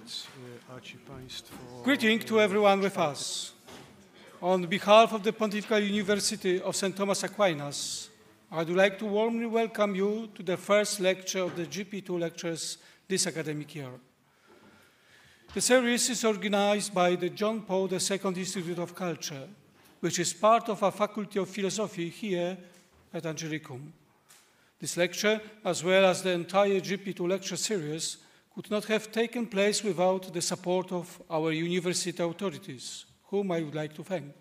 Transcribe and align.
Uh, 0.00 0.74
uh, 0.76 1.82
Greeting 1.82 2.18
to 2.20 2.40
everyone 2.40 2.80
with 2.80 2.96
us. 2.96 3.52
On 4.40 4.64
behalf 4.64 5.12
of 5.12 5.22
the 5.22 5.32
Pontifical 5.32 5.78
University 5.78 6.60
of 6.62 6.74
St. 6.74 6.96
Thomas 6.96 7.22
Aquinas, 7.22 8.08
I 8.50 8.58
would 8.58 8.70
like 8.70 8.98
to 9.00 9.04
warmly 9.04 9.44
welcome 9.44 9.94
you 9.94 10.30
to 10.34 10.42
the 10.42 10.56
first 10.56 11.00
lecture 11.00 11.40
of 11.40 11.54
the 11.54 11.66
JP2 11.66 12.18
lectures 12.18 12.78
this 13.06 13.26
academic 13.26 13.74
year. 13.74 13.90
The 15.52 15.60
series 15.60 16.08
is 16.08 16.24
organized 16.24 16.94
by 16.94 17.16
the 17.16 17.28
John 17.28 17.60
Paul 17.62 17.92
II 17.92 18.20
Institute 18.24 18.78
of 18.78 18.94
Culture, 18.94 19.48
which 20.00 20.18
is 20.18 20.32
part 20.32 20.70
of 20.70 20.82
our 20.82 20.92
Faculty 20.92 21.38
of 21.38 21.50
Philosophy 21.50 22.08
here 22.08 22.56
at 23.12 23.24
Angelicum. 23.24 23.92
This 24.80 24.96
lecture, 24.96 25.40
as 25.62 25.84
well 25.84 26.06
as 26.06 26.22
the 26.22 26.30
entire 26.30 26.80
JP2 26.80 27.28
lecture 27.28 27.56
series, 27.56 28.16
could 28.54 28.70
not 28.70 28.84
have 28.86 29.12
taken 29.12 29.46
place 29.46 29.82
without 29.84 30.32
the 30.32 30.42
support 30.42 30.92
of 30.92 31.22
our 31.30 31.52
university 31.52 32.22
authorities, 32.22 33.04
whom 33.28 33.52
I 33.52 33.62
would 33.62 33.74
like 33.74 33.94
to 33.94 34.04
thank. 34.04 34.32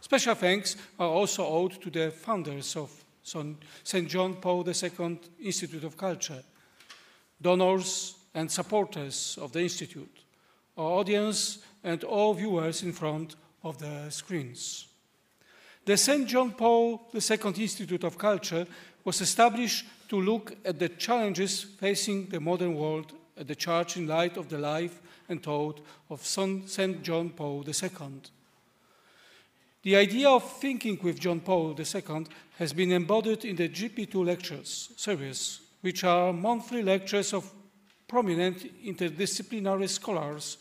Special 0.00 0.34
thanks 0.34 0.76
are 0.98 1.08
also 1.08 1.46
owed 1.46 1.80
to 1.82 1.90
the 1.90 2.10
founders 2.10 2.76
of 2.76 2.90
St. 3.22 4.08
John 4.08 4.34
Paul 4.34 4.66
II 4.66 5.20
Institute 5.40 5.84
of 5.84 5.96
Culture, 5.96 6.42
donors 7.40 8.14
and 8.34 8.50
supporters 8.50 9.38
of 9.40 9.52
the 9.52 9.60
Institute, 9.60 10.24
our 10.76 11.00
audience, 11.00 11.58
and 11.84 12.04
all 12.04 12.34
viewers 12.34 12.82
in 12.82 12.92
front 12.92 13.36
of 13.62 13.78
the 13.78 14.10
screens. 14.10 14.86
The 15.84 15.96
St. 15.96 16.26
John 16.26 16.52
Paul 16.52 17.08
II 17.14 17.62
Institute 17.62 18.04
of 18.04 18.18
Culture 18.18 18.66
was 19.04 19.20
established 19.20 19.86
to 20.08 20.20
look 20.20 20.54
at 20.64 20.78
the 20.78 20.88
challenges 20.88 21.62
facing 21.62 22.26
the 22.26 22.40
modern 22.40 22.74
world 22.74 23.12
at 23.38 23.48
the 23.48 23.54
church 23.54 23.96
in 23.96 24.06
light 24.06 24.36
of 24.36 24.48
the 24.48 24.58
life 24.58 25.00
and 25.28 25.42
thought 25.42 25.80
of 26.10 26.24
St. 26.24 27.02
John 27.02 27.30
Paul 27.30 27.64
II. 27.66 28.20
The 29.82 29.96
idea 29.96 30.28
of 30.28 30.58
thinking 30.58 30.98
with 31.02 31.20
John 31.20 31.40
Paul 31.40 31.76
II 31.78 32.26
has 32.58 32.72
been 32.72 32.92
embodied 32.92 33.44
in 33.44 33.56
the 33.56 33.68
JP2 33.68 34.26
lectures 34.26 34.90
series, 34.96 35.60
which 35.80 36.04
are 36.04 36.32
monthly 36.32 36.82
lectures 36.82 37.32
of 37.32 37.50
prominent 38.08 38.84
interdisciplinary 38.84 39.88
scholars 39.88 40.58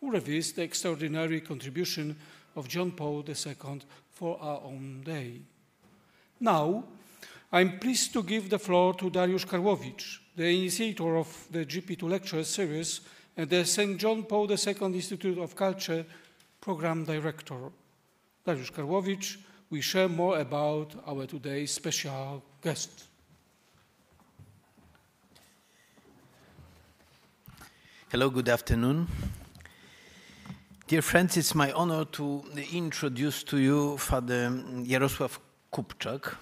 who 0.00 0.10
reveals 0.10 0.52
the 0.52 0.62
extraordinary 0.62 1.40
contribution 1.40 2.16
of 2.56 2.68
John 2.68 2.92
Paul 2.92 3.24
II 3.28 3.80
for 4.12 4.40
our 4.40 4.62
own 4.64 5.02
day. 5.04 5.40
Now, 6.40 6.84
I'm 7.52 7.78
pleased 7.78 8.12
to 8.14 8.22
give 8.22 8.48
the 8.48 8.58
floor 8.58 8.94
to 8.94 9.10
Dariusz 9.10 9.46
Karłowicz, 9.46 10.18
the 10.36 10.46
initiator 10.46 11.16
of 11.16 11.46
the 11.50 11.64
JP2 11.64 12.08
lecture 12.08 12.44
series 12.44 13.00
and 13.36 13.48
the 13.48 13.64
St. 13.64 13.98
John 13.98 14.24
Paul 14.24 14.50
II 14.50 14.94
Institute 14.94 15.38
of 15.38 15.54
Culture 15.54 16.04
program 16.60 17.04
director. 17.04 17.70
Dariusz 18.46 18.70
Karłowicz 18.70 19.36
will 19.70 19.82
share 19.82 20.08
more 20.08 20.38
about 20.38 20.94
our 21.06 21.26
today's 21.26 21.72
special 21.72 22.42
guest. 22.62 23.04
Hello, 28.10 28.30
good 28.30 28.48
afternoon. 28.48 29.06
Dear 30.86 31.02
friends, 31.02 31.36
it's 31.36 31.54
my 31.54 31.72
honor 31.72 32.04
to 32.04 32.44
introduce 32.72 33.42
to 33.44 33.58
you 33.58 33.98
Father 33.98 34.50
Jarosław 34.84 35.40
Kupczak, 35.72 36.36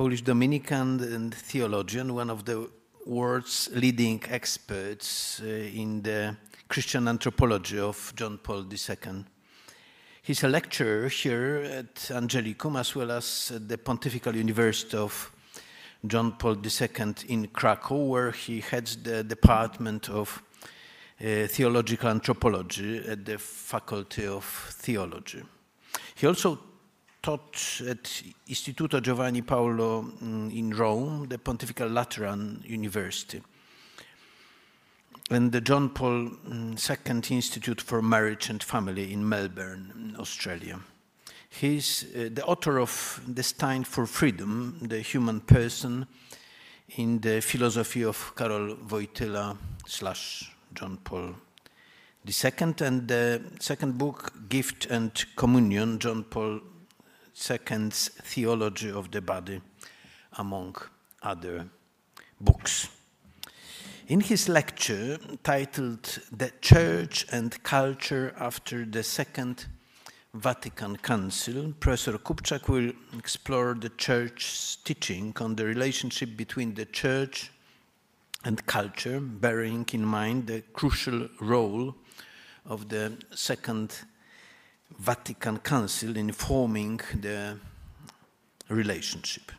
Polish 0.00 0.22
Dominican 0.22 0.98
and 1.12 1.34
theologian, 1.34 2.14
one 2.14 2.30
of 2.30 2.46
the 2.46 2.70
world's 3.04 3.68
leading 3.74 4.18
experts 4.30 5.42
uh, 5.44 5.46
in 5.46 6.00
the 6.00 6.34
Christian 6.68 7.06
anthropology 7.06 7.78
of 7.78 8.10
John 8.16 8.38
Paul 8.38 8.64
II. 8.72 9.26
He's 10.22 10.42
a 10.42 10.48
lecturer 10.48 11.06
here 11.10 11.56
at 11.56 11.96
Angelicum 12.08 12.80
as 12.80 12.96
well 12.96 13.10
as 13.10 13.52
at 13.54 13.68
the 13.68 13.76
Pontifical 13.76 14.34
University 14.34 14.96
of 14.96 15.30
John 16.06 16.32
Paul 16.32 16.56
II 16.64 17.14
in 17.28 17.48
Krakow, 17.48 18.06
where 18.06 18.30
he 18.30 18.60
heads 18.60 18.96
the 18.96 19.22
Department 19.22 20.08
of 20.08 20.42
uh, 21.20 21.46
Theological 21.46 22.08
Anthropology 22.08 23.06
at 23.06 23.26
the 23.26 23.36
Faculty 23.36 24.26
of 24.26 24.46
Theology. 24.80 25.42
He 26.14 26.26
also 26.26 26.69
taught 27.22 27.80
at 27.86 28.22
Istituto 28.48 29.00
Giovanni 29.00 29.42
Paolo 29.42 30.02
mm, 30.02 30.56
in 30.56 30.70
Rome, 30.70 31.26
the 31.28 31.38
Pontifical 31.38 31.88
Lateran 31.88 32.62
University, 32.66 33.42
and 35.30 35.52
the 35.52 35.60
John 35.60 35.90
Paul 35.90 36.30
II 36.48 37.22
Institute 37.30 37.80
for 37.80 38.02
Marriage 38.02 38.48
and 38.50 38.62
Family 38.62 39.12
in 39.12 39.28
Melbourne, 39.28 40.16
Australia. 40.18 40.80
He's 41.48 42.04
uh, 42.14 42.30
the 42.32 42.44
author 42.44 42.78
of 42.78 43.20
Destined 43.32 43.86
for 43.86 44.06
Freedom, 44.06 44.78
the 44.82 45.00
Human 45.00 45.40
Person, 45.40 46.06
in 46.96 47.20
the 47.20 47.40
philosophy 47.40 48.02
of 48.02 48.32
Karol 48.34 48.76
Wojtyla 48.76 49.56
slash 49.86 50.50
John 50.74 50.98
Paul 51.04 51.34
II, 52.26 52.74
and 52.80 53.08
the 53.08 53.42
second 53.60 53.98
book, 53.98 54.32
Gift 54.48 54.86
and 54.86 55.12
Communion, 55.36 55.98
John 55.98 56.24
Paul 56.24 56.60
II's 57.48 58.10
Theology 58.22 58.90
of 58.90 59.10
the 59.10 59.22
Body, 59.22 59.60
among 60.32 60.76
other 61.22 61.66
books. 62.40 62.88
In 64.08 64.20
his 64.20 64.48
lecture 64.48 65.18
titled 65.42 66.18
The 66.32 66.52
Church 66.60 67.26
and 67.32 67.62
Culture 67.62 68.34
After 68.38 68.84
the 68.84 69.02
Second 69.02 69.66
Vatican 70.34 70.96
Council, 70.96 71.72
Professor 71.80 72.18
Kupczak 72.18 72.68
will 72.68 72.92
explore 73.16 73.74
the 73.74 73.90
Church's 73.90 74.78
teaching 74.84 75.32
on 75.40 75.56
the 75.56 75.64
relationship 75.64 76.36
between 76.36 76.74
the 76.74 76.86
Church 76.86 77.50
and 78.44 78.64
culture, 78.66 79.20
bearing 79.20 79.86
in 79.92 80.04
mind 80.04 80.46
the 80.46 80.62
crucial 80.72 81.28
role 81.40 81.94
of 82.66 82.88
the 82.88 83.16
Second 83.34 83.94
Vatican 84.98 85.58
Council 85.58 86.16
in 86.16 86.32
forming 86.32 87.00
the 87.20 87.58
relationship. 88.68 89.52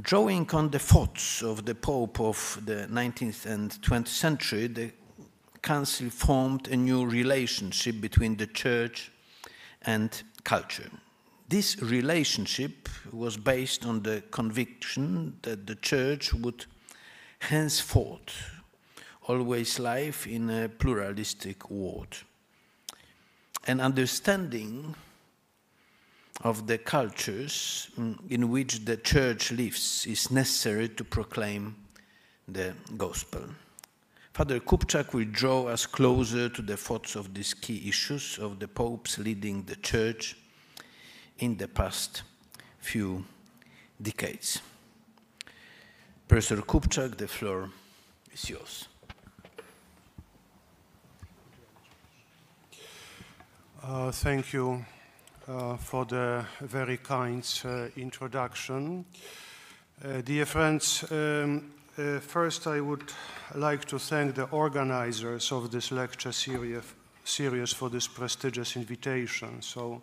Drawing 0.00 0.48
on 0.50 0.70
the 0.70 0.78
thoughts 0.78 1.42
of 1.42 1.64
the 1.64 1.74
Pope 1.74 2.20
of 2.20 2.60
the 2.64 2.86
19th 2.90 3.46
and 3.46 3.70
20th 3.82 4.08
century, 4.08 4.66
the 4.68 4.92
Council 5.62 6.08
formed 6.10 6.68
a 6.68 6.76
new 6.76 7.04
relationship 7.04 8.00
between 8.00 8.36
the 8.36 8.46
Church 8.46 9.10
and 9.82 10.22
culture. 10.44 10.90
This 11.48 11.82
relationship 11.82 12.88
was 13.12 13.36
based 13.36 13.84
on 13.84 14.02
the 14.02 14.22
conviction 14.30 15.36
that 15.42 15.66
the 15.66 15.74
Church 15.74 16.32
would 16.32 16.66
henceforth 17.40 18.60
always 19.26 19.78
live 19.78 20.26
in 20.28 20.50
a 20.50 20.68
pluralistic 20.68 21.70
world. 21.70 22.24
An 23.66 23.80
understanding 23.80 24.94
of 26.42 26.66
the 26.66 26.78
cultures 26.78 27.90
in 28.28 28.50
which 28.50 28.84
the 28.84 28.96
church 28.96 29.52
lives 29.52 30.06
is 30.06 30.30
necessary 30.30 30.88
to 30.88 31.04
proclaim 31.04 31.76
the 32.48 32.74
gospel. 32.96 33.42
Father 34.32 34.60
Kupczak 34.60 35.12
will 35.12 35.26
draw 35.26 35.66
us 35.66 35.84
closer 35.84 36.48
to 36.48 36.62
the 36.62 36.76
thoughts 36.76 37.14
of 37.16 37.34
these 37.34 37.52
key 37.52 37.86
issues 37.88 38.38
of 38.38 38.58
the 38.58 38.68
popes 38.68 39.18
leading 39.18 39.64
the 39.64 39.76
church 39.76 40.36
in 41.38 41.56
the 41.56 41.68
past 41.68 42.22
few 42.78 43.24
decades. 44.00 44.62
Professor 46.26 46.56
Kupczak, 46.62 47.16
the 47.16 47.28
floor 47.28 47.68
is 48.32 48.48
yours. 48.48 48.86
Uh, 53.82 54.12
thank 54.12 54.52
you 54.52 54.84
uh, 55.48 55.74
for 55.78 56.04
the 56.04 56.44
very 56.60 56.98
kind 56.98 57.42
uh, 57.64 57.86
introduction. 57.96 59.06
Uh, 60.04 60.20
dear 60.20 60.44
friends, 60.44 61.02
um, 61.10 61.72
uh, 61.96 62.20
first 62.20 62.66
I 62.66 62.82
would 62.82 63.10
like 63.54 63.86
to 63.86 63.98
thank 63.98 64.34
the 64.34 64.44
organizers 64.50 65.50
of 65.50 65.70
this 65.70 65.90
lecture 65.92 66.32
series, 66.32 67.72
for 67.72 67.88
this 67.88 68.06
prestigious 68.06 68.76
invitation. 68.76 69.62
So, 69.62 70.02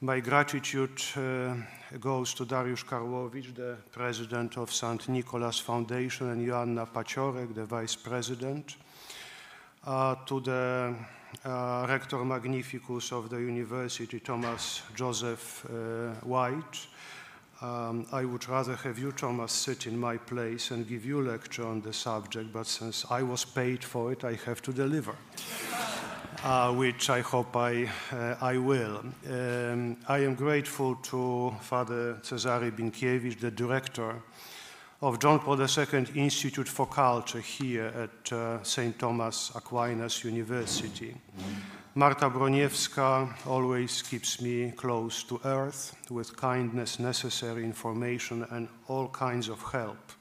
my 0.00 0.18
gratitude 0.18 1.00
goes 2.00 2.34
to 2.34 2.44
Dariusz 2.44 2.84
Karłowicz, 2.84 3.54
the 3.54 3.76
president 3.92 4.56
of 4.56 4.72
St. 4.72 5.08
Nicholas 5.08 5.60
Foundation, 5.60 6.30
and 6.30 6.44
Joanna 6.44 6.86
Paciorek, 6.86 7.54
the 7.54 7.64
vice 7.64 7.94
president, 7.94 8.74
to 9.84 10.40
the 10.40 10.96
uh, 11.44 11.86
rector 11.88 12.24
magnificus 12.24 13.12
of 13.12 13.30
the 13.30 13.38
university, 13.38 14.20
Thomas 14.20 14.82
Joseph 14.94 15.64
uh, 15.66 16.14
White, 16.26 16.86
um, 17.62 18.06
I 18.10 18.24
would 18.24 18.48
rather 18.48 18.74
have 18.74 18.98
you, 18.98 19.12
Thomas, 19.12 19.52
sit 19.52 19.86
in 19.86 19.96
my 19.96 20.16
place 20.16 20.72
and 20.72 20.88
give 20.88 21.04
you 21.04 21.22
lecture 21.22 21.64
on 21.64 21.80
the 21.80 21.92
subject, 21.92 22.52
but 22.52 22.66
since 22.66 23.06
I 23.08 23.22
was 23.22 23.44
paid 23.44 23.84
for 23.84 24.10
it, 24.10 24.24
I 24.24 24.34
have 24.46 24.60
to 24.62 24.72
deliver, 24.72 25.14
uh, 26.42 26.74
which 26.74 27.08
I 27.08 27.20
hope 27.20 27.56
I, 27.56 27.88
uh, 28.10 28.34
I 28.40 28.58
will. 28.58 29.04
Um, 29.30 29.96
I 30.08 30.18
am 30.18 30.34
grateful 30.34 30.96
to 30.96 31.54
Father 31.60 32.14
Cezary 32.22 32.72
Binkiewicz, 32.72 33.38
the 33.38 33.52
director 33.52 34.16
of 35.02 35.18
John 35.18 35.40
Paul 35.40 35.60
II 35.60 36.06
Institute 36.14 36.68
for 36.68 36.86
Culture 36.86 37.40
here 37.40 37.86
at 37.86 38.32
uh, 38.32 38.62
St. 38.62 38.96
Thomas 38.96 39.50
Aquinas 39.56 40.22
University. 40.22 41.16
Marta 41.96 42.30
Broniewska 42.30 43.28
always 43.46 44.00
keeps 44.00 44.40
me 44.40 44.70
close 44.70 45.24
to 45.24 45.40
earth 45.44 45.96
with 46.08 46.36
kindness, 46.36 47.00
necessary 47.00 47.64
information, 47.64 48.46
and 48.50 48.68
all 48.86 49.08
kinds 49.08 49.48
of 49.48 49.60
help. 49.72 50.12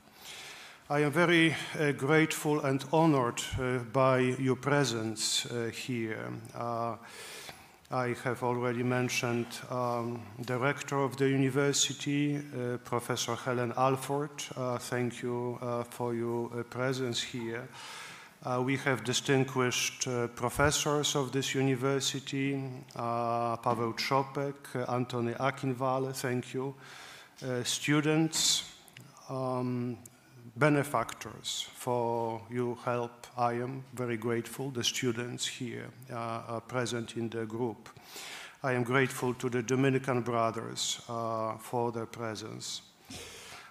I 0.90 1.02
am 1.02 1.12
very 1.12 1.56
uh, 1.80 1.92
grateful 1.92 2.62
and 2.62 2.84
honored 2.92 3.42
uh, 3.60 3.78
by 3.94 4.20
your 4.20 4.56
presence 4.56 5.46
uh, 5.46 5.70
here. 5.72 6.34
Uh, 7.92 7.98
I 7.98 8.16
have 8.24 8.44
already 8.44 8.84
mentioned 8.84 9.48
um, 9.70 10.22
the 10.46 10.58
rector 10.58 11.00
of 11.00 11.18
the 11.18 11.28
university, 11.28 12.38
uh, 12.38 12.78
Professor 12.84 13.36
Helen 13.36 13.74
Alford. 13.76 14.32
Uh, 14.56 14.78
thank 14.78 15.22
you 15.22 15.58
for 15.90 16.14
your 16.14 16.64
presence 16.70 17.22
here. 17.22 17.68
Uh, 18.44 18.62
we 18.66 18.78
have 18.78 19.04
distinguished 19.04 20.08
uh, 20.08 20.28
professors 20.28 21.16
of 21.16 21.32
this 21.32 21.54
university, 21.54 22.60
uh, 22.96 23.58
Paweł 23.58 23.94
Trzopek, 23.94 24.90
Antony 24.90 25.34
Akinwale, 25.34 26.14
thank 26.14 26.54
you, 26.54 26.74
uh, 27.44 27.64
students, 27.64 28.64
um, 29.30 29.98
benefactors 30.56 31.68
for 31.74 32.42
your 32.50 32.76
help. 32.84 33.28
I 33.38 33.54
am 33.54 33.84
very 33.94 34.18
grateful, 34.18 34.70
the 34.72 34.84
students 34.84 35.48
here 35.48 35.88
uh, 36.14 36.60
present 36.62 37.18
in 37.18 37.30
the 37.30 37.46
group. 37.46 37.90
I 38.64 38.74
am 38.74 38.84
grateful 38.84 39.34
to 39.36 39.50
the 39.50 39.64
Dominican 39.64 40.22
brothers 40.22 41.02
uh, 41.10 41.58
for 41.58 41.92
their 41.92 42.06
presence. 42.06 42.82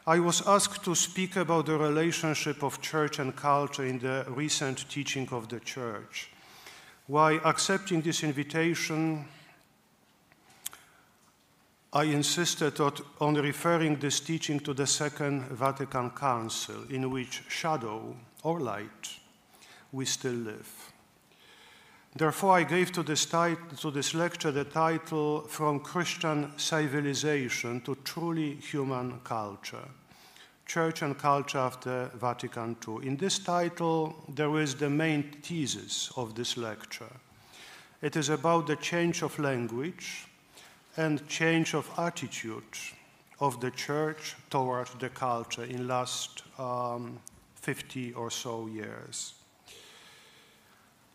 I 0.07 0.19
was 0.19 0.47
asked 0.47 0.83
to 0.85 0.95
speak 0.95 1.37
about 1.37 1.67
the 1.67 1.79
relationship 1.79 2.65
of 2.65 2.81
church 2.81 3.19
and 3.19 3.37
culture 3.37 3.85
in 3.85 3.99
the 3.99 4.25
recent 4.29 4.89
teaching 4.89 5.29
of 5.31 5.49
the 5.49 5.61
church. 5.61 6.31
While 7.07 7.41
accepting 7.45 8.01
this 8.01 8.25
invitation, 8.25 9.27
I 11.93 12.05
insisted 12.05 12.81
on 13.21 13.35
referring 13.35 13.97
this 13.97 14.21
teaching 14.21 14.61
to 14.61 14.73
the 14.73 14.87
Second 14.87 15.49
Vatican 15.49 16.11
Council, 16.11 16.85
in 16.89 17.11
which 17.11 17.43
shadow 17.49 18.15
or 18.45 18.61
light 18.61 19.19
we 19.91 20.05
still 20.05 20.35
live. 20.35 20.93
Therefore, 22.15 22.59
I 22.59 22.63
gave 22.63 22.93
to 22.93 23.03
this, 23.03 23.27
to 23.27 23.91
this, 23.93 24.15
lecture 24.15 24.53
the 24.53 24.65
title 24.65 25.43
From 25.49 25.81
Christian 25.81 26.53
Civilization 26.57 27.81
to 27.81 27.97
Truly 28.05 28.55
Human 28.55 29.19
Culture 29.25 29.89
Church 30.67 31.03
and 31.03 31.19
Culture 31.19 31.59
After 31.59 32.09
Vatican 32.15 32.77
II. 32.87 33.05
In 33.05 33.17
this 33.17 33.41
title, 33.41 34.15
there 34.29 34.61
is 34.61 34.77
the 34.77 34.91
main 34.91 35.25
thesis 35.43 36.13
of 36.17 36.37
this 36.37 36.57
lecture. 36.57 37.13
It 38.01 38.15
is 38.15 38.29
about 38.29 38.69
the 38.69 38.77
change 38.77 39.23
of 39.23 39.37
language 39.41 40.29
and 41.01 41.27
change 41.29 41.75
of 41.75 41.91
attitude 41.99 42.77
of 43.41 43.59
the 43.61 43.71
church 43.71 44.37
toward 44.51 44.89
the 44.99 45.09
culture 45.09 45.65
in 45.65 45.89
last 45.89 46.43
um, 46.59 47.19
50 47.55 48.13
or 48.13 48.31
so 48.31 48.67
years. 48.67 49.35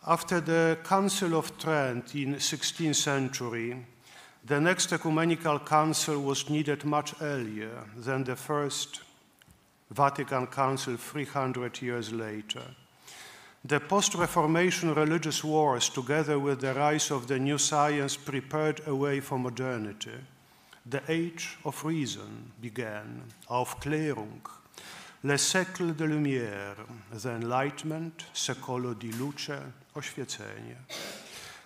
After 0.08 0.42
the 0.42 0.78
Council 0.84 1.36
of 1.36 1.58
Trent 1.58 2.16
in 2.16 2.36
16th 2.36 2.96
century, 2.96 3.86
the 4.44 4.60
next 4.60 4.92
ecumenical 4.92 5.60
council 5.60 6.20
was 6.20 6.50
needed 6.50 6.84
much 6.84 7.14
earlier 7.22 7.84
than 7.96 8.24
the 8.24 8.36
first 8.36 9.02
Vatican 9.92 10.48
Council 10.48 10.98
300 10.98 11.82
years 11.82 12.12
later. 12.12 12.64
The 13.68 13.80
post 13.80 14.14
Reformation 14.14 14.94
religious 14.94 15.44
wars, 15.44 15.90
together 15.90 16.38
with 16.38 16.62
the 16.62 16.76
rise 16.76 17.10
of 17.10 17.26
the 17.26 17.40
new 17.40 17.58
science, 17.58 18.16
prepared 18.16 18.82
a 18.86 18.94
way 18.94 19.22
for 19.22 19.40
modernity. 19.40 20.20
The 20.86 21.02
age 21.10 21.58
of 21.66 21.84
reason 21.84 22.52
began, 22.62 23.24
Aufklärung, 23.50 24.48
le 25.24 25.34
siècle 25.34 25.98
de 25.98 26.06
lumière, 26.06 26.76
the 27.12 27.32
enlightenment, 27.32 28.26
secolo 28.36 28.94
di 28.94 29.12
luce, 29.14 29.60
oświecenie. 29.96 30.78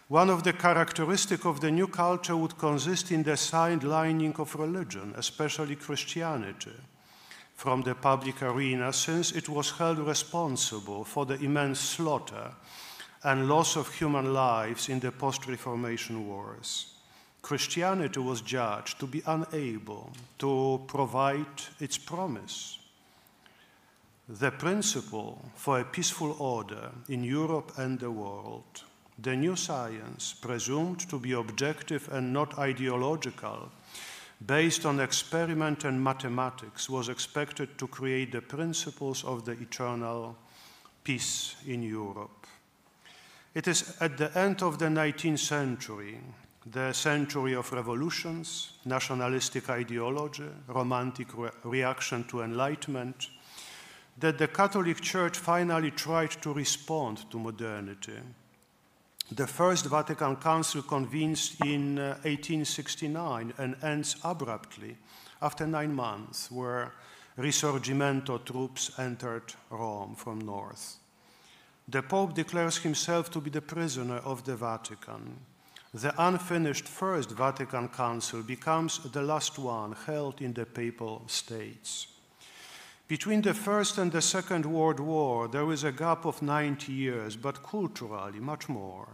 One 0.07 0.29
of 0.29 0.43
the 0.43 0.53
characteristics 0.53 1.45
of 1.45 1.59
the 1.59 1.69
new 1.69 1.87
culture 1.87 2.37
would 2.37 2.57
consist 2.57 3.11
in 3.11 3.23
the 3.23 3.35
sidelining 3.35 4.39
of 4.39 4.55
religion, 4.55 5.13
especially 5.17 5.75
Christianity, 5.75 6.79
from 7.59 7.81
the 7.81 7.93
public 7.93 8.41
arena, 8.41 8.93
since 8.93 9.33
it 9.33 9.49
was 9.49 9.71
held 9.71 9.99
responsible 9.99 11.03
for 11.03 11.25
the 11.25 11.35
immense 11.43 11.81
slaughter 11.81 12.53
and 13.25 13.49
loss 13.49 13.75
of 13.75 13.93
human 13.93 14.33
lives 14.33 14.87
in 14.87 15.01
the 15.01 15.11
post 15.11 15.45
Reformation 15.45 16.25
wars. 16.25 16.93
Christianity 17.41 18.21
was 18.21 18.39
judged 18.39 18.97
to 19.01 19.07
be 19.07 19.21
unable 19.27 20.09
to 20.37 20.79
provide 20.87 21.61
its 21.81 21.97
promise. 21.97 22.79
The 24.29 24.51
principle 24.51 25.43
for 25.55 25.81
a 25.81 25.83
peaceful 25.83 26.37
order 26.39 26.91
in 27.09 27.25
Europe 27.25 27.73
and 27.77 27.99
the 27.99 28.11
world 28.11 28.83
the 29.21 29.35
new 29.35 29.55
science, 29.55 30.33
presumed 30.33 30.99
to 31.09 31.19
be 31.19 31.33
objective 31.33 32.07
and 32.11 32.31
not 32.31 32.57
ideological, 32.57 33.69
based 34.45 34.85
on 34.85 34.99
experiment 34.99 35.83
and 35.83 36.01
mathematics, 36.01 36.89
was 36.89 37.09
expected 37.09 37.77
to 37.77 37.87
create 37.87 38.31
the 38.31 38.41
principles 38.41 39.23
of 39.23 39.45
the 39.45 39.51
eternal 39.51 40.37
peace 41.03 41.55
in 41.67 41.83
Europe. 41.83 42.47
It 43.53 43.67
is 43.67 43.97
at 43.99 44.17
the 44.17 44.37
end 44.37 44.61
of 44.61 44.77
the 44.79 44.85
19th 44.85 45.39
century, 45.39 46.19
the 46.65 46.93
century 46.93 47.55
of 47.55 47.71
revolutions, 47.71 48.73
nationalistic 48.85 49.69
ideology, 49.69 50.49
romantic 50.67 51.35
re 51.37 51.49
reaction 51.63 52.23
to 52.25 52.41
enlightenment, 52.43 53.29
that 54.19 54.37
the 54.37 54.47
Catholic 54.47 55.01
Church 55.01 55.37
finally 55.37 55.91
tried 55.91 56.31
to 56.41 56.53
respond 56.53 57.29
to 57.31 57.39
modernity 57.39 58.19
the 59.31 59.47
First 59.47 59.85
Vatican 59.85 60.35
Council 60.37 60.81
convenes 60.81 61.55
in 61.63 61.99
uh, 61.99 62.17
1869 62.23 63.53
and 63.57 63.75
ends 63.83 64.15
abruptly 64.23 64.97
after 65.41 65.67
nine 65.67 65.93
months, 65.93 66.51
where 66.51 66.93
Risorgimento 67.37 68.43
troops 68.43 68.91
entered 68.97 69.53
Rome 69.69 70.15
from 70.15 70.39
north. 70.39 70.97
The 71.87 72.01
Pope 72.01 72.33
declares 72.33 72.77
himself 72.77 73.31
to 73.31 73.39
be 73.39 73.49
the 73.49 73.61
prisoner 73.61 74.17
of 74.17 74.43
the 74.43 74.55
Vatican. 74.55 75.37
The 75.93 76.13
unfinished 76.17 76.87
First 76.87 77.31
Vatican 77.31 77.87
Council 77.87 78.43
becomes 78.43 78.99
the 79.11 79.21
last 79.21 79.57
one 79.57 79.95
held 80.05 80.41
in 80.41 80.53
the 80.53 80.65
Papal 80.65 81.23
States. 81.27 82.07
Between 83.09 83.41
the 83.41 83.55
First 83.55 83.97
and 83.97 84.11
the 84.11 84.21
Second 84.21 84.67
World 84.67 84.99
War, 84.99 85.47
there 85.47 85.71
is 85.71 85.83
a 85.83 85.91
gap 85.91 86.25
of 86.25 86.43
90 86.43 86.93
years, 86.93 87.35
but 87.35 87.63
culturally, 87.63 88.39
much 88.39 88.69
more. 88.69 89.07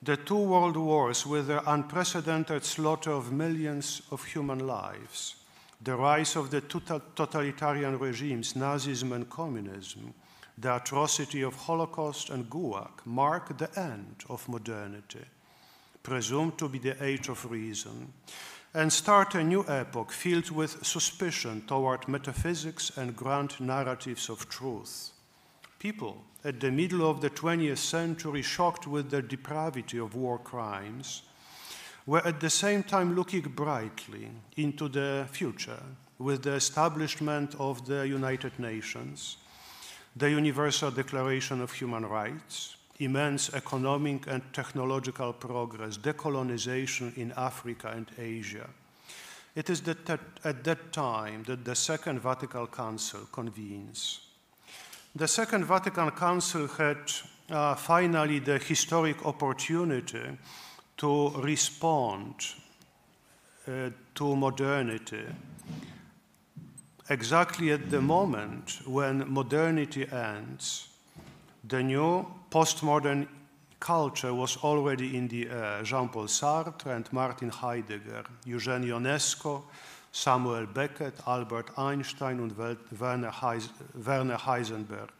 The 0.00 0.16
two 0.16 0.38
world 0.38 0.76
wars, 0.76 1.26
with 1.26 1.48
their 1.48 1.62
unprecedented 1.66 2.64
slaughter 2.64 3.10
of 3.10 3.32
millions 3.32 4.02
of 4.12 4.24
human 4.24 4.68
lives, 4.68 5.34
the 5.82 5.96
rise 5.96 6.36
of 6.36 6.52
the 6.52 6.60
totalitarian 6.60 7.98
regimes, 7.98 8.52
Nazism 8.52 9.10
and 9.10 9.28
communism, 9.28 10.14
the 10.56 10.76
atrocity 10.76 11.42
of 11.42 11.56
Holocaust 11.56 12.30
and 12.30 12.48
Gulag, 12.48 13.04
mark 13.04 13.58
the 13.58 13.76
end 13.76 14.22
of 14.28 14.48
modernity, 14.48 15.24
presumed 16.04 16.56
to 16.56 16.68
be 16.68 16.78
the 16.78 17.02
age 17.02 17.28
of 17.28 17.50
reason 17.50 18.12
and 18.74 18.92
start 18.92 19.34
a 19.34 19.44
new 19.44 19.64
epoch 19.68 20.10
filled 20.10 20.50
with 20.50 20.84
suspicion 20.84 21.62
toward 21.66 22.08
metaphysics 22.08 22.90
and 22.96 23.16
grand 23.16 23.60
narratives 23.60 24.28
of 24.28 24.48
truth. 24.48 25.10
People 25.78 26.24
at 26.44 26.60
the 26.60 26.70
middle 26.70 27.08
of 27.08 27.20
the 27.20 27.30
20th 27.30 27.78
century, 27.78 28.42
shocked 28.42 28.86
with 28.86 29.10
the 29.10 29.22
depravity 29.22 29.98
of 29.98 30.14
war 30.14 30.38
crimes, 30.38 31.22
were 32.06 32.26
at 32.26 32.40
the 32.40 32.50
same 32.50 32.82
time 32.82 33.14
looking 33.14 33.42
brightly 33.42 34.28
into 34.56 34.88
the 34.88 35.26
future 35.30 35.82
with 36.18 36.42
the 36.42 36.54
establishment 36.54 37.54
of 37.58 37.86
the 37.86 38.06
United 38.08 38.58
Nations, 38.58 39.36
the 40.16 40.30
Universal 40.30 40.90
Declaration 40.92 41.60
of 41.60 41.72
Human 41.72 42.04
Rights, 42.04 42.76
immense 43.04 43.52
economic 43.54 44.26
and 44.26 44.42
technological 44.52 45.32
progress, 45.32 45.98
decolonization 45.98 47.16
in 47.16 47.32
Africa 47.36 47.88
and 47.88 48.10
Asia, 48.18 48.68
It 49.54 49.68
is 49.68 49.82
that 49.82 50.08
at 50.44 50.64
that 50.64 50.92
time 50.92 51.44
that 51.44 51.64
the 51.64 51.74
Second 51.74 52.20
Vatican 52.20 52.66
Council 52.68 53.20
convenes. 53.30 54.20
The 55.14 55.28
Second 55.28 55.66
Vatican 55.66 56.10
Council 56.12 56.68
had 56.68 57.12
uh, 57.50 57.74
finally 57.74 58.38
the 58.38 58.58
historic 58.58 59.26
opportunity 59.26 60.38
to 60.96 61.28
respond 61.42 62.34
uh, 63.68 63.90
to 64.14 64.36
modernity 64.36 65.26
exactly 67.10 67.72
at 67.72 67.90
the 67.90 68.00
moment 68.00 68.80
when 68.86 69.30
modernity 69.30 70.10
ends, 70.10 70.88
the 71.64 71.82
new 71.82 72.26
postmodern 72.50 73.26
culture 73.78 74.32
was 74.34 74.56
already 74.58 75.16
in 75.16 75.28
the 75.28 75.48
air. 75.48 75.82
Jean-Paul 75.82 76.26
Sartre 76.26 76.94
and 76.94 77.12
Martin 77.12 77.50
Heidegger, 77.50 78.24
Eugene 78.44 78.84
Ionesco, 78.84 79.62
Samuel 80.12 80.66
Beckett, 80.66 81.14
Albert 81.26 81.70
Einstein 81.78 82.38
and 82.38 82.56
Werner, 82.98 83.30
Heisenberg. 84.36 85.10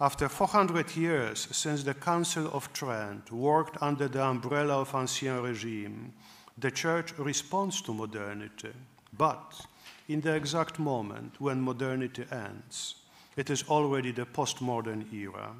After 0.00 0.28
400 0.28 0.96
years 0.96 1.48
since 1.52 1.84
the 1.84 1.94
Council 1.94 2.50
of 2.52 2.72
Trent 2.72 3.30
worked 3.30 3.80
under 3.80 4.08
the 4.08 4.24
umbrella 4.24 4.80
of 4.80 4.94
Ancien 4.94 5.40
Regime, 5.42 6.12
the 6.58 6.70
Church 6.70 7.16
responds 7.18 7.80
to 7.82 7.94
modernity, 7.94 8.72
but 9.16 9.64
in 10.08 10.20
the 10.20 10.34
exact 10.34 10.78
moment 10.78 11.40
when 11.40 11.62
modernity 11.62 12.24
ends. 12.32 12.96
It 13.36 13.50
is 13.50 13.64
already 13.68 14.12
the 14.12 14.26
postmodern 14.26 15.12
era. 15.12 15.50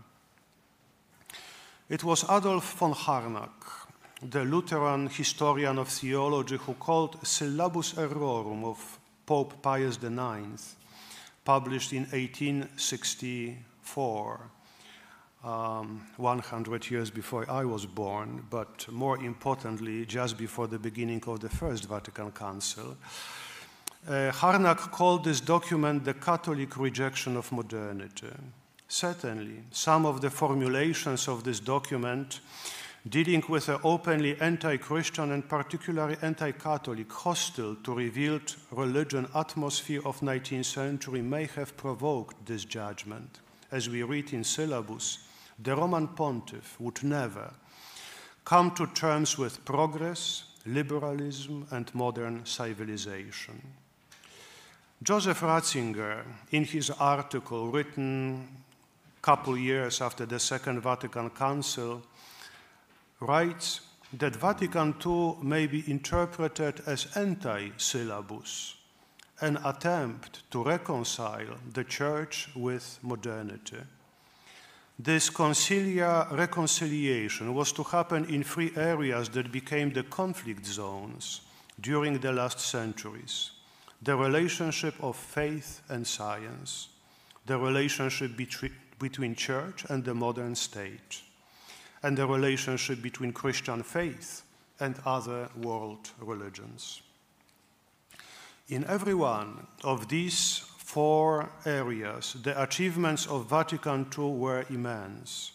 It 1.88 2.04
was 2.04 2.22
Adolf 2.24 2.78
von 2.78 2.92
Harnack, 2.92 3.88
the 4.22 4.44
Lutheran 4.44 5.08
historian 5.08 5.78
of 5.78 5.88
theology, 5.88 6.56
who 6.56 6.74
called 6.74 7.26
Syllabus 7.26 7.94
Errorum 7.94 8.64
of 8.64 9.00
Pope 9.26 9.60
Pius 9.62 9.98
IX, 10.02 10.76
published 11.44 11.92
in 11.92 12.04
1864, 12.04 14.40
um, 15.44 16.06
100 16.16 16.90
years 16.90 17.10
before 17.10 17.50
I 17.50 17.64
was 17.64 17.86
born, 17.86 18.46
but 18.48 18.86
more 18.90 19.22
importantly, 19.24 20.06
just 20.06 20.38
before 20.38 20.68
the 20.68 20.78
beginning 20.78 21.22
of 21.26 21.40
the 21.40 21.48
First 21.48 21.88
Vatican 21.88 22.30
Council. 22.32 22.96
Uh, 24.06 24.32
Harnack 24.32 24.90
called 24.90 25.24
this 25.24 25.40
document 25.40 26.04
the 26.04 26.14
Catholic 26.14 26.76
rejection 26.76 27.36
of 27.36 27.52
modernity. 27.52 28.32
Certainly, 28.88 29.62
some 29.70 30.04
of 30.04 30.20
the 30.20 30.30
formulations 30.30 31.28
of 31.28 31.44
this 31.44 31.60
document 31.60 32.40
dealing 33.08 33.42
with 33.48 33.68
an 33.68 33.78
openly 33.82 34.40
anti-Christian 34.40 35.32
and 35.32 35.48
particularly 35.48 36.16
anti-Catholic, 36.22 37.10
hostile 37.12 37.76
to 37.76 37.94
revealed 37.94 38.56
religion 38.70 39.26
atmosphere 39.34 40.00
of 40.04 40.20
19th 40.20 40.64
century 40.64 41.22
may 41.22 41.46
have 41.46 41.76
provoked 41.76 42.46
this 42.46 42.64
judgment. 42.64 43.40
As 43.70 43.88
we 43.88 44.02
read 44.02 44.32
in 44.32 44.44
syllabus, 44.44 45.18
the 45.58 45.74
Roman 45.74 46.08
pontiff 46.08 46.76
would 46.80 47.02
never 47.02 47.52
come 48.44 48.72
to 48.72 48.86
terms 48.88 49.38
with 49.38 49.64
progress, 49.64 50.44
liberalism, 50.66 51.66
and 51.70 51.92
modern 51.94 52.44
civilization. 52.44 53.62
Joseph 55.02 55.40
Ratzinger, 55.40 56.22
in 56.52 56.64
his 56.64 56.88
article 56.90 57.72
written 57.72 58.46
a 59.18 59.20
couple 59.20 59.58
years 59.58 60.00
after 60.00 60.26
the 60.26 60.38
Second 60.38 60.80
Vatican 60.80 61.28
Council, 61.30 62.02
writes 63.18 63.80
that 64.12 64.36
Vatican 64.36 64.94
II 65.04 65.38
may 65.42 65.66
be 65.66 65.82
interpreted 65.90 66.82
as 66.86 67.08
anti-syllabus, 67.16 68.76
an 69.40 69.58
attempt 69.64 70.48
to 70.52 70.62
reconcile 70.62 71.56
the 71.72 71.82
Church 71.82 72.48
with 72.54 73.00
modernity. 73.02 73.82
This 74.98 75.30
concilia 75.30 76.30
reconciliation 76.30 77.54
was 77.54 77.72
to 77.72 77.82
happen 77.82 78.26
in 78.26 78.44
three 78.44 78.70
areas 78.76 79.30
that 79.30 79.50
became 79.50 79.92
the 79.92 80.04
conflict 80.04 80.64
zones 80.64 81.40
during 81.80 82.20
the 82.20 82.30
last 82.30 82.60
centuries 82.60 83.50
the 84.02 84.16
relationship 84.16 84.94
of 85.00 85.16
faith 85.16 85.82
and 85.88 86.06
science, 86.06 86.88
the 87.46 87.58
relationship 87.58 88.36
between, 88.36 88.72
between 88.98 89.34
church 89.34 89.84
and 89.88 90.04
the 90.04 90.14
modern 90.14 90.54
state, 90.54 91.22
and 92.02 92.18
the 92.18 92.26
relationship 92.26 93.00
between 93.00 93.32
Christian 93.32 93.82
faith 93.82 94.42
and 94.80 94.96
other 95.06 95.48
world 95.60 96.10
religions. 96.20 97.02
In 98.68 98.84
every 98.86 99.14
one 99.14 99.66
of 99.84 100.08
these 100.08 100.58
four 100.78 101.50
areas, 101.64 102.36
the 102.42 102.60
achievements 102.60 103.26
of 103.26 103.48
Vatican 103.48 104.06
II 104.16 104.30
were 104.32 104.64
immense. 104.68 105.52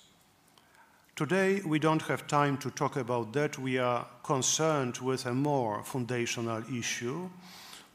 Today, 1.15 1.61
we 1.65 1.79
don't 1.79 2.03
have 2.03 2.27
time 2.27 2.57
to 2.59 2.69
talk 2.69 2.95
about 2.95 3.33
that. 3.33 3.57
We 3.57 3.77
are 3.79 4.05
concerned 4.23 4.99
with 4.99 5.25
a 5.25 5.33
more 5.33 5.83
foundational 5.83 6.63
issue, 6.71 7.29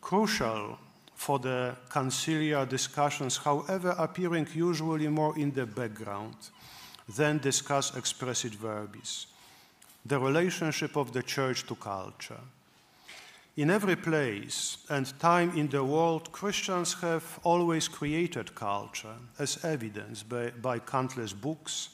crucial 0.02 0.78
for 1.14 1.38
the 1.38 1.75
conciliar 1.88 2.68
discussions, 2.68 3.38
however, 3.38 3.94
appearing 3.97 4.47
usually 4.54 5.09
more 5.09 5.38
in 5.38 5.52
the 5.52 5.64
background 5.64 6.35
than 7.16 7.38
discuss 7.38 7.97
expressis 7.97 8.52
verbis, 8.52 9.26
the 10.04 10.18
relationship 10.18 10.97
of 10.97 11.12
the 11.12 11.23
church 11.23 11.64
to 11.66 11.75
culture. 11.76 12.40
In 13.56 13.71
every 13.71 13.97
place 13.97 14.78
and 14.88 15.18
time 15.18 15.52
in 15.56 15.68
the 15.68 15.85
world, 15.85 16.32
Christians 16.32 16.94
have 16.94 17.38
always 17.44 17.87
created 17.87 18.54
culture, 18.54 19.16
as 19.38 19.64
evidenced 19.64 20.28
by, 20.28 20.50
by 20.50 20.78
countless 20.78 21.32
books, 21.35 21.90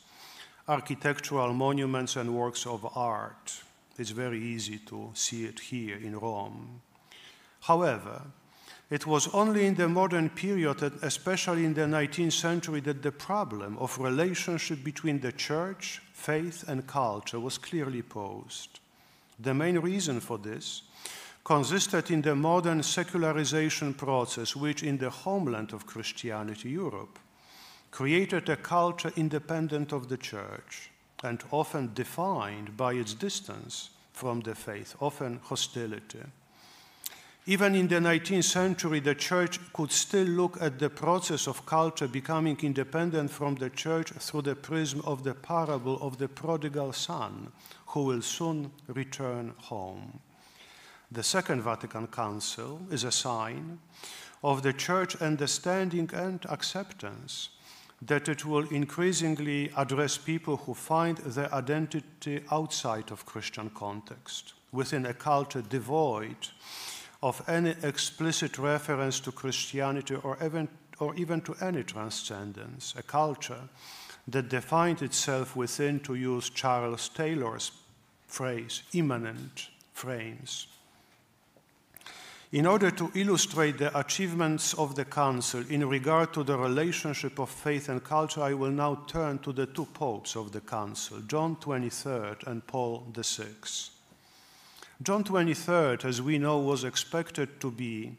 architectural 0.69 1.53
monuments, 1.53 2.17
and 2.17 2.35
works 2.35 2.65
of 2.65 2.87
art. 2.97 3.62
It's 3.99 4.11
very 4.11 4.41
easy 4.41 4.79
to 4.87 5.11
see 5.15 5.45
it 5.47 5.59
here 5.59 5.97
in 5.97 6.17
Rome. 6.17 6.81
However, 7.61 8.23
it 8.91 9.07
was 9.07 9.29
only 9.35 9.67
in 9.67 9.75
the 9.75 9.88
modern 9.88 10.31
period, 10.31 10.83
especially 11.03 11.65
in 11.65 11.75
the 11.75 11.83
19th 11.83 12.33
century, 12.33 12.81
that 12.81 13.03
the 13.03 13.12
problem 13.12 13.77
of 13.79 13.99
relationship 13.99 14.83
between 14.83 15.21
the 15.21 15.33
church, 15.33 16.00
faith, 16.12 16.65
and 16.67 16.87
culture 16.87 17.38
was 17.38 17.59
clearly 17.59 18.03
posed. 18.03 18.81
The 19.38 19.53
main 19.55 19.79
reason 19.79 20.21
for 20.21 20.38
this 20.38 20.83
consisted 21.45 22.11
in 22.11 22.23
the 22.23 22.35
modern 22.35 22.83
secularization 22.83 23.95
process, 23.95 24.55
which 24.57 24.83
in 24.83 24.99
the 24.99 25.11
homeland 25.11 25.73
of 25.73 25.87
Christianity, 25.87 26.71
Europe, 26.71 27.19
created 27.91 28.49
a 28.49 28.57
culture 28.57 29.12
independent 29.17 29.93
of 29.93 30.09
the 30.09 30.17
church 30.19 30.91
and 31.25 31.43
often 31.50 31.93
defined 31.95 32.77
by 32.77 32.93
its 32.93 33.15
distance 33.15 33.91
from 34.12 34.41
the 34.41 34.55
faith, 34.55 34.95
often 35.00 35.41
hostility. 35.43 36.23
Even 37.49 37.75
in 37.75 37.88
the 37.88 37.95
19th 37.95 38.45
century, 38.45 39.00
the 39.00 39.14
church 39.14 39.59
could 39.73 39.90
still 39.90 40.26
look 40.26 40.59
at 40.61 40.78
the 40.78 40.90
process 40.90 41.47
of 41.47 41.64
culture 41.64 42.07
becoming 42.07 42.59
independent 42.61 43.31
from 43.31 43.55
the 43.55 43.71
church 43.71 44.11
through 44.11 44.43
the 44.43 44.55
prism 44.55 45.00
of 45.07 45.25
the 45.25 45.33
parable 45.33 45.99
of 46.02 46.19
the 46.19 46.28
prodigal 46.28 46.93
son 46.93 47.50
who 47.87 48.02
will 48.02 48.21
soon 48.21 48.71
return 48.88 49.55
home. 49.57 50.21
The 51.11 51.23
Second 51.23 51.62
Vatican 51.62 52.09
Council 52.09 52.83
is 52.90 53.05
a 53.05 53.11
sign 53.11 53.78
of 54.45 54.62
the 54.62 54.75
church 54.75 55.17
understanding 55.17 56.11
and 56.12 56.45
acceptance 56.50 57.49
that 58.02 58.28
it 58.28 58.45
will 58.45 58.69
increasingly 58.69 59.73
address 59.75 60.19
people 60.19 60.59
who 60.59 60.75
find 60.75 61.17
their 61.17 61.52
identity 61.55 62.43
outside 62.52 63.11
of 63.11 63.25
Christian 63.25 63.71
context, 63.71 64.52
within 64.71 65.07
a 65.07 65.14
culture 65.14 65.62
devoid 65.62 66.37
of 67.23 67.43
any 67.49 67.75
explicit 67.83 68.59
reference 68.59 69.21
to 69.21 69.33
Christianity 69.33 70.15
or 70.17 70.39
even, 70.45 70.69
or 71.01 71.15
even 71.17 71.41
to 71.43 71.55
any 71.61 71.83
transcendence, 71.83 72.95
a 72.97 73.03
culture 73.03 73.69
that 74.29 74.49
defined 74.49 75.03
itself 75.03 75.57
within, 75.57 76.01
to 76.01 76.15
use 76.15 76.51
Charles 76.51 77.09
Taylor's 77.09 77.73
phrase, 78.27 78.83
immanent 78.93 79.69
frames. 79.93 80.67
In 82.53 82.67
order 82.67 82.91
to 82.91 83.11
illustrate 83.15 83.77
the 83.77 83.99
achievements 83.99 84.73
of 84.75 84.95
the 84.95 85.05
Council 85.05 85.65
in 85.69 85.87
regard 85.87 86.33
to 86.33 86.43
the 86.45 86.57
relationship 86.57 87.39
of 87.39 87.51
faith 87.51 87.91
and 87.91 88.03
culture, 88.03 88.43
I 88.43 88.55
will 88.55 88.71
now 88.71 89.05
turn 89.07 89.39
to 89.41 89.53
the 89.53 89.67
two 89.67 89.85
popes 89.87 90.35
of 90.35 90.53
the 90.53 90.61
Council, 90.61 91.21
John 91.27 91.59
XXIII 91.61 92.37
and 92.47 92.67
Paul 92.67 93.07
VI. 93.15 93.98
John 95.00 95.23
23rd, 95.23 96.05
as 96.07 96.21
we 96.21 96.38
know, 96.38 96.59
was 96.59 96.83
expected 96.83 97.61
to 97.61 97.71
be 97.71 98.17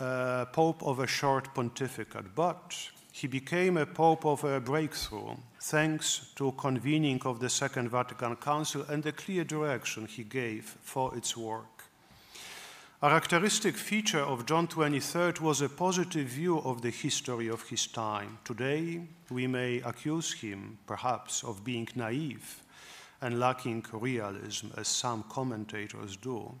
a 0.00 0.48
pope 0.52 0.82
of 0.82 0.98
a 0.98 1.06
short 1.06 1.54
pontificate, 1.54 2.34
but 2.34 2.76
he 3.12 3.28
became 3.28 3.76
a 3.76 3.86
pope 3.86 4.26
of 4.26 4.42
a 4.42 4.58
breakthrough 4.58 5.36
thanks 5.60 6.32
to 6.34 6.50
convening 6.52 7.20
of 7.24 7.38
the 7.38 7.48
Second 7.48 7.90
Vatican 7.90 8.34
Council 8.34 8.84
and 8.88 9.04
the 9.04 9.12
clear 9.12 9.44
direction 9.44 10.06
he 10.06 10.24
gave 10.24 10.64
for 10.82 11.16
its 11.16 11.36
work. 11.36 11.84
A 13.00 13.08
characteristic 13.08 13.76
feature 13.76 14.24
of 14.24 14.46
John 14.46 14.66
23 14.66 15.34
was 15.40 15.60
a 15.60 15.68
positive 15.68 16.26
view 16.26 16.58
of 16.58 16.82
the 16.82 16.90
history 16.90 17.46
of 17.46 17.68
his 17.68 17.86
time. 17.86 18.38
Today, 18.44 19.02
we 19.30 19.46
may 19.46 19.76
accuse 19.82 20.32
him, 20.32 20.78
perhaps, 20.88 21.44
of 21.44 21.62
being 21.62 21.86
naive 21.94 22.64
and 23.22 23.38
lacking 23.38 23.84
realism, 23.92 24.68
as 24.76 24.88
some 24.88 25.24
commentators 25.28 26.16
do. 26.16 26.54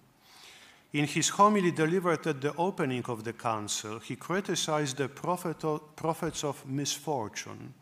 In 0.92 1.06
his 1.06 1.28
homily 1.28 1.70
delivered 1.70 2.26
at 2.26 2.40
the 2.40 2.54
opening 2.56 3.04
of 3.06 3.22
the 3.22 3.32
council, 3.32 4.00
he 4.00 4.16
criticized 4.16 4.96
the 4.96 5.08
prophets 5.08 6.44
of 6.44 6.66
misfortune, 6.66 7.74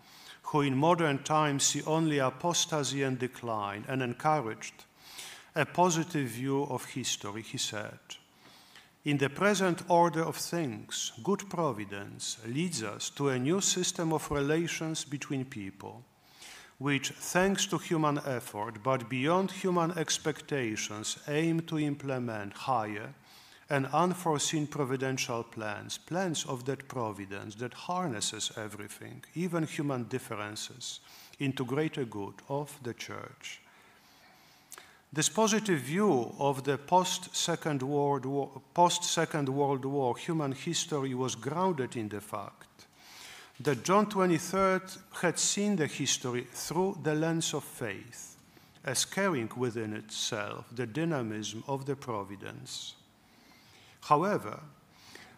who 0.43 0.61
in 0.61 0.77
modern 0.77 1.23
times 1.23 1.65
see 1.65 1.83
only 1.85 2.19
apostasy 2.19 3.03
and 3.03 3.19
decline, 3.19 3.85
and 3.89 4.03
encouraged 4.03 4.85
a 5.55 5.65
positive 5.65 6.29
view 6.29 6.65
of 6.65 6.85
history, 6.85 7.43
he 7.43 7.59
said. 7.59 7.99
In 9.05 9.17
the 9.17 9.31
present 9.31 9.83
order 9.89 10.23
of 10.23 10.37
things, 10.37 11.13
good 11.25 11.49
providence 11.49 12.37
leads 12.47 12.83
us 12.83 13.11
to 13.11 13.31
a 13.31 13.39
new 13.39 13.61
system 13.61 14.13
of 14.13 14.31
relations 14.31 15.05
between 15.05 15.47
people, 15.47 16.05
which, 16.79 17.11
thanks 17.11 17.67
to 17.67 17.77
human 17.79 18.19
effort 18.25 18.83
but 18.83 19.09
beyond 19.09 19.51
human 19.51 19.91
expectations, 19.99 21.19
aim 21.27 21.61
to 21.61 21.79
implement 21.79 22.53
higher 22.53 23.13
and 23.71 23.87
unforeseen 23.93 24.67
providential 24.67 25.43
plans, 25.43 25.99
plans 25.99 26.47
of 26.47 26.65
that 26.65 26.89
providence 26.89 27.57
that 27.57 27.75
harnesses 27.75 28.51
everything, 28.57 29.23
even 29.35 29.65
human 29.65 30.05
differences, 30.05 31.01
into 31.39 31.65
greater 31.65 32.05
good 32.05 32.35
of 32.49 32.79
the 32.83 32.95
Church. 32.95 33.61
This 35.13 35.29
positive 35.29 35.81
view 35.81 36.35
of 36.39 36.65
the 36.65 36.79
post 36.79 37.35
Second 37.35 37.83
World 37.83 38.25
War, 38.25 38.63
post 38.75 39.19
World 39.49 39.85
War 39.85 40.17
human 40.17 40.53
history 40.53 41.15
was 41.15 41.35
grounded 41.35 41.97
in 41.97 42.09
the 42.09 42.21
fact 42.21 42.68
that 43.61 43.85
John 43.85 44.09
23 44.09 44.79
had 45.21 45.39
seen 45.39 45.77
the 45.77 45.87
history 45.87 46.47
through 46.53 46.99
the 47.03 47.15
lens 47.15 47.55
of 47.55 47.65
faith, 47.65 48.37
as 48.85 49.05
carrying 49.05 49.51
within 49.57 49.95
itself 49.95 50.65
the 50.75 50.87
dynamism 50.87 51.65
of 51.67 51.85
the 51.85 51.97
providence. 51.97 52.95
However, 54.03 54.61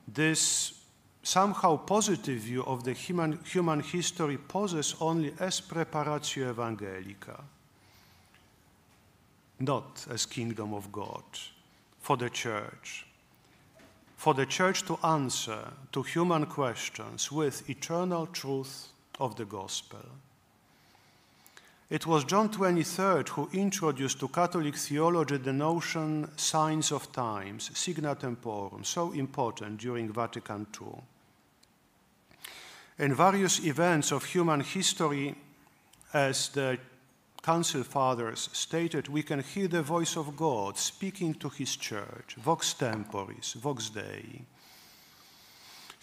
this 0.06 0.74
somehow 1.22 1.76
positive 1.76 2.40
view 2.40 2.62
of 2.64 2.84
the 2.84 2.92
human, 2.92 3.38
human 3.44 3.80
history 3.80 4.38
poses 4.38 4.94
only 5.00 5.34
as 5.38 5.60
preparatio 5.60 6.52
evangelica 6.52 7.40
not 9.60 10.06
as 10.10 10.26
kingdom 10.26 10.72
of 10.72 10.90
God, 10.90 11.22
for 12.00 12.16
the 12.16 12.30
church, 12.30 13.06
for 14.20 14.34
the 14.34 14.44
church 14.44 14.82
to 14.82 14.98
answer 15.02 15.72
to 15.90 16.02
human 16.02 16.44
questions 16.44 17.32
with 17.32 17.70
eternal 17.70 18.26
truth 18.26 18.88
of 19.18 19.34
the 19.36 19.46
gospel. 19.46 20.04
It 21.88 22.06
was 22.06 22.24
John 22.24 22.50
23 22.50 23.22
who 23.30 23.48
introduced 23.54 24.20
to 24.20 24.28
Catholic 24.28 24.76
theology 24.76 25.38
the 25.38 25.54
notion 25.54 26.28
signs 26.36 26.92
of 26.92 27.10
times, 27.12 27.70
signa 27.72 28.14
temporum, 28.14 28.84
so 28.84 29.12
important 29.12 29.80
during 29.80 30.12
Vatican 30.12 30.66
II. 30.78 31.00
In 32.98 33.14
various 33.14 33.64
events 33.64 34.12
of 34.12 34.26
human 34.26 34.60
history, 34.60 35.34
as 36.12 36.50
the 36.50 36.78
Council 37.42 37.82
Fathers 37.82 38.50
stated 38.52 39.08
we 39.08 39.22
can 39.22 39.42
hear 39.42 39.66
the 39.66 39.82
voice 39.82 40.16
of 40.16 40.36
God 40.36 40.76
speaking 40.76 41.34
to 41.34 41.48
His 41.48 41.76
church, 41.76 42.36
vox 42.36 42.74
temporis, 42.74 43.54
vox 43.54 43.88
Dei. 43.90 44.44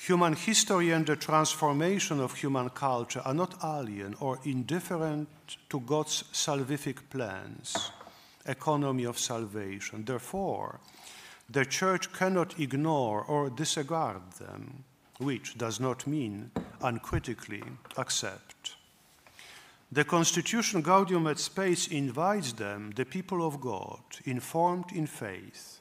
Human 0.06 0.34
history 0.34 0.92
and 0.92 1.06
the 1.06 1.16
transformation 1.16 2.20
of 2.20 2.36
human 2.36 2.70
culture 2.70 3.22
are 3.26 3.34
not 3.34 3.56
alien 3.64 4.16
or 4.20 4.40
indifferent 4.46 5.28
to 5.70 5.80
God's 5.80 6.24
salvific 6.34 6.98
plans, 7.10 7.92
economy 8.46 9.06
of 9.06 9.18
salvation. 9.18 10.06
Therefore, 10.06 10.80
the 11.50 11.66
church 11.66 12.14
cannot 12.14 12.60
ignore 12.60 13.24
or 13.24 13.50
disregard 13.50 14.22
them, 14.40 14.84
which 15.18 15.58
does 15.58 15.80
not 15.80 16.06
mean 16.06 16.52
uncritically 16.82 17.64
accept. 17.98 18.57
The 19.90 20.04
Constitution 20.04 20.82
Gaudium 20.82 21.28
et 21.28 21.40
Spes 21.40 21.88
invites 21.88 22.52
them, 22.52 22.92
the 22.92 23.06
people 23.06 23.46
of 23.48 23.62
God, 23.62 24.02
informed 24.26 24.92
in 24.92 25.08
faith, 25.08 25.80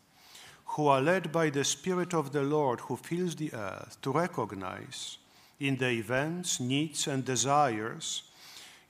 who 0.65 0.87
are 0.87 1.01
led 1.01 1.33
by 1.33 1.51
the 1.51 1.65
Spirit 1.65 2.15
of 2.15 2.31
the 2.31 2.43
Lord 2.43 2.81
who 2.81 2.97
fills 2.97 3.35
the 3.35 3.53
earth, 3.53 3.99
to 4.03 4.13
recognize 4.13 5.19
in 5.59 5.77
the 5.77 5.91
events, 5.91 6.61
needs, 6.61 7.09
and 7.09 7.25
desires 7.25 8.23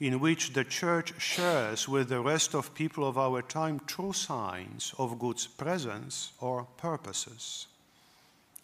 in 0.00 0.20
which 0.20 0.52
the 0.52 0.64
Church 0.64 1.14
shares 1.18 1.88
with 1.88 2.10
the 2.10 2.20
rest 2.20 2.54
of 2.54 2.74
people 2.74 3.08
of 3.08 3.16
our 3.16 3.40
time 3.40 3.80
true 3.86 4.12
signs 4.12 4.92
of 4.98 5.18
God's 5.18 5.46
presence 5.46 6.32
or 6.40 6.64
purposes. 6.76 7.68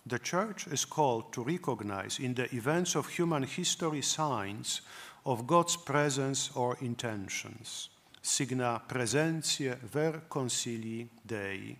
The 0.05 0.19
Church 0.19 0.67
is 0.67 0.85
called 0.85 1.33
to 1.33 1.45
recognize 1.45 2.19
in 2.19 2.35
the 2.35 2.55
events 2.55 2.95
of 2.95 3.09
human 3.09 3.45
history 3.45 4.03
signs 4.03 4.83
of 5.25 5.47
God's 5.47 5.77
presence 5.77 6.51
or 6.55 6.77
intentions. 6.81 7.89
Signa 8.21 8.81
presentiae 8.89 9.79
vel 9.83 10.23
consilii 10.29 11.09
Dei. 11.27 11.77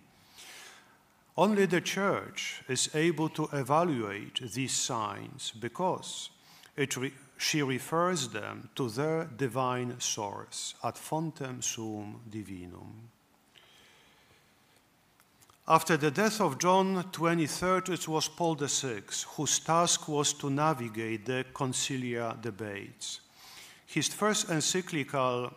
Only 1.35 1.65
the 1.65 1.81
Church 1.81 2.61
is 2.67 2.93
able 2.93 3.29
to 3.29 3.49
evaluate 3.53 4.41
these 4.53 4.73
signs 4.73 5.51
because 5.59 6.29
re 6.77 7.13
she 7.37 7.61
refers 7.61 8.29
them 8.29 8.69
to 8.75 8.89
their 8.89 9.25
divine 9.25 9.99
source, 9.99 10.75
ad 10.83 10.95
fontem 10.95 11.61
suum 11.61 12.21
divinum. 12.29 13.09
After 15.67 15.97
the 15.97 16.11
death 16.11 16.41
of 16.41 16.59
John 16.59 17.03
23, 17.11 17.93
it 17.93 18.07
was 18.07 18.27
Paul 18.27 18.55
VI 18.55 19.03
whose 19.35 19.59
task 19.59 20.07
was 20.07 20.33
to 20.33 20.49
navigate 20.49 21.25
the 21.25 21.45
conciliar 21.53 22.39
debates. 22.41 23.21
His 23.93 24.07
first 24.07 24.49
encyclical, 24.49 25.53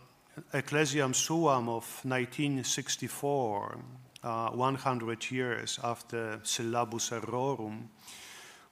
Ecclesiam 0.52 1.14
Suam 1.14 1.70
of 1.70 1.84
1964, 2.04 3.78
uh, 4.22 4.50
100 4.50 5.30
years 5.30 5.80
after 5.82 6.40
Syllabus 6.42 7.12
Errorum, 7.12 7.88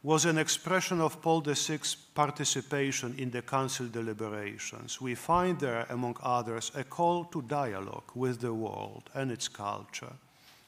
was 0.02 0.26
an 0.26 0.36
expression 0.36 1.00
of 1.00 1.22
Paul 1.22 1.40
VI's 1.40 1.96
participation 2.14 3.14
in 3.16 3.30
the 3.30 3.40
council 3.40 3.86
deliberations. 3.86 5.00
We 5.00 5.14
find 5.14 5.58
there, 5.58 5.86
among 5.88 6.18
others, 6.22 6.70
a 6.74 6.84
call 6.84 7.24
to 7.32 7.40
dialogue 7.40 8.12
with 8.14 8.40
the 8.40 8.52
world 8.52 9.08
and 9.14 9.32
its 9.32 9.48
culture. 9.48 10.12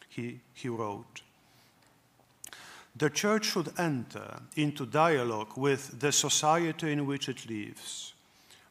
He, 0.09 0.41
he 0.55 0.71
wrote, 0.71 1.21
The 2.97 3.11
church 3.11 3.45
should 3.45 3.79
enter 3.79 4.41
into 4.57 4.87
dialogue 4.87 5.59
with 5.59 6.01
the 6.01 6.13
society 6.13 6.93
in 6.93 7.05
which 7.05 7.29
it 7.29 7.47
lives 7.47 8.15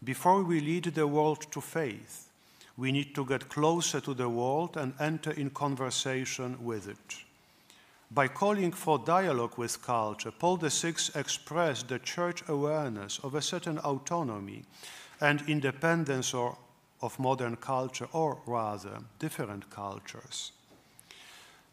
before 0.06 0.44
we 0.44 0.60
lead 0.62 0.86
the 0.86 1.08
world 1.08 1.52
to 1.52 1.60
faith, 1.60 2.30
we 2.78 2.92
need 2.92 3.16
to 3.16 3.26
get 3.26 3.50
closer 3.50 4.00
to 4.02 4.14
the 4.14 4.30
world 4.30 4.78
and 4.78 4.94
enter 5.00 5.32
in 5.32 5.50
conversation 5.50 6.64
with 6.64 6.88
it. 6.88 7.26
By 8.12 8.28
calling 8.28 8.72
for 8.72 9.00
dialogue 9.00 9.58
with 9.58 9.82
culture, 9.82 10.32
Paul 10.32 10.58
VI 10.58 10.94
expressed 11.16 11.88
the 11.88 12.00
church 12.00 12.44
awareness 12.48 13.20
of 13.24 13.34
a 13.34 13.42
certain 13.42 13.80
autonomy 13.80 14.64
and 15.22 15.42
independence 15.48 16.34
or, 16.34 16.56
of 17.02 17.18
modern 17.18 17.56
culture, 17.56 18.08
or 18.14 18.38
rather, 18.46 19.00
different 19.20 19.70
cultures. 19.70 20.52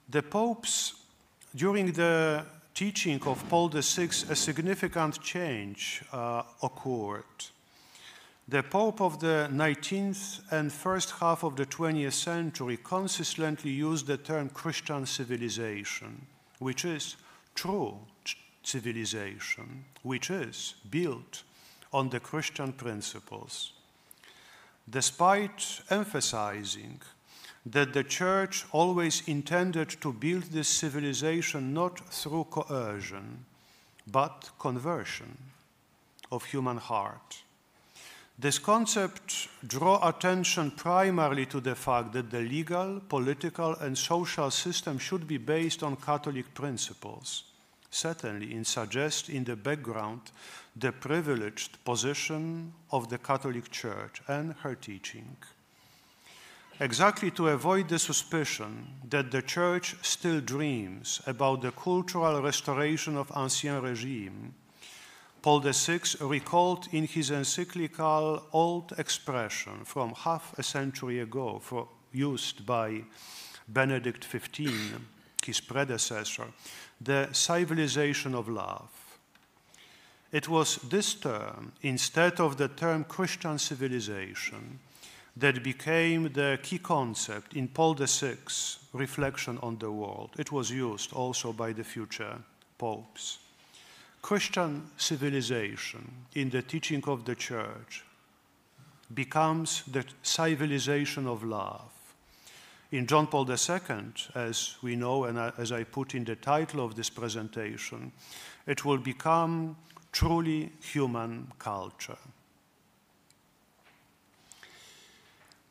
The 0.08 0.22
popes, 0.22 0.94
during 1.54 1.92
the 1.92 2.44
teaching 2.74 3.22
of 3.24 3.46
Paul 3.48 3.68
VI, 3.68 4.08
a 4.30 4.36
significant 4.36 5.20
change 5.20 6.02
uh, 6.12 6.44
occurred. 6.62 7.51
The 8.48 8.64
Pope 8.64 9.00
of 9.00 9.20
the 9.20 9.48
19th 9.52 10.40
and 10.50 10.72
first 10.72 11.12
half 11.12 11.44
of 11.44 11.54
the 11.54 11.64
20th 11.64 12.12
century 12.12 12.76
consistently 12.76 13.70
used 13.70 14.08
the 14.08 14.16
term 14.16 14.48
Christian 14.48 15.06
civilization, 15.06 16.26
which 16.58 16.84
is 16.84 17.16
true 17.54 17.98
civilization, 18.64 19.84
which 20.02 20.28
is 20.30 20.74
built 20.90 21.44
on 21.92 22.08
the 22.08 22.18
Christian 22.18 22.72
principles. 22.72 23.72
Despite 24.90 25.80
emphasizing 25.88 27.00
that 27.64 27.92
the 27.92 28.02
Church 28.02 28.64
always 28.72 29.22
intended 29.28 29.88
to 30.00 30.12
build 30.12 30.44
this 30.44 30.68
civilization 30.68 31.72
not 31.72 32.00
through 32.12 32.44
coercion, 32.50 33.44
but 34.10 34.50
conversion 34.58 35.38
of 36.32 36.44
human 36.46 36.78
heart 36.78 37.42
This 38.42 38.58
concept 38.58 39.46
draw 39.64 40.00
attention 40.02 40.72
primarily 40.72 41.46
to 41.46 41.60
the 41.60 41.76
fact 41.76 42.12
that 42.14 42.28
the 42.32 42.40
legal, 42.40 43.00
political, 43.08 43.76
and 43.76 43.96
social 43.96 44.50
system 44.50 44.98
should 44.98 45.28
be 45.28 45.38
based 45.38 45.84
on 45.84 45.94
Catholic 45.94 46.52
principles. 46.52 47.44
Certainly, 47.88 48.52
it 48.52 48.66
suggests 48.66 49.28
in 49.28 49.44
the 49.44 49.54
background 49.54 50.32
the 50.74 50.90
privileged 50.90 51.84
position 51.84 52.72
of 52.90 53.08
the 53.08 53.18
Catholic 53.18 53.70
Church 53.70 54.20
and 54.26 54.54
her 54.64 54.74
teaching. 54.74 55.36
Exactly 56.80 57.30
to 57.30 57.46
avoid 57.46 57.88
the 57.88 57.98
suspicion 58.00 58.88
that 59.08 59.30
the 59.30 59.42
Church 59.42 59.94
still 60.02 60.40
dreams 60.40 61.22
about 61.28 61.62
the 61.62 61.70
cultural 61.70 62.42
restoration 62.42 63.16
of 63.16 63.30
Ancien 63.36 63.80
Regime, 63.80 64.52
Paul 65.42 65.60
VI 65.60 66.00
recalled 66.20 66.86
in 66.92 67.04
his 67.04 67.32
encyclical 67.32 68.44
old 68.52 68.92
expression 68.96 69.84
from 69.84 70.14
half 70.14 70.56
a 70.56 70.62
century 70.62 71.18
ago, 71.18 71.58
for, 71.58 71.88
used 72.12 72.64
by 72.64 73.02
Benedict 73.66 74.24
XV, 74.24 75.00
his 75.44 75.60
predecessor, 75.60 76.46
the 77.00 77.28
civilization 77.32 78.36
of 78.36 78.48
love. 78.48 78.90
It 80.30 80.48
was 80.48 80.76
this 80.76 81.14
term, 81.14 81.72
instead 81.82 82.38
of 82.38 82.56
the 82.56 82.68
term 82.68 83.04
Christian 83.04 83.58
civilization, 83.58 84.78
that 85.36 85.64
became 85.64 86.32
the 86.32 86.58
key 86.62 86.78
concept 86.78 87.54
in 87.54 87.66
Paul 87.66 87.94
VI's 87.94 88.78
reflection 88.92 89.58
on 89.62 89.78
the 89.78 89.90
world. 89.90 90.30
It 90.38 90.52
was 90.52 90.70
used 90.70 91.12
also 91.12 91.52
by 91.52 91.72
the 91.72 91.84
future 91.84 92.38
popes. 92.78 93.38
Christian 94.22 94.88
civilization 94.96 96.10
in 96.34 96.48
the 96.48 96.62
teaching 96.62 97.02
of 97.08 97.24
the 97.24 97.34
church 97.34 98.04
becomes 99.12 99.82
the 99.90 100.04
civilization 100.22 101.26
of 101.26 101.42
love. 101.42 101.90
In 102.92 103.06
John 103.06 103.26
Paul 103.26 103.50
II, 103.50 104.12
as 104.34 104.76
we 104.80 104.96
know 104.96 105.24
and 105.24 105.38
as 105.58 105.72
I 105.72 105.82
put 105.84 106.14
in 106.14 106.24
the 106.24 106.36
title 106.36 106.84
of 106.84 106.94
this 106.94 107.10
presentation, 107.10 108.12
it 108.66 108.84
will 108.84 108.98
become 108.98 109.76
truly 110.12 110.70
human 110.80 111.50
culture. 111.58 112.18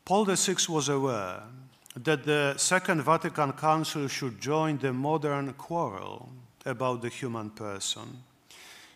Paul 0.03 0.25
VI 0.25 0.55
was 0.67 0.89
aware 0.89 1.43
that 1.95 2.25
the 2.25 2.55
Second 2.57 3.03
Vatican 3.03 3.53
Council 3.53 4.07
should 4.07 4.41
join 4.41 4.77
the 4.77 4.91
modern 4.91 5.53
quarrel 5.53 6.29
about 6.65 7.01
the 7.01 7.09
human 7.09 7.49
person, 7.51 8.23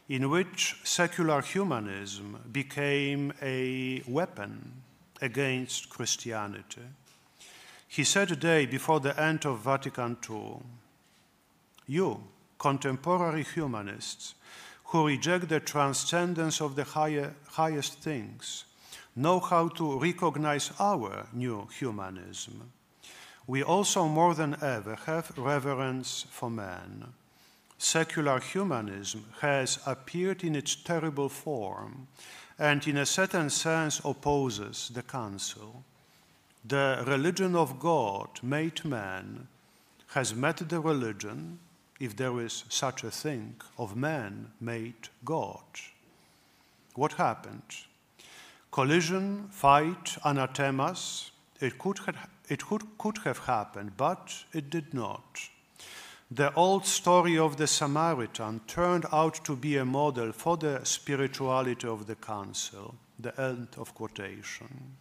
in 0.07 0.29
which 0.29 0.75
secular 0.83 1.41
humanism 1.41 2.37
became 2.51 3.33
a 3.41 4.01
weapon 4.07 4.83
against 5.21 5.89
Christianity. 5.89 6.81
He 7.87 8.03
said 8.03 8.27
today, 8.27 8.65
before 8.65 8.99
the 8.99 9.19
end 9.19 9.45
of 9.45 9.59
Vatican 9.59 10.17
II, 10.29 10.57
You, 11.87 12.23
contemporary 12.59 13.43
humanists, 13.43 14.35
who 14.85 15.07
reject 15.07 15.49
the 15.49 15.59
transcendence 15.59 16.61
of 16.61 16.75
the 16.75 16.83
higher, 16.83 17.35
highest 17.47 18.01
things, 18.01 18.65
know 19.15 19.39
how 19.39 19.69
to 19.69 19.99
recognize 19.99 20.71
our 20.79 21.27
new 21.33 21.67
humanism. 21.79 22.71
We 23.47 23.63
also, 23.63 24.07
more 24.07 24.35
than 24.35 24.57
ever, 24.61 24.95
have 25.05 25.37
reverence 25.37 26.25
for 26.29 26.49
man. 26.49 27.13
Secular 27.77 28.39
humanism 28.39 29.25
has 29.41 29.79
appeared 29.85 30.43
in 30.43 30.55
its 30.55 30.75
terrible 30.75 31.29
form 31.29 32.07
and, 32.57 32.87
in 32.87 32.97
a 32.97 33.05
certain 33.05 33.49
sense, 33.49 34.01
opposes 34.03 34.89
the 34.93 35.03
Council. 35.03 35.83
The 36.63 37.03
religion 37.05 37.55
of 37.55 37.79
God 37.79 38.29
made 38.41 38.85
man 38.85 39.47
has 40.07 40.33
met 40.33 40.57
the 40.69 40.79
religion, 40.79 41.59
if 41.99 42.15
there 42.15 42.39
is 42.39 42.63
such 42.69 43.03
a 43.03 43.11
thing, 43.11 43.55
of 43.77 43.95
man 43.95 44.51
made 44.59 45.09
God. 45.23 45.63
What 46.95 47.13
happened? 47.13 47.85
collision, 48.75 49.47
fight, 49.51 50.17
anathemas. 50.25 51.31
It 51.61 51.77
could, 51.77 51.97
have, 51.99 52.27
it 52.49 52.65
could, 52.65 52.83
could 52.97 53.19
have 53.19 53.37
happened, 53.37 53.93
but 53.95 54.33
it 54.51 54.69
did 54.69 54.93
not. 54.93 55.39
The 56.35 56.53
old 56.53 56.85
story 56.85 57.37
of 57.37 57.55
the 57.55 57.65
Samaritan 57.65 58.59
turned 58.67 59.05
out 59.13 59.45
to 59.45 59.55
be 59.55 59.77
a 59.77 59.85
model 59.85 60.33
for 60.33 60.57
the 60.57 60.83
spirituality 60.83 61.87
of 61.87 62.07
the 62.07 62.15
council. 62.15 62.95
The 63.17 63.39
end 63.39 63.69
of 63.77 63.95
quotation. 63.95 64.97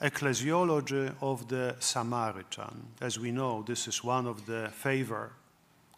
Ecclesiology 0.00 1.14
of 1.20 1.48
the 1.48 1.76
Samaritan. 1.80 2.94
As 2.98 3.18
we 3.18 3.30
know, 3.30 3.62
this 3.62 3.88
is 3.88 4.02
one 4.02 4.26
of 4.26 4.46
the 4.46 4.70
favor 4.72 5.32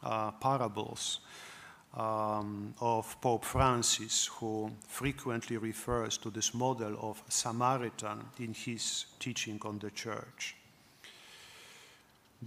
uh, 0.03 0.33
parables 0.33 1.21
um, 1.97 2.75
of 2.81 3.21
Pope 3.21 3.45
Francis, 3.45 4.27
who 4.41 4.69
frequently 4.89 5.59
refers 5.59 6.19
to 6.19 6.29
this 6.29 6.55
model 6.55 6.97
of 7.01 7.23
Samaritan 7.29 8.25
in 8.41 8.53
his 8.53 9.07
teaching 9.21 9.61
on 9.65 9.79
the 9.79 9.93
Church. 9.93 10.57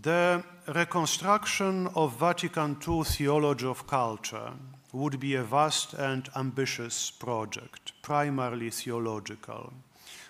The 0.02 0.44
reconstruction 0.68 1.88
of 1.96 2.20
Vatican 2.20 2.78
II 2.86 3.06
theology 3.06 3.66
of 3.66 3.88
culture 3.88 4.52
would 4.92 5.22
be 5.22 5.36
a 5.36 5.44
vast 5.44 5.94
and 5.94 6.28
ambitious 6.36 7.12
project, 7.12 7.94
primarily 8.02 8.70
theological. 8.72 9.72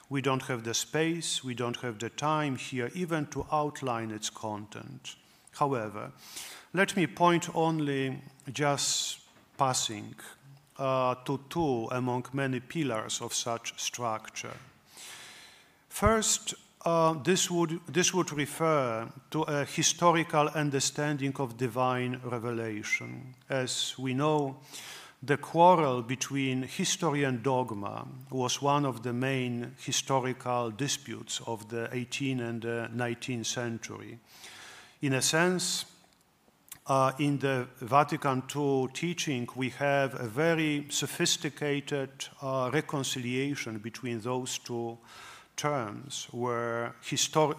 We 0.07 0.21
don't 0.21 0.43
have 0.43 0.63
the 0.63 0.75
space, 0.75 1.43
we 1.43 1.55
don't 1.55 1.77
have 1.77 1.97
the 1.97 2.11
time 2.11 2.57
here 2.57 2.91
even 2.93 3.25
to 3.27 3.47
outline 3.51 4.11
its 4.11 4.29
content. 4.29 5.15
However, 5.53 6.11
let 6.73 6.95
me 6.95 7.07
point 7.07 7.49
only 7.55 8.21
just 8.53 9.19
passing 9.57 10.13
uh, 10.77 11.15
to 11.25 11.39
two 11.49 11.87
among 11.89 12.25
many 12.33 12.59
pillars 12.59 13.19
of 13.19 13.33
such 13.33 13.73
structure. 13.81 14.57
First, 15.89 16.53
uh, 16.85 17.13
this, 17.23 17.49
would, 17.49 17.79
this 17.87 18.13
would 18.13 18.31
refer 18.31 19.09
to 19.31 19.41
a 19.43 19.65
historical 19.65 20.47
understanding 20.49 21.33
of 21.37 21.57
divine 21.57 22.21
revelation. 22.23 23.33
As 23.49 23.95
we 23.97 24.13
know, 24.13 24.57
the 25.23 25.37
quarrel 25.37 26.03
between 26.03 26.63
history 26.63 27.23
and 27.23 27.41
dogma 27.41 28.07
was 28.29 28.61
one 28.61 28.85
of 28.85 29.01
the 29.01 29.13
main 29.13 29.73
historical 29.79 30.69
disputes 30.69 31.41
of 31.47 31.67
the 31.69 31.89
18th 31.91 32.47
and 32.47 32.61
the 32.61 32.89
19th 32.93 33.45
century. 33.47 34.19
In 35.01 35.13
a 35.13 35.21
sense, 35.21 35.85
uh, 36.87 37.13
in 37.17 37.39
the 37.39 37.67
Vatican 37.81 38.43
II 38.55 38.89
teaching, 38.93 39.47
we 39.55 39.69
have 39.69 40.19
a 40.19 40.27
very 40.27 40.85
sophisticated 40.89 42.11
uh, 42.43 42.69
reconciliation 42.71 43.79
between 43.79 44.19
those 44.19 44.59
two 44.59 44.95
terms, 45.55 46.27
where, 46.31 46.95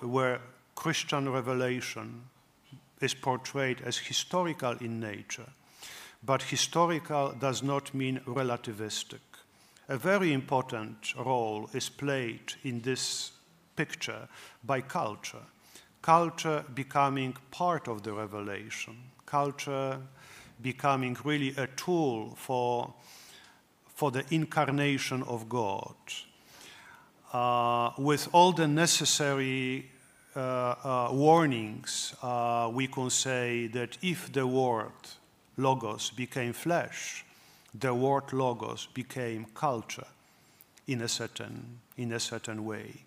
where 0.00 0.40
Christian 0.74 1.28
revelation 1.28 2.22
is 3.00 3.14
portrayed 3.14 3.80
as 3.82 3.98
historical 3.98 4.72
in 4.80 5.00
nature. 5.00 5.50
But 6.24 6.42
historical 6.42 7.34
does 7.38 7.62
not 7.62 7.94
mean 7.94 8.20
relativistic. 8.26 9.20
A 9.88 9.96
very 9.96 10.32
important 10.32 11.14
role 11.16 11.70
is 11.72 11.88
played 11.88 12.54
in 12.64 12.80
this 12.80 13.32
picture 13.76 14.28
by 14.64 14.80
culture, 14.80 15.46
culture 16.02 16.64
becoming 16.74 17.36
part 17.50 17.86
of 17.88 18.02
the 18.02 18.12
revelation 18.12 18.96
culture 19.26 19.98
becoming 20.62 21.16
really 21.24 21.54
a 21.56 21.66
tool 21.66 22.34
for, 22.36 22.94
for 23.86 24.10
the 24.10 24.24
incarnation 24.30 25.22
of 25.24 25.48
God, 25.48 25.94
with 27.98 28.28
all 28.32 28.52
the 28.52 28.66
necessary 28.66 29.90
uh, 30.34 30.40
uh, 30.40 31.08
warnings, 31.12 32.14
uh, 32.22 32.70
we 32.72 32.86
can 32.86 33.10
say 33.10 33.68
that 33.68 33.96
if 34.02 34.32
the 34.32 34.46
word 34.46 34.92
logos 35.56 36.10
became 36.10 36.52
flesh, 36.52 37.24
the 37.78 37.92
word 37.92 38.32
logos 38.32 38.86
became 38.94 39.46
culture 39.54 40.06
in 40.86 41.02
a 41.02 41.08
certain, 41.08 41.80
in 41.96 42.12
a 42.12 42.20
certain 42.20 42.64
way. 42.64 43.06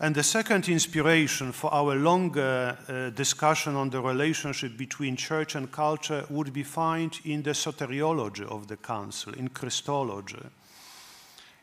And 0.00 0.14
the 0.14 0.22
second 0.22 0.68
inspiration 0.68 1.50
for 1.50 1.74
our 1.74 1.96
longer 1.96 2.78
uh, 2.88 3.10
discussion 3.10 3.74
on 3.74 3.90
the 3.90 4.00
relationship 4.00 4.76
between 4.76 5.16
church 5.16 5.56
and 5.56 5.72
culture 5.72 6.24
would 6.30 6.52
be 6.52 6.62
found 6.62 7.18
in 7.24 7.42
the 7.42 7.50
soteriology 7.50 8.44
of 8.44 8.68
the 8.68 8.76
Council, 8.76 9.34
in 9.34 9.48
Christology. 9.48 10.38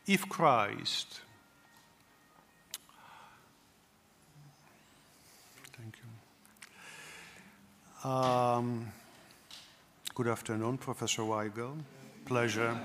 If 0.06 0.28
Christ, 0.28 1.20
thank 5.78 5.96
you. 5.96 6.10
Um, 8.06 8.86
good 10.14 10.28
afternoon, 10.28 10.78
Professor 10.78 11.22
Weigel. 11.22 11.76
Pleasure, 12.24 12.78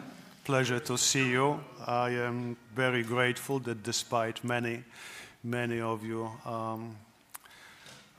pleasure 0.43 0.79
to 0.79 0.97
see 0.97 1.29
you. 1.29 1.59
I 1.85 2.09
am 2.09 2.57
very 2.73 3.03
grateful 3.03 3.59
that 3.59 3.83
despite 3.83 4.43
many, 4.43 4.83
many 5.43 5.79
of 5.79 6.03
you 6.03 6.27
um, 6.43 6.95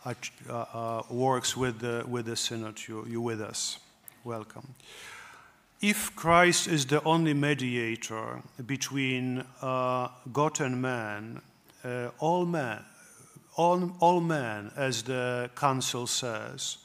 uh, 0.07 0.15
uh, 0.49 1.03
works 1.11 1.57
with 1.57 1.81
the, 1.81 2.05
with 2.07 2.27
the 2.27 2.37
Synod, 2.37 2.79
you, 2.87 3.05
you 3.09 3.21
with 3.21 3.41
us. 3.41 3.81
Welcome. 4.23 4.73
If 5.81 6.15
Christ 6.15 6.69
is 6.69 6.87
the 6.87 7.03
only 7.03 7.35
mediator 7.35 8.43
between 8.65 9.43
uh, 9.61 10.07
God 10.33 10.61
and 10.61 10.81
man, 10.81 11.41
uh, 11.83 12.11
all 12.21 12.47
men, 12.47 12.79
all, 13.57 13.91
all 13.99 14.21
men, 14.21 14.71
as 14.77 15.03
the 15.03 15.51
Council 15.57 16.07
says, 16.07 16.77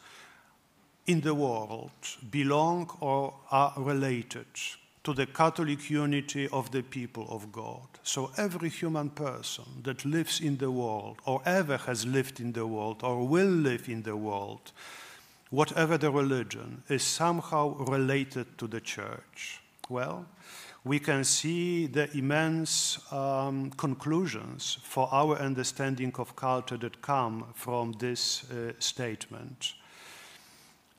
in 1.07 1.21
the 1.21 1.33
world 1.33 1.91
belong 2.29 2.89
or 2.99 3.33
are 3.49 3.73
related 3.77 4.45
to 5.03 5.13
the 5.13 5.25
Catholic 5.25 5.89
unity 5.89 6.49
of 6.49 6.69
the 6.71 6.83
people 6.83 7.25
of 7.29 7.49
God. 7.49 7.87
So 8.03 8.31
every 8.35 8.67
human 8.67 9.09
person 9.09 9.63
that 9.83 10.03
lives 10.03 10.41
in 10.41 10.57
the 10.57 10.69
world, 10.69 11.19
or 11.25 11.41
ever 11.45 11.77
has 11.77 12.05
lived 12.05 12.41
in 12.41 12.51
the 12.51 12.67
world, 12.67 13.03
or 13.03 13.25
will 13.25 13.47
live 13.47 13.87
in 13.87 14.03
the 14.03 14.17
world, 14.17 14.73
whatever 15.49 15.97
the 15.97 16.11
religion, 16.11 16.83
is 16.89 17.03
somehow 17.03 17.69
related 17.85 18.57
to 18.57 18.67
the 18.67 18.81
church. 18.81 19.61
Well, 19.87 20.25
we 20.83 20.99
can 20.99 21.23
see 21.23 21.87
the 21.87 22.11
immense 22.17 22.99
um, 23.13 23.71
conclusions 23.71 24.77
for 24.83 25.07
our 25.13 25.37
understanding 25.37 26.13
of 26.19 26.35
culture 26.35 26.77
that 26.77 27.01
come 27.01 27.45
from 27.55 27.93
this 27.93 28.43
uh, 28.51 28.73
statement. 28.79 29.73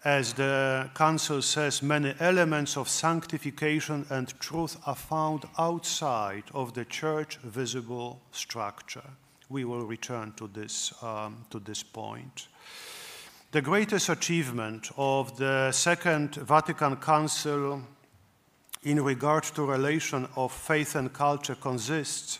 As 0.04 0.32
the 0.32 0.88
Council 0.94 1.42
says, 1.42 1.82
many 1.82 2.14
elements 2.20 2.76
of 2.76 2.88
sanctification 2.88 4.06
and 4.10 4.32
truth 4.38 4.76
are 4.86 4.94
found 4.94 5.44
outside 5.58 6.44
of 6.54 6.72
the 6.72 6.84
church 6.84 7.38
visible 7.38 8.20
structure. 8.30 9.10
We 9.48 9.64
will 9.64 9.86
return 9.86 10.34
to 10.36 10.46
this, 10.46 10.92
um, 11.02 11.46
to 11.50 11.58
this 11.58 11.82
point. 11.82 12.46
The 13.50 13.60
greatest 13.60 14.08
achievement 14.08 14.90
of 14.96 15.36
the 15.36 15.72
Second 15.72 16.36
Vatican 16.36 16.96
Council 16.96 17.82
in 18.84 19.02
regard 19.02 19.42
to 19.42 19.64
relation 19.64 20.28
of 20.36 20.52
faith 20.52 20.94
and 20.94 21.12
culture 21.12 21.56
consists 21.56 22.38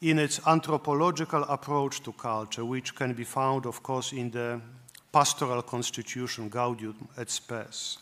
in 0.00 0.20
its 0.20 0.40
anthropological 0.46 1.42
approach 1.44 2.02
to 2.04 2.12
culture, 2.12 2.64
which 2.64 2.94
can 2.94 3.14
be 3.14 3.24
found, 3.24 3.66
of 3.66 3.82
course, 3.82 4.12
in 4.12 4.30
the 4.30 4.60
pastoral 5.14 5.62
constitution 5.62 6.48
Gaudium 6.48 7.08
et 7.16 7.30
Spes. 7.30 7.98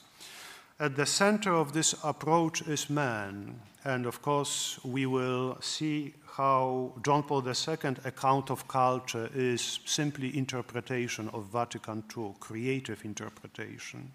At 0.81 0.97
the 0.97 1.05
center 1.05 1.53
of 1.53 1.75
this 1.75 1.95
approach 2.03 2.63
is 2.63 2.89
man, 2.89 3.61
and 3.85 4.07
of 4.07 4.23
course, 4.23 4.81
we 4.83 5.05
will 5.05 5.59
see 5.61 6.15
how 6.39 6.93
John 7.05 7.23
Paul 7.25 7.47
II's 7.47 7.69
account 8.07 8.51
of 8.51 8.67
culture 8.67 9.29
is 9.35 9.81
simply 9.85 10.39
interpretation 10.39 11.29
of 11.35 11.53
Vatican 11.53 12.03
II, 12.17 12.35
creative 12.41 13.05
interpretation. 13.05 14.11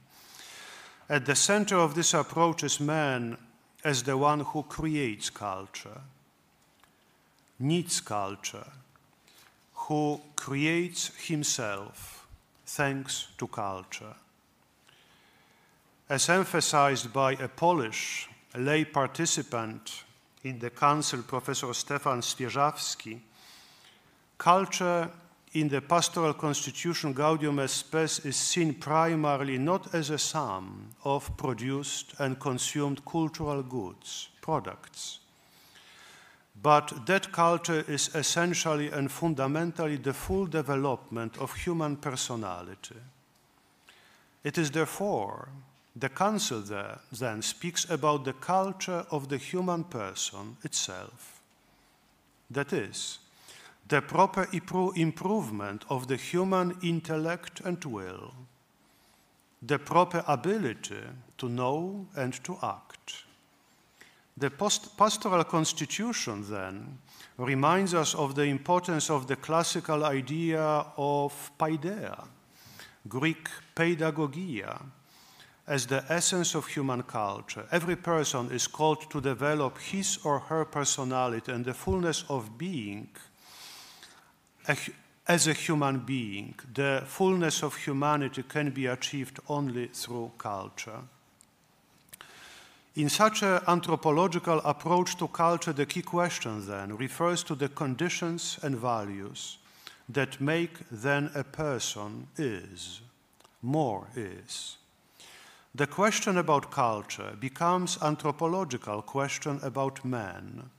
At 1.07 1.27
the 1.27 1.35
center 1.35 1.75
of 1.75 1.93
this 1.93 2.15
approach 2.15 2.63
is 2.63 2.79
man 2.79 3.37
as 3.83 4.01
the 4.01 4.17
one 4.17 4.39
who 4.39 4.63
creates 4.63 5.29
culture, 5.29 6.01
needs 7.59 8.01
culture, 8.01 8.71
who 9.85 10.19
creates 10.35 11.11
himself 11.27 12.16
thanks 12.67 13.27
to 13.37 13.47
culture. 13.47 14.13
As 16.09 16.29
emphasized 16.29 17.11
by 17.11 17.33
a 17.33 17.47
Polish 17.47 18.29
lay 18.55 18.85
participant 18.85 20.03
in 20.43 20.59
the 20.59 20.69
council, 20.69 21.21
Professor 21.21 21.73
Stefan 21.73 22.21
Swieżawski, 22.21 23.19
culture 24.37 25.09
in 25.53 25.69
the 25.69 25.81
pastoral 25.81 26.33
constitution 26.33 27.13
Gaudium 27.13 27.59
et 27.59 27.69
Spes 27.69 28.19
is 28.25 28.35
seen 28.35 28.73
primarily 28.73 29.57
not 29.57 29.93
as 29.93 30.09
a 30.09 30.17
sum 30.17 30.89
of 31.03 31.35
produced 31.37 32.13
and 32.19 32.39
consumed 32.39 33.03
cultural 33.05 33.63
goods, 33.63 34.29
products, 34.41 35.19
but 36.61 37.05
that 37.05 37.31
culture 37.31 37.83
is 37.87 38.13
essentially 38.15 38.89
and 38.89 39.11
fundamentally 39.11 39.97
the 39.97 40.13
full 40.13 40.45
development 40.45 41.37
of 41.37 41.53
human 41.53 41.95
personality. 41.97 42.95
It 44.43 44.57
is 44.57 44.71
therefore 44.71 45.49
the 45.95 46.09
Council 46.09 46.61
there 46.61 46.99
then 47.11 47.41
speaks 47.41 47.89
about 47.89 48.23
the 48.23 48.33
culture 48.33 49.05
of 49.09 49.29
the 49.29 49.37
human 49.37 49.83
person 49.83 50.57
itself. 50.63 51.41
That 52.51 52.71
is, 52.71 53.19
the 53.87 54.01
proper 54.01 54.47
improvement 54.53 55.85
of 55.89 56.07
the 56.07 56.17
human 56.17 56.77
intellect 56.83 57.61
and 57.61 57.83
will, 57.83 58.33
the 59.61 59.79
proper 59.79 60.23
ability 60.27 61.03
to 61.37 61.49
know 61.49 62.05
and 62.15 62.33
to 62.43 62.57
act 62.61 62.86
the 64.37 64.51
pastoral 64.51 65.43
constitution 65.45 66.43
then 66.47 66.99
reminds 67.37 67.93
us 67.93 68.13
of 68.13 68.35
the 68.35 68.43
importance 68.43 69.09
of 69.09 69.25
the 69.27 69.35
classical 69.35 70.05
idea 70.05 70.85
of 70.97 71.51
paideia, 71.57 72.23
Greek 73.07 73.49
pedagogia, 73.75 74.79
as 75.65 75.87
the 75.87 76.03
essence 76.09 76.55
of 76.55 76.67
human 76.67 77.03
culture. 77.03 77.65
Every 77.71 77.95
person 77.95 78.51
is 78.51 78.67
called 78.67 79.09
to 79.09 79.19
develop 79.19 79.77
his 79.79 80.19
or 80.23 80.39
her 80.39 80.65
personality 80.65 81.51
and 81.51 81.65
the 81.65 81.73
fullness 81.73 82.23
of 82.29 82.57
being 82.57 83.09
as 85.27 85.47
a 85.47 85.53
human 85.53 85.99
being. 85.99 86.53
The 86.73 87.03
fullness 87.05 87.63
of 87.63 87.75
humanity 87.75 88.43
can 88.43 88.69
be 88.69 88.85
achieved 88.85 89.39
only 89.49 89.87
through 89.87 90.31
culture. 90.37 91.01
In 92.97 93.09
such 93.09 93.43
an 93.43 93.61
anthropological 93.67 94.59
approach 94.65 95.17
to 95.17 95.27
culture, 95.27 95.71
the 95.71 95.85
key 95.85 96.01
question 96.01 96.65
then 96.65 96.97
refers 96.97 97.43
to 97.43 97.53
the 97.53 97.69
conditions 97.69 98.57
and 98.63 98.75
values 98.75 99.59
that 100.09 100.41
make 100.41 100.79
then 100.89 101.29
a 101.35 101.43
person 101.43 102.25
is, 102.37 103.01
more 103.61 104.07
is. 104.15 104.77
The 105.75 105.85
question 105.85 106.39
about 106.39 106.71
culture 106.71 107.37
becomes 107.39 107.99
anthropological 108.01 109.03
question 109.03 109.59
about 109.61 110.03
man, 110.03 110.71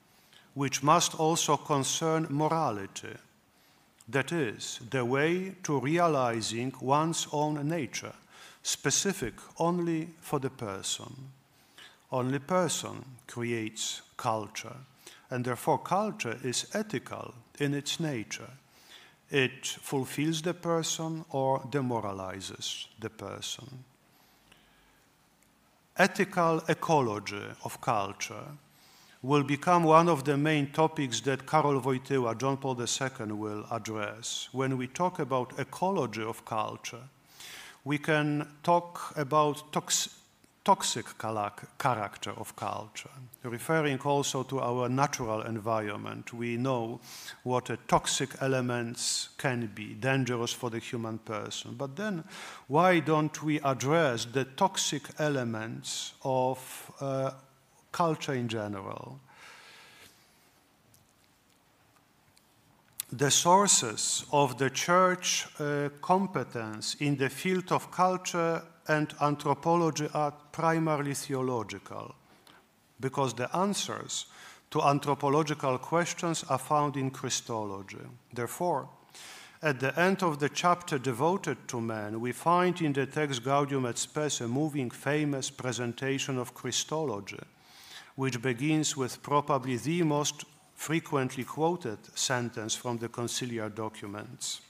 which 0.55 0.83
must 0.83 1.15
also 1.15 1.57
concern 1.57 2.27
morality, 2.31 3.15
that 4.09 4.33
is, 4.33 4.81
the 4.91 5.05
way 5.05 5.55
to 5.63 5.79
realizing 5.79 6.75
one's 6.81 7.29
own 7.31 7.69
nature, 7.69 8.15
specific 8.65 9.35
only 9.61 10.09
for 10.21 10.41
the 10.41 10.51
person. 10.51 11.15
Only 12.11 12.39
person 12.39 13.05
creates 13.27 14.03
culture, 14.17 14.77
and 15.31 15.45
therefore 15.45 15.79
culture 15.79 16.39
is 16.43 16.67
ethical 16.73 17.35
in 17.59 17.75
its 17.75 18.01
nature. 18.01 18.51
It 19.31 19.67
fulfills 19.67 20.41
the 20.41 20.55
person 20.55 21.25
or 21.31 21.63
demoralizes 21.71 22.89
the 22.99 23.11
person. 23.11 23.85
Ethical 25.97 26.63
ecology 26.69 27.45
of 27.65 27.81
culture 27.81 28.57
will 29.23 29.43
become 29.43 29.83
one 29.83 30.09
of 30.09 30.25
the 30.25 30.37
main 30.37 30.71
topics 30.71 31.21
that 31.23 31.45
Karol 31.45 31.81
Wojtyła, 31.81 32.39
John 32.39 32.57
Paul 32.57 32.81
II, 32.81 33.33
will 33.33 33.67
address. 33.71 34.49
When 34.53 34.79
we 34.79 34.87
talk 34.87 35.19
about 35.19 35.59
ecology 35.59 36.23
of 36.23 36.45
culture, 36.45 37.03
we 37.85 37.99
can 37.99 38.47
talk 38.63 39.13
about 39.17 39.73
tox 39.73 40.18
toxic 40.69 41.07
character 41.79 42.33
of 42.37 42.55
culture, 42.55 43.11
referring 43.43 43.99
also 44.01 44.43
to 44.43 44.61
our 44.61 44.87
natural 44.87 45.41
environment. 45.41 46.35
We 46.35 46.59
know 46.59 47.01
what 47.43 47.71
toxic 47.89 48.29
elements 48.43 49.31
can 49.39 49.71
be, 49.75 49.95
dangerous 49.95 50.53
for 50.53 50.69
the 50.69 50.79
human 50.79 51.21
person. 51.21 51.75
But 51.79 51.97
then, 51.97 52.23
why 52.67 53.01
don't 53.01 53.43
we 53.43 53.61
address 53.61 54.27
the 54.27 54.45
toxic 54.45 55.05
elements 55.19 56.13
of 56.23 56.93
uh, 57.01 57.31
culture 57.91 58.35
in 58.35 58.49
general? 58.49 59.21
the 63.11 63.31
sources 63.31 64.27
of 64.33 64.59
the 64.59 64.69
church 64.69 65.47
uh, 65.59 65.89
competence 66.03 66.95
in 67.01 67.17
the 67.17 67.31
field 67.31 67.73
of 67.73 67.91
culture 67.91 68.63
and 68.89 69.15
anthropology 69.21 70.09
are 70.15 70.33
primarily 70.53 71.15
theological, 71.15 72.15
because 72.99 73.35
the 73.35 73.55
answers 73.57 74.27
to 74.71 74.83
anthropological 74.83 75.79
questions 75.79 76.45
are 76.49 76.59
found 76.59 76.97
in 76.97 77.11
Christology. 77.11 77.99
Therefore, 78.33 78.89
at 79.63 79.81
the 79.81 79.99
end 79.99 80.23
of 80.23 80.39
the 80.39 80.49
chapter 80.49 80.99
devoted 80.99 81.67
to 81.69 81.81
man, 81.81 82.21
we 82.21 82.33
find 82.33 82.81
in 82.81 82.93
the 82.93 83.07
text 83.07 83.43
Gaudium 83.43 83.87
et 83.87 83.99
Spes 83.99 84.41
a 84.41 84.49
moving, 84.49 84.91
famous 84.91 85.51
presentation 85.51 86.39
of 86.39 86.55
Christology, 86.55 87.41
which 88.15 88.41
begins 88.41 88.97
with 88.97 89.23
probably 89.23 89.77
the 89.77 90.03
most 90.03 90.45
frequently 90.75 91.43
quoted 91.43 91.99
sentence 92.15 92.77
from 92.77 92.99
the 92.99 93.09
conciliar 93.09 93.69
documents. 93.75 94.61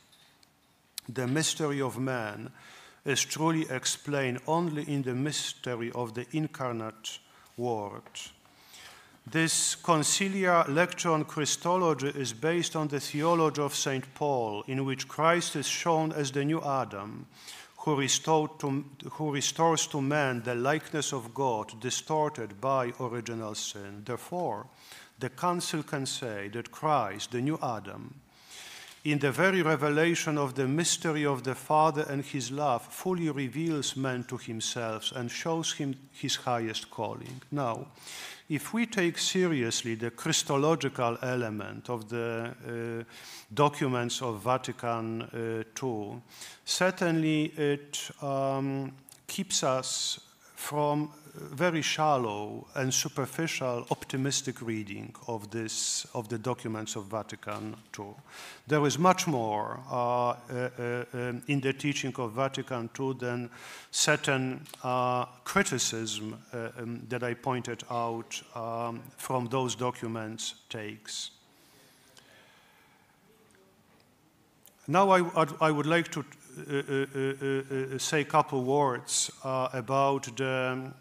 The 1.07 1.27
mystery 1.27 1.83
of 1.83 1.99
man 1.99 2.51
is 3.05 3.25
truly 3.25 3.67
explained 3.71 4.41
only 4.47 4.83
in 4.83 5.03
the 5.03 5.15
mystery 5.15 5.91
of 5.93 6.15
the 6.15 6.27
incarnate 6.33 7.19
Word. 7.57 8.03
This 9.31 9.77
conciliar 9.77 10.67
lecture 10.69 11.11
on 11.11 11.25
Christology 11.25 12.09
is 12.09 12.33
based 12.33 12.75
on 12.75 12.89
the 12.89 13.01
theology 13.01 13.61
of 13.61 13.75
St. 13.75 14.15
Paul, 14.15 14.65
in 14.67 14.87
which 14.87 15.07
Christ 15.07 15.57
is 15.57 15.67
shown 15.67 16.13
as 16.13 16.31
the 16.31 16.45
new 16.45 16.63
Adam, 16.63 17.27
who, 17.79 18.07
to, 18.07 18.85
who, 19.13 19.33
restores 19.33 19.87
to 19.89 20.01
man 20.01 20.43
the 20.43 20.55
likeness 20.55 21.13
of 21.13 21.35
God 21.35 21.79
distorted 21.81 22.61
by 22.61 22.93
original 23.01 23.55
sin. 23.55 24.03
Therefore, 24.05 24.67
the 25.19 25.29
Council 25.29 25.83
can 25.83 26.07
say 26.07 26.49
that 26.49 26.71
Christ, 26.71 27.33
the 27.33 27.43
new 27.43 27.59
Adam, 27.63 28.15
in 29.11 29.19
the 29.19 29.33
very 29.33 29.63
revelation 29.63 30.37
of 30.37 30.55
the 30.55 30.67
mystery 30.67 31.25
of 31.25 31.43
the 31.43 31.55
Father 31.55 32.05
and 32.09 32.25
his 32.25 32.51
love, 32.51 32.83
fully 32.83 33.31
reveals 33.31 33.97
man 33.97 34.25
to 34.25 34.37
himself 34.37 35.13
and 35.17 35.31
shows 35.31 35.73
him 35.73 35.95
his 36.13 36.37
highest 36.37 36.91
calling. 36.91 37.41
Now, 37.51 37.87
if 38.49 38.73
we 38.73 38.87
take 38.87 39.19
seriously 39.19 39.95
the 39.95 40.11
Christological 40.11 41.19
element 41.23 41.91
of 41.91 42.09
the 42.09 42.55
uh, 42.67 43.05
documents 43.53 44.23
of 44.23 44.43
Vatican 44.43 45.23
uh, 45.23 45.87
II, 45.87 46.23
certainly 46.65 47.45
it 47.57 48.11
um, 48.23 48.93
keeps 49.27 49.63
us 49.63 50.21
from 50.55 51.11
very 51.41 51.83
shallow 51.83 52.67
and 52.75 52.93
superficial 52.93 53.87
optimistic 53.91 54.61
reading 54.61 55.15
of 55.27 55.51
this 55.51 56.07
of 56.15 56.29
the 56.29 56.39
documents 56.39 56.97
of 56.97 57.05
Vatican 57.05 57.77
II. 57.99 58.15
There 58.67 58.85
is 58.87 58.99
much 58.99 59.27
more 59.27 59.81
uh, 59.91 60.29
uh, 60.29 60.35
uh, 60.79 61.33
in 61.47 61.61
the 61.61 61.73
teaching 61.73 62.15
of 62.17 62.33
Vatican 62.33 62.91
II 62.99 63.15
than 63.15 63.51
certain 63.91 64.67
uh, 64.83 65.25
criticism 65.45 66.43
uh, 66.53 66.69
um, 66.79 67.07
that 67.09 67.23
I 67.23 67.35
pointed 67.35 67.85
out 67.91 68.43
um, 68.55 69.01
from 69.17 69.49
those 69.49 69.75
documents 69.75 70.55
takes. 70.69 71.31
Now 74.87 75.11
I, 75.11 75.47
I 75.61 75.71
would 75.71 75.87
like 75.87 76.11
to 76.13 76.25
uh, 76.59 77.99
say 77.99 78.23
a 78.23 78.25
couple 78.25 78.65
words 78.65 79.31
about 79.45 80.35
the 80.37 80.93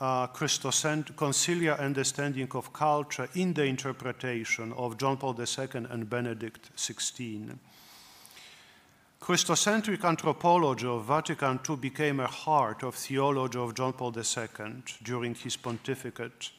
uh, 0.00 0.26
conciliar 0.28 1.78
understanding 1.78 2.48
of 2.52 2.72
culture 2.72 3.28
in 3.34 3.54
the 3.54 3.64
interpretation 3.64 4.72
of 4.72 4.98
John 4.98 5.16
Paul 5.16 5.36
II 5.40 5.86
and 5.90 6.08
Benedict 6.08 6.70
XVI. 6.76 7.58
Christocentric 9.20 10.04
anthropology 10.04 10.86
of 10.86 11.06
Vatican 11.06 11.58
II 11.68 11.76
became 11.76 12.20
a 12.20 12.26
heart 12.26 12.82
of 12.82 12.94
theology 12.94 13.58
of 13.58 13.74
John 13.74 13.92
Paul 13.92 14.14
II 14.16 14.82
during 15.02 15.34
his 15.34 15.56
pontificate, 15.56 16.50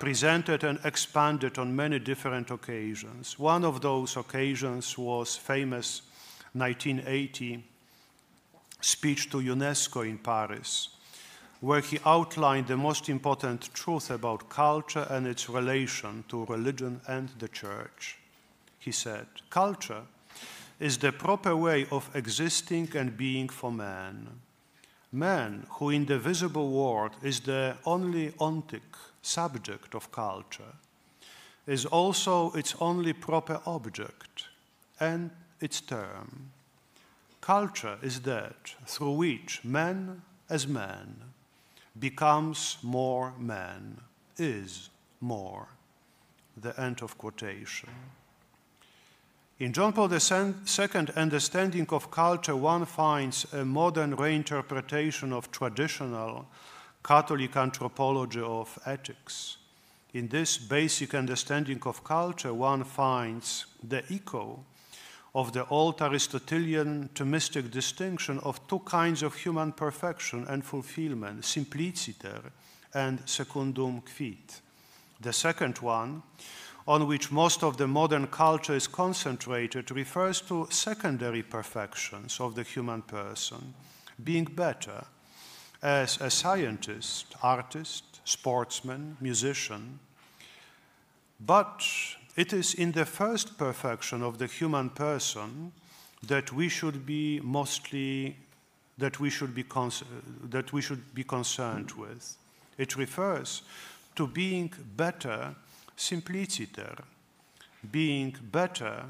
presented 0.00 0.64
and 0.64 0.80
expanded 0.84 1.58
on 1.58 1.74
many 1.74 1.98
different 1.98 2.50
occasions. 2.50 3.38
One 3.38 3.64
of 3.64 3.80
those 3.80 4.16
occasions 4.16 4.98
was 4.98 5.36
famous 5.36 6.02
1980 6.52 7.64
speech 8.80 9.30
to 9.30 9.38
UNESCO 9.38 10.06
in 10.06 10.18
Paris, 10.18 10.88
where 11.64 11.80
he 11.80 11.98
outlined 12.04 12.66
the 12.66 12.76
most 12.76 13.08
important 13.08 13.72
truth 13.72 14.10
about 14.10 14.50
culture 14.50 15.06
and 15.08 15.26
its 15.26 15.48
relation 15.48 16.22
to 16.28 16.44
religion 16.44 17.00
and 17.08 17.30
the 17.38 17.48
church. 17.48 18.18
He 18.78 18.92
said, 18.92 19.26
Culture 19.48 20.02
is 20.78 20.98
the 20.98 21.10
proper 21.10 21.56
way 21.56 21.86
of 21.90 22.10
existing 22.14 22.90
and 22.94 23.16
being 23.16 23.48
for 23.48 23.72
man. 23.72 24.28
Man, 25.10 25.66
who 25.70 25.88
in 25.88 26.04
the 26.04 26.18
visible 26.18 26.70
world 26.70 27.12
is 27.22 27.40
the 27.40 27.78
only 27.86 28.32
ontic 28.32 28.98
subject 29.22 29.94
of 29.94 30.12
culture, 30.12 30.74
is 31.66 31.86
also 31.86 32.52
its 32.52 32.74
only 32.78 33.14
proper 33.14 33.58
object 33.64 34.48
and 35.00 35.30
its 35.62 35.80
term. 35.80 36.50
Culture 37.40 37.96
is 38.02 38.20
that 38.20 38.74
through 38.84 39.12
which 39.12 39.64
man 39.64 40.20
as 40.50 40.68
man 40.68 41.33
becomes 41.98 42.78
more 42.82 43.32
man, 43.38 44.00
is 44.36 44.90
more. 45.20 45.68
The 46.56 46.78
end 46.80 47.02
of 47.02 47.18
quotation. 47.18 47.90
In 49.58 49.72
John 49.72 49.92
Paul 49.92 50.12
II 50.12 51.06
understanding 51.16 51.86
of 51.90 52.10
culture, 52.10 52.56
one 52.56 52.84
finds 52.84 53.52
a 53.52 53.64
modern 53.64 54.16
reinterpretation 54.16 55.32
of 55.32 55.50
traditional 55.50 56.46
Catholic 57.04 57.56
anthropology 57.56 58.40
of 58.40 58.78
ethics. 58.84 59.58
In 60.12 60.28
this 60.28 60.58
basic 60.58 61.14
understanding 61.14 61.80
of 61.86 62.02
culture, 62.02 62.54
one 62.54 62.84
finds 62.84 63.66
the 63.82 64.02
echo 64.10 64.64
of 65.34 65.52
the 65.52 65.66
old 65.66 66.00
Aristotelian 66.00 67.10
Thomistic 67.14 67.70
distinction 67.70 68.38
of 68.40 68.66
two 68.68 68.78
kinds 68.80 69.22
of 69.22 69.34
human 69.34 69.72
perfection 69.72 70.46
and 70.48 70.64
fulfillment, 70.64 71.44
simpliciter 71.44 72.52
and 72.94 73.20
secundum 73.28 74.02
quid. 74.16 74.38
The 75.20 75.32
second 75.32 75.78
one, 75.78 76.22
on 76.86 77.08
which 77.08 77.32
most 77.32 77.64
of 77.64 77.76
the 77.76 77.88
modern 77.88 78.28
culture 78.28 78.76
is 78.76 78.86
concentrated, 78.86 79.90
refers 79.90 80.40
to 80.42 80.68
secondary 80.70 81.42
perfections 81.42 82.38
of 82.40 82.54
the 82.54 82.62
human 82.62 83.02
person, 83.02 83.74
being 84.22 84.44
better 84.44 85.04
as 85.82 86.20
a 86.20 86.30
scientist, 86.30 87.34
artist, 87.42 88.20
sportsman, 88.24 89.16
musician, 89.20 89.98
but 91.40 91.82
it 92.36 92.52
is 92.52 92.74
in 92.74 92.92
the 92.92 93.04
first 93.04 93.56
perfection 93.58 94.22
of 94.22 94.38
the 94.38 94.46
human 94.46 94.90
person 94.90 95.72
that 96.22 96.52
we 96.52 96.68
should 96.68 97.06
be 97.06 97.40
mostly 97.42 98.36
that 98.96 99.18
we 99.18 99.28
should 99.30 99.54
be 99.54 99.64
that 100.50 100.72
we 100.72 100.80
should 100.80 101.14
be 101.14 101.24
concerned 101.24 101.92
with. 101.92 102.36
It 102.78 102.96
refers 102.96 103.62
to 104.16 104.26
being 104.26 104.72
better 104.96 105.54
simpliciter, 105.96 106.96
being 107.90 108.36
better 108.50 109.04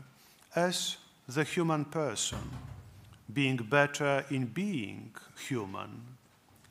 as 0.55 0.97
the 1.29 1.45
human 1.45 1.85
person, 1.85 2.51
being 3.33 3.57
better 3.57 4.25
in 4.31 4.47
being 4.47 5.15
human, 5.49 6.03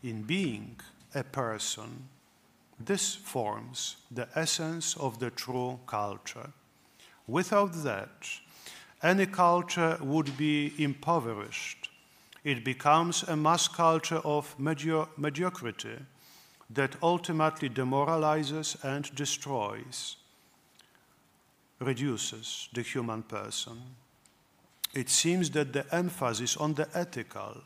in 0.04 0.24
being 0.24 0.80
a 1.16 1.24
person, 1.24 2.10
this 2.86 3.16
forms 3.16 3.98
the 4.12 4.28
essence 4.36 4.98
of 4.98 5.20
the 5.20 5.30
true 5.30 5.80
culture. 5.86 6.52
Without 7.28 7.74
that, 7.84 8.30
any 9.02 9.26
culture 9.26 9.98
would 10.02 10.38
be 10.38 10.74
impoverished. 10.78 11.90
It 12.44 12.64
becomes 12.64 13.24
a 13.24 13.36
mass 13.36 13.68
culture 13.68 14.22
of 14.24 14.58
medio 14.60 15.10
mediocrity 15.18 15.98
that 16.70 16.96
ultimately 17.02 17.70
demoralizes 17.70 18.78
and 18.84 19.14
destroys, 19.16 20.18
reduces 21.80 22.70
the 22.74 22.82
human 22.82 23.24
person. 23.24 23.82
It 24.94 25.10
seems 25.10 25.50
that 25.52 25.74
the 25.74 25.86
emphasis 25.94 26.58
on 26.58 26.74
the 26.74 26.88
ethical 26.94 27.62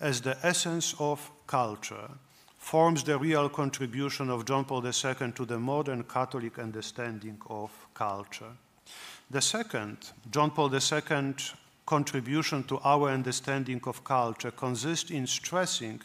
as 0.00 0.20
the 0.20 0.36
essence 0.42 0.94
of 0.98 1.30
culture 1.46 2.10
forms 2.64 3.04
the 3.04 3.18
real 3.18 3.50
contribution 3.50 4.30
of 4.30 4.46
John 4.46 4.64
Paul 4.64 4.86
II 4.86 5.32
to 5.32 5.44
the 5.44 5.58
modern 5.58 6.02
Catholic 6.04 6.58
understanding 6.58 7.38
of 7.50 7.70
culture. 7.92 8.56
The 9.30 9.42
second, 9.42 9.98
John 10.30 10.50
Paul 10.50 10.74
II 10.74 11.34
contribution 11.84 12.64
to 12.64 12.78
our 12.82 13.10
understanding 13.10 13.82
of 13.86 14.02
culture 14.02 14.50
consists 14.50 15.10
in 15.10 15.26
stressing 15.26 16.00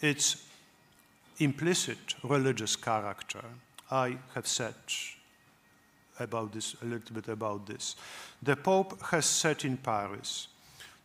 its 0.00 0.48
implicit 1.38 2.16
religious 2.24 2.74
character. 2.74 3.44
I 3.88 4.18
have 4.34 4.48
said 4.48 4.74
about 6.18 6.52
this 6.52 6.74
a 6.82 6.86
little 6.86 7.14
bit 7.14 7.28
about 7.28 7.66
this. 7.66 7.94
The 8.42 8.56
Pope 8.56 9.00
has 9.12 9.26
said 9.26 9.64
in 9.64 9.76
Paris, 9.76 10.48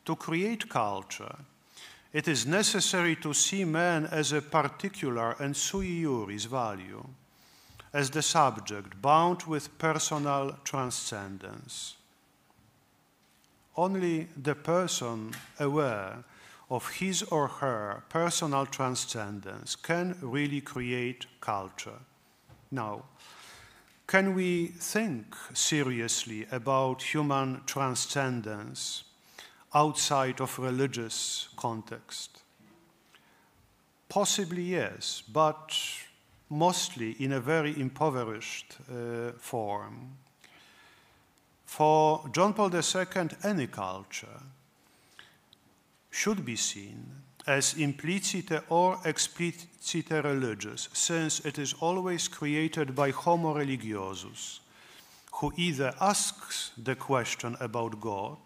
to 0.06 0.16
create 0.16 0.68
culture, 0.68 1.36
it 2.16 2.30
is 2.30 2.46
necessary 2.46 3.14
to 3.14 3.34
see 3.34 3.66
man 3.66 4.06
as 4.06 4.32
a 4.32 4.42
particular 4.42 5.36
and 5.38 5.54
sui 5.54 6.02
juris 6.02 6.46
value, 6.46 7.04
as 7.92 8.10
the 8.10 8.22
subject 8.22 9.02
bound 9.02 9.44
with 9.44 9.78
personal 9.78 10.58
transcendence. 10.64 11.98
Only 13.76 14.30
the 14.42 14.56
person 14.56 15.36
aware 15.60 16.24
of 16.70 16.90
his 16.90 17.22
or 17.24 17.50
her 17.50 18.04
personal 18.08 18.66
transcendence 18.66 19.76
can 19.76 20.18
really 20.22 20.62
create 20.62 21.26
culture, 21.42 22.00
Now, 22.72 23.04
can 24.08 24.34
we 24.34 24.68
think 24.68 25.36
seriously 25.54 26.48
about 26.50 27.14
human 27.14 27.64
transcendence 27.66 29.04
outside 29.76 30.40
of 30.40 30.58
religious 30.58 31.50
context? 31.58 32.42
Possibly 34.08 34.64
yes, 34.64 35.22
but 35.32 35.78
mostly 36.50 37.12
in 37.20 37.34
a 37.34 37.40
very 37.40 37.78
impoverished 37.80 38.78
uh, 38.90 39.32
form. 39.38 40.18
For 41.66 42.30
John 42.32 42.54
Paul 42.54 42.74
II, 42.74 43.30
any 43.44 43.68
culture 43.68 44.42
should 46.10 46.46
be 46.46 46.56
seen 46.56 47.12
as 47.46 47.74
implicite 47.74 48.64
or 48.70 49.00
explicite 49.06 50.10
religious, 50.24 50.88
since 50.94 51.42
it 51.42 51.60
is 51.60 51.74
always 51.80 52.28
created 52.28 52.96
by 52.96 53.12
homo 53.12 53.54
religiosus, 53.54 54.60
who 55.34 55.52
either 55.58 55.94
asks 56.00 56.72
the 56.78 56.96
question 56.96 57.58
about 57.60 58.00
God 58.00 58.38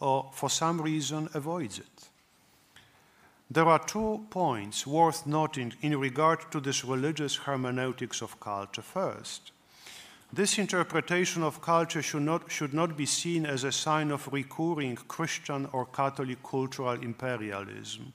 or 0.00 0.30
for 0.32 0.50
some 0.50 0.80
reason 0.80 1.28
avoids 1.34 1.78
it. 1.78 2.08
There 3.50 3.66
are 3.66 3.84
two 3.84 4.26
points 4.30 4.86
worth 4.86 5.26
noting 5.26 5.74
in 5.82 5.98
regard 5.98 6.50
to 6.52 6.60
this 6.60 6.84
religious 6.84 7.36
hermeneutics 7.36 8.22
of 8.22 8.38
culture. 8.38 8.82
First, 8.82 9.52
this 10.32 10.58
interpretation 10.58 11.42
of 11.42 11.60
culture 11.60 12.02
should 12.02 12.22
not, 12.22 12.52
should 12.52 12.72
not 12.72 12.96
be 12.96 13.06
seen 13.06 13.44
as 13.44 13.64
a 13.64 13.72
sign 13.72 14.12
of 14.12 14.32
recurring 14.32 14.94
Christian 14.94 15.68
or 15.72 15.86
Catholic 15.86 16.40
cultural 16.44 17.02
imperialism, 17.02 18.12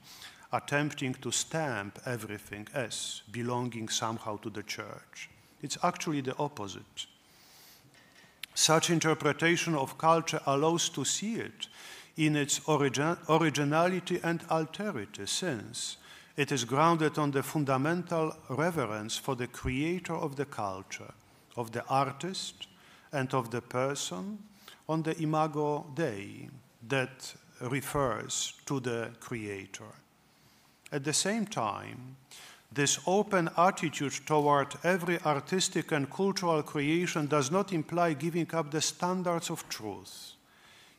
attempting 0.50 1.12
to 1.20 1.30
stamp 1.30 1.98
everything 2.06 2.66
as 2.72 3.20
belonging 3.30 3.90
somehow 3.90 4.38
to 4.38 4.48
the 4.48 4.62
church. 4.62 5.28
It's 5.60 5.76
actually 5.82 6.22
the 6.22 6.36
opposite. 6.38 7.06
Such 8.56 8.88
interpretation 8.88 9.74
of 9.74 9.98
culture 9.98 10.40
allows 10.46 10.88
to 10.88 11.04
see 11.04 11.34
it 11.34 11.68
in 12.16 12.36
its 12.36 12.58
origin, 12.66 13.18
originality 13.28 14.18
and 14.22 14.40
alterity, 14.48 15.28
since 15.28 15.98
it 16.38 16.50
is 16.50 16.64
grounded 16.64 17.18
on 17.18 17.32
the 17.32 17.42
fundamental 17.42 18.34
reverence 18.48 19.18
for 19.18 19.36
the 19.36 19.46
creator 19.46 20.14
of 20.14 20.36
the 20.36 20.46
culture 20.46 21.12
of 21.54 21.72
the 21.72 21.84
artist 21.88 22.66
and 23.12 23.34
of 23.34 23.50
the 23.50 23.60
person 23.60 24.38
on 24.88 25.02
the 25.02 25.14
imago 25.22 25.84
Dei 25.94 26.48
that 26.88 27.34
refers 27.60 28.54
to 28.64 28.80
the 28.80 29.10
creator. 29.20 29.92
At 30.90 31.04
the 31.04 31.12
same 31.12 31.44
time, 31.44 32.16
this 32.76 33.00
open 33.06 33.48
attitude 33.56 34.12
toward 34.26 34.74
every 34.84 35.18
artistic 35.22 35.92
and 35.92 36.10
cultural 36.10 36.62
creation 36.62 37.26
does 37.26 37.50
not 37.50 37.72
imply 37.72 38.12
giving 38.12 38.54
up 38.54 38.70
the 38.70 38.80
standards 38.80 39.50
of 39.50 39.66
truth 39.70 40.34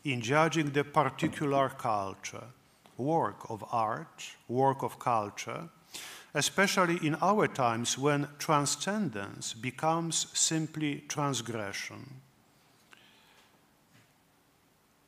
in 0.03 0.19
judging 0.19 0.71
the 0.71 0.83
particular 0.83 1.69
culture, 1.69 2.47
work 2.97 3.49
of 3.49 3.63
art, 3.71 4.23
work 4.47 4.81
of 4.81 4.97
culture, 4.97 5.69
especially 6.33 6.97
in 7.05 7.15
our 7.21 7.47
times 7.47 7.95
when 7.95 8.27
transcendence 8.39 9.53
becomes 9.53 10.27
simply 10.33 11.03
transgression. 11.07 12.21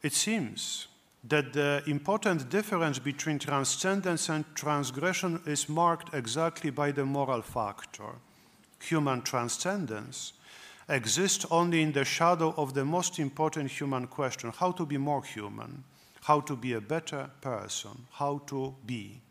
It 0.03 0.13
seems 0.13 0.87
that 1.23 1.53
the 1.53 1.83
important 1.85 2.49
difference 2.49 2.97
between 2.99 3.39
transcendence 3.39 4.29
and 4.29 4.45
transgression 4.55 5.41
is 5.45 5.67
marked 5.67 6.13
exactly 6.13 6.69
by 6.69 6.91
the 6.91 7.05
moral 7.05 7.41
factor. 7.41 8.15
Human 8.81 9.21
transcendence 9.21 10.33
exists 10.87 11.45
only 11.51 11.81
in 11.81 11.91
the 11.91 12.05
shadow 12.05 12.53
of 12.57 12.73
the 12.73 12.85
most 12.85 13.19
important 13.19 13.69
human 13.69 14.07
question 14.07 14.51
how 14.57 14.71
to 14.71 14.85
be 14.85 14.97
more 14.97 15.23
human, 15.23 15.83
how 16.23 16.39
to 16.39 16.55
be 16.55 16.73
a 16.73 16.81
better 16.81 17.29
person, 17.41 18.07
how 18.13 18.41
to 18.47 18.75
be. 18.85 19.21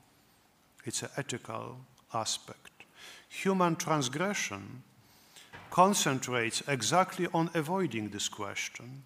It's 0.84 1.02
an 1.02 1.08
ethical 1.16 1.78
aspect. 2.12 2.84
Human 3.28 3.76
transgression 3.76 4.82
concentrates 5.70 6.62
exactly 6.68 7.26
on 7.34 7.50
avoiding 7.54 8.10
this 8.10 8.28
question, 8.28 9.02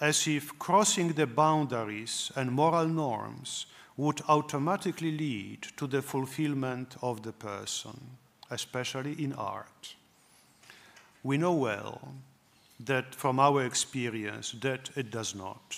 as 0.00 0.26
if 0.26 0.58
crossing 0.58 1.12
the 1.12 1.26
boundaries 1.26 2.32
and 2.36 2.50
moral 2.50 2.88
norms 2.88 3.66
would 3.96 4.20
automatically 4.28 5.16
lead 5.16 5.62
to 5.76 5.86
the 5.86 6.02
fulfillment 6.02 6.96
of 7.00 7.22
the 7.22 7.32
person, 7.32 7.98
especially 8.50 9.12
in 9.22 9.32
art. 9.34 9.94
We 11.22 11.38
know 11.38 11.52
well 11.52 12.14
that 12.80 13.14
from 13.14 13.38
our 13.38 13.64
experience 13.64 14.52
that 14.60 14.90
it 14.96 15.10
does 15.10 15.34
not. 15.34 15.76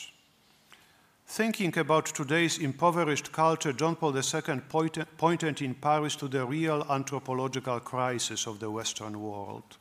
Thinking 1.28 1.76
about 1.76 2.06
today's 2.06 2.58
impoverished 2.58 3.32
culture, 3.32 3.72
John 3.72 3.96
Paul 3.96 4.16
II 4.16 5.04
pointed 5.18 5.60
in 5.60 5.74
Paris 5.74 6.16
to 6.16 6.28
the 6.28 6.46
real 6.46 6.86
anthropological 6.88 7.80
crisis 7.80 8.46
of 8.46 8.60
the 8.60 8.70
Western 8.70 9.20
world. 9.20 9.76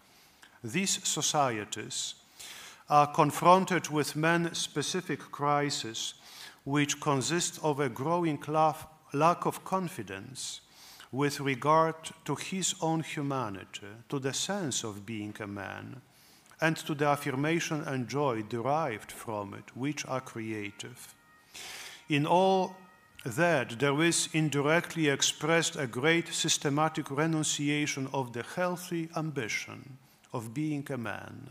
These 0.63 1.07
societies 1.07 2.15
are 2.89 3.07
confronted 3.07 3.89
with 3.89 4.15
man 4.15 4.53
specific 4.53 5.19
crises 5.31 6.13
which 6.63 6.99
consist 6.99 7.59
of 7.63 7.79
a 7.79 7.89
growing 7.89 8.43
lack 9.13 9.45
of 9.45 9.63
confidence 9.63 10.61
with 11.11 11.39
regard 11.39 11.95
to 12.25 12.35
his 12.35 12.75
own 12.81 13.01
humanity, 13.01 13.87
to 14.09 14.19
the 14.19 14.33
sense 14.33 14.83
of 14.83 15.05
being 15.05 15.33
a 15.39 15.47
man, 15.47 16.01
and 16.59 16.75
to 16.75 16.93
the 16.93 17.05
affirmation 17.05 17.81
and 17.81 18.07
joy 18.07 18.41
derived 18.43 19.11
from 19.11 19.53
it, 19.53 19.75
which 19.75 20.05
are 20.07 20.21
creative. 20.21 21.15
In 22.09 22.25
all 22.25 22.75
that, 23.25 23.79
there 23.79 24.01
is 24.01 24.29
indirectly 24.33 25.07
expressed 25.09 25.75
a 25.75 25.87
great 25.87 26.33
systematic 26.33 27.09
renunciation 27.09 28.07
of 28.13 28.33
the 28.33 28.43
healthy 28.43 29.09
ambition 29.15 29.97
of 30.33 30.53
being 30.53 30.85
a 30.91 30.97
man. 30.97 31.49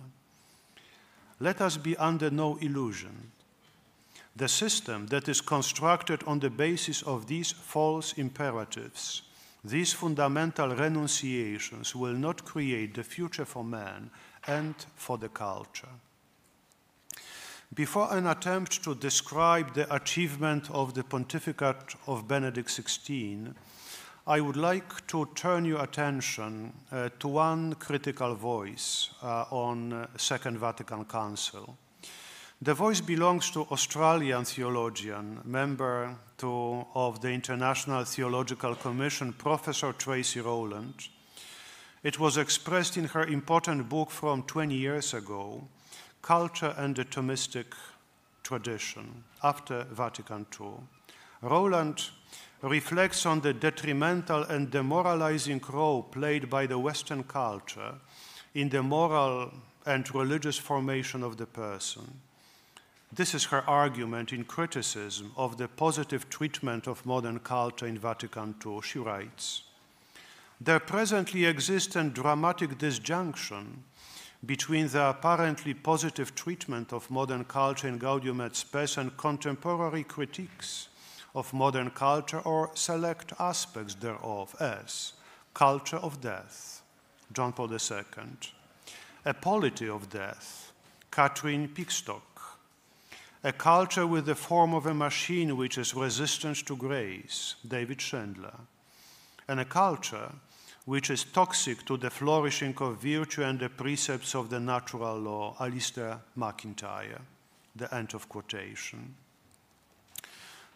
Let 1.41 1.61
us 1.61 1.77
be 1.77 1.97
under 1.97 2.31
no 2.31 2.57
illusion. 2.57 3.33
The 4.37 4.49
system 4.49 5.07
that 5.09 5.29
is 5.29 5.41
constructed 5.41 6.23
on 6.25 6.41
the 6.41 6.51
basis 6.51 7.03
of 7.03 7.27
these 7.27 7.53
false 7.53 8.13
imperatives, 8.15 9.23
these 9.65 9.93
fundamental 9.93 10.75
renunciations, 10.75 11.95
will 11.95 12.15
not 12.15 12.45
create 12.45 12.95
the 12.95 13.05
future 13.05 13.45
for 13.45 13.65
man 13.65 14.11
and 14.47 14.75
for 14.97 15.19
the 15.19 15.29
culture. 15.29 15.89
Before 17.73 18.13
an 18.13 18.27
attempt 18.27 18.85
to 18.85 18.95
describe 18.95 19.75
the 19.75 19.93
achievement 19.93 20.71
of 20.71 20.95
the 20.95 21.03
pontificate 21.03 21.97
of 22.07 22.29
Benedict 22.29 22.69
XVI, 22.69 23.55
I 24.27 24.41
would 24.41 24.57
like 24.57 25.07
to 25.09 25.29
turn 25.35 25.67
your 25.67 25.83
attention 25.83 26.73
uh, 26.91 27.11
to 27.19 27.29
one 27.29 27.75
critical 27.75 28.35
voice 28.35 29.11
uh, 29.23 29.45
on 29.51 29.93
uh, 29.93 30.07
Second 30.17 30.57
Vatican 30.57 31.05
Council. 31.05 31.77
The 32.63 32.73
voice 32.73 33.03
belongs 33.03 33.51
to 33.51 33.65
Australian 33.71 34.47
theologian, 34.47 35.43
member 35.45 36.17
to, 36.39 36.87
of 36.95 37.21
the 37.21 37.33
International 37.33 38.05
Theological 38.05 38.75
Commission, 38.77 39.35
Professor 39.35 39.93
Tracey 39.93 40.41
Rowland. 40.41 41.09
It 42.03 42.19
was 42.19 42.39
expressed 42.39 42.97
in 42.97 43.05
her 43.05 43.27
important 43.27 43.91
book 43.91 44.11
from 44.11 44.45
20 44.45 44.75
years 44.75 45.13
ago, 45.13 45.69
culture 46.23 46.75
and 46.79 46.97
the 46.97 47.05
Thomistic 47.05 47.75
tradition 48.43 49.25
after 49.43 49.85
Vatican 49.85 50.47
II. 50.59 50.69
Rowland 51.43 52.09
reflects 52.65 53.27
on 53.27 53.41
the 53.41 53.53
detrimental 53.53 54.43
and 54.45 54.71
demoralizing 54.71 55.61
role 55.71 56.03
played 56.03 56.49
by 56.49 56.67
the 56.67 56.79
Western 56.79 57.23
culture 57.23 57.95
in 58.55 58.71
the 58.71 58.83
moral 58.83 59.53
and 59.85 60.15
religious 60.15 60.57
formation 60.57 61.23
of 61.23 61.37
the 61.37 61.47
person. 61.47 62.21
This 63.13 63.35
is 63.35 63.45
her 63.45 63.63
argument 63.69 64.33
in 64.33 64.45
criticism 64.45 65.33
of 65.37 65.59
the 65.59 65.69
positive 65.69 66.29
treatment 66.31 66.89
of 66.89 67.05
modern 67.05 67.39
culture 67.39 67.87
in 67.87 67.99
Vatican 67.99 68.55
II. 68.65 68.81
She 68.83 68.99
writes 68.99 69.65
There 70.61 70.81
presently 70.81 71.45
exists 71.45 71.97
a 71.97 72.05
dramatic 72.05 72.79
disjunction 72.79 73.85
between 74.47 74.89
the 74.89 75.11
apparently 75.11 75.75
positive 75.75 76.35
treatment 76.35 76.93
of 76.93 77.11
modern 77.11 77.45
culture 77.45 77.89
in 77.89 77.99
Gaudium 77.99 78.41
et 78.41 78.57
Spes 78.57 78.97
and 78.97 79.17
contemporary 79.17 80.05
critiques 80.05 80.89
of 81.35 81.53
modern 81.53 81.91
culture 81.91 82.41
or 82.41 82.71
select 82.75 83.33
aspects 83.39 83.95
thereof 83.95 84.55
as 84.61 85.13
culture 85.53 85.97
of 85.97 86.21
death, 86.21 86.83
John 87.33 87.53
Paul 87.53 87.73
II, 87.73 87.79
a 89.25 89.35
polity 89.35 89.89
of 89.89 90.11
death, 90.11 90.73
Catherine 91.11 91.69
Pickstock, 91.69 92.23
a 93.43 93.53
culture 93.53 94.07
with 94.07 94.27
the 94.27 94.35
form 94.35 94.75
of 94.75 94.87
a 94.87 94.95
machine 94.95 95.57
which 95.57 95.79
is 95.79 95.95
resistant 95.95 96.67
to 96.67 96.77
grace, 96.77 97.57
David 97.67 98.01
Schindler, 98.01 98.59
and 99.47 99.61
a 99.61 99.65
culture 99.65 100.33
which 100.85 101.11
is 101.11 101.25
toxic 101.25 101.85
to 101.87 101.97
the 101.97 102.11
flourishing 102.11 102.75
of 102.79 103.03
virtue 103.03 103.43
and 103.43 103.59
the 103.59 103.69
precepts 103.69 104.35
of 104.35 104.51
the 104.51 104.61
natural 104.61 105.19
law. 105.19 105.57
Alasdair 105.59 106.21
MacIntyre. 106.37 107.21
The 107.77 107.93
end 107.95 108.15
of 108.15 108.29
quotation. 108.29 109.15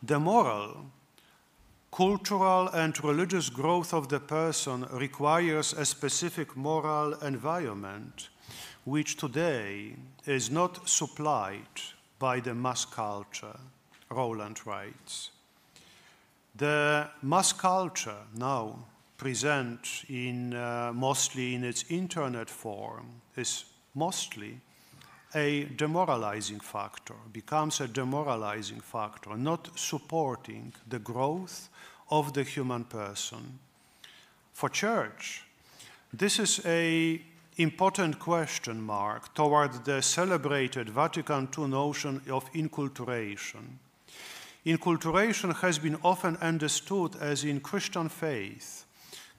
The 0.03 0.21
moral, 0.21 0.87
cultural, 1.91 2.69
and 2.69 3.03
religious 3.03 3.51
growth 3.51 3.93
of 3.93 4.09
the 4.09 4.21
person 4.21 4.87
requires 4.93 5.73
a 5.73 5.85
specific 5.85 6.57
moral 6.57 7.15
environment 7.15 8.29
which 8.85 9.17
today 9.17 9.97
is 10.25 10.51
not 10.51 10.89
supplied 10.89 11.83
by 12.19 12.41
the 12.41 12.55
mass 12.55 12.85
culture, 12.85 13.59
Rowland 14.09 14.65
writes. 14.65 15.31
The 16.55 17.11
mass 17.23 17.53
culture 17.53 18.23
now 18.37 18.87
present 19.17 20.05
in 20.09 20.55
uh, 20.55 20.93
mostly 20.95 21.55
in 21.55 21.65
its 21.65 21.85
internet 21.91 22.49
form 22.49 23.21
is 23.37 23.65
mostly 23.95 24.61
a 25.35 25.65
demoralizing 25.65 26.61
factor, 26.61 27.15
becomes 27.33 27.81
a 27.81 27.89
demoralizing 27.89 28.81
factor, 28.81 29.37
not 29.37 29.79
supporting 29.79 30.73
the 30.89 30.99
growth 30.99 31.69
of 32.11 32.33
the 32.33 32.43
human 32.43 32.85
person. 32.85 33.59
For 34.55 34.69
church, 34.69 35.45
this 36.13 36.39
is 36.39 36.61
a 36.65 37.21
important 37.59 38.19
question 38.19 38.81
mark 38.81 39.35
toward 39.35 39.85
the 39.85 40.01
celebrated 40.01 40.89
Vatican 40.89 41.49
II 41.57 41.67
notion 41.67 42.23
of 42.31 42.51
inculturation. 42.55 43.79
Inculturation 44.65 45.55
has 45.57 45.79
been 45.79 45.99
often 46.03 46.37
understood 46.37 47.17
as 47.21 47.45
in 47.45 47.61
Christian 47.61 48.09
faith 48.09 48.85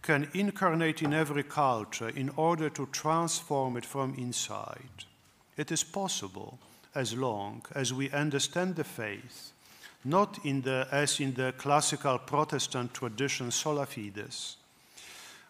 can 0.01 0.29
incarnate 0.33 1.01
in 1.01 1.13
every 1.13 1.43
culture 1.43 2.09
in 2.09 2.29
order 2.35 2.69
to 2.69 2.85
transform 2.87 3.77
it 3.77 3.85
from 3.85 4.15
inside. 4.15 5.05
It 5.59 5.73
is 5.73 5.83
possible 5.83 6.57
as 6.95 7.13
long 7.13 7.65
as 7.75 7.93
we 7.93 8.09
understand 8.11 8.77
the 8.77 8.85
faith, 8.85 9.51
not 10.05 10.39
in 10.45 10.61
the, 10.61 10.87
as 10.89 11.19
in 11.19 11.33
the 11.33 11.53
classical 11.57 12.17
Protestant 12.17 12.93
tradition 12.93 13.51
sola 13.51 13.85
fides, 13.85 14.55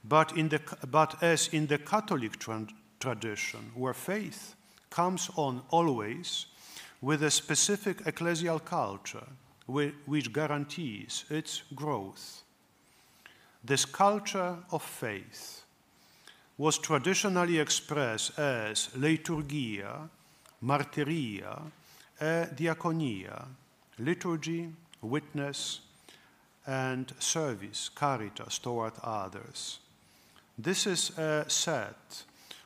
but, 0.03 0.35
in 0.35 0.49
the, 0.49 0.61
but 0.89 1.21
as 1.21 1.49
in 1.49 1.67
the 1.67 1.77
Catholic 1.77 2.39
tra 2.39 2.65
tradition, 2.99 3.71
where 3.75 3.93
faith 3.93 4.55
comes 4.89 5.29
on 5.35 5.61
always 5.69 6.47
with 7.01 7.21
a 7.21 7.29
specific 7.29 8.03
ecclesial 8.05 8.65
culture 8.65 9.27
which 9.67 10.33
guarantees 10.33 11.25
its 11.29 11.61
growth. 11.75 12.41
This 13.63 13.85
culture 13.85 14.57
of 14.71 14.81
faith 14.81 15.58
was 16.59 16.77
traditionally 16.77 17.57
expressed 17.57 18.37
as 18.37 18.89
liturgia, 18.97 20.09
martyria, 20.61 21.61
e 22.21 22.45
diaconia, 22.53 23.45
liturgy, 23.97 24.69
witness, 25.01 25.79
and 26.67 27.13
service, 27.17 27.89
caritas 27.95 28.59
toward 28.59 28.91
others. 29.01 29.79
This 30.57 30.85
is 30.85 31.17
a 31.17 31.45
set 31.47 32.25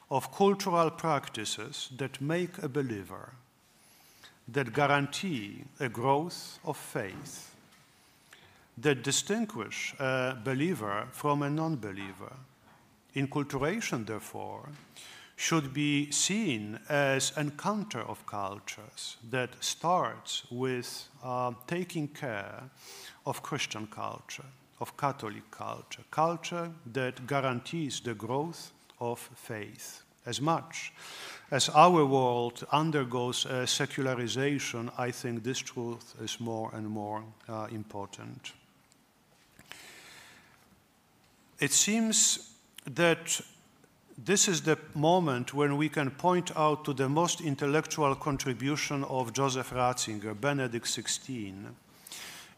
of 0.10 0.32
cultural 0.36 0.90
practices 0.90 1.90
that 1.96 2.20
make 2.20 2.58
a 2.64 2.68
believer, 2.68 3.34
that 4.48 4.74
guarantee 4.74 5.66
a 5.80 5.88
growth 5.88 6.58
of 6.66 6.78
faith 6.78 7.54
that 8.76 9.04
distinguish 9.04 9.94
a 10.00 10.36
believer 10.44 11.08
from 11.12 11.44
a 11.44 11.50
non 11.50 11.76
believer. 11.76 12.34
Inculturation, 13.16 14.06
therefore, 14.06 14.70
should 15.36 15.74
be 15.74 16.12
seen 16.12 16.80
as 16.90 17.34
encounter 17.38 18.02
of 18.02 18.26
cultures 18.26 19.18
that 19.30 19.50
starts 19.60 20.44
with 20.50 21.10
uh, 21.24 21.52
taking 21.68 22.08
care 22.08 22.64
of 23.26 23.42
Christian 23.42 23.88
culture, 23.88 24.46
of 24.80 24.96
Catholic 24.98 25.50
culture, 25.52 26.04
culture 26.12 26.72
that 26.94 27.28
guarantees 27.28 28.00
the 28.00 28.14
growth 28.14 28.72
of 29.00 29.20
faith. 29.36 30.04
As 30.26 30.40
much 30.40 30.94
as 31.52 31.70
our 31.70 32.06
world 32.06 32.66
undergoes 32.72 33.46
a 33.46 33.68
secularization, 33.68 34.90
I 34.98 35.12
think 35.12 35.44
this 35.44 35.60
truth 35.60 36.16
is 36.22 36.40
more 36.40 36.72
and 36.74 36.88
more 36.88 37.24
uh, 37.50 37.68
important. 37.72 38.54
It 41.60 41.72
seems 41.72 42.53
that 42.86 43.42
this 44.18 44.48
is 44.48 44.62
the 44.62 44.78
moment 44.94 45.54
when 45.54 45.78
we 45.78 45.90
can 45.90 46.12
point 46.12 46.52
out 46.56 46.86
to 46.86 46.94
the 46.94 47.10
most 47.10 47.42
intellectual 47.42 48.16
contribution 48.16 49.04
of 49.06 49.34
Joseph 49.34 49.72
Ratzinger, 49.72 50.40
Benedict 50.40 50.86
XVI. 50.86 51.74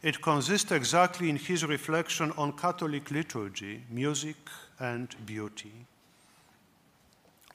It 0.02 0.20
consists 0.20 0.70
exactly 0.70 1.30
in 1.30 1.36
his 1.36 1.64
reflection 1.64 2.32
on 2.36 2.52
Catholic 2.52 3.10
liturgy, 3.10 3.82
music, 3.90 4.36
and 4.78 5.08
beauty, 5.24 5.72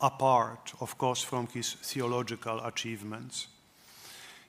apart, 0.01 0.73
of 0.79 0.97
course, 0.97 1.21
from 1.21 1.47
his 1.47 1.73
theological 1.73 2.59
achievements. 2.65 3.47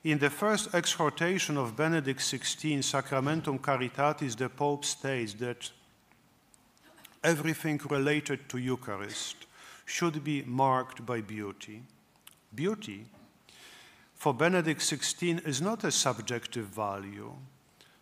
In 0.03 0.17
the 0.17 0.29
first 0.29 0.73
exhortation 0.73 1.55
of 1.55 1.77
Benedict 1.77 2.19
XVI, 2.19 2.83
Sacramentum 2.83 3.59
Caritatis, 3.59 4.35
the 4.35 4.49
Pope 4.49 4.83
states 4.83 5.33
that 5.35 5.71
everything 7.23 7.79
related 7.89 8.49
to 8.49 8.57
Eucharist 8.57 9.45
should 9.85 10.23
be 10.23 10.43
marked 10.43 11.05
by 11.05 11.21
beauty. 11.21 11.83
Beauty, 12.53 13.05
for 14.13 14.33
Benedict 14.33 14.81
XVI, 14.81 15.45
is 15.45 15.61
not 15.61 15.83
a 15.83 15.91
subjective 15.91 16.67
value, 16.67 17.33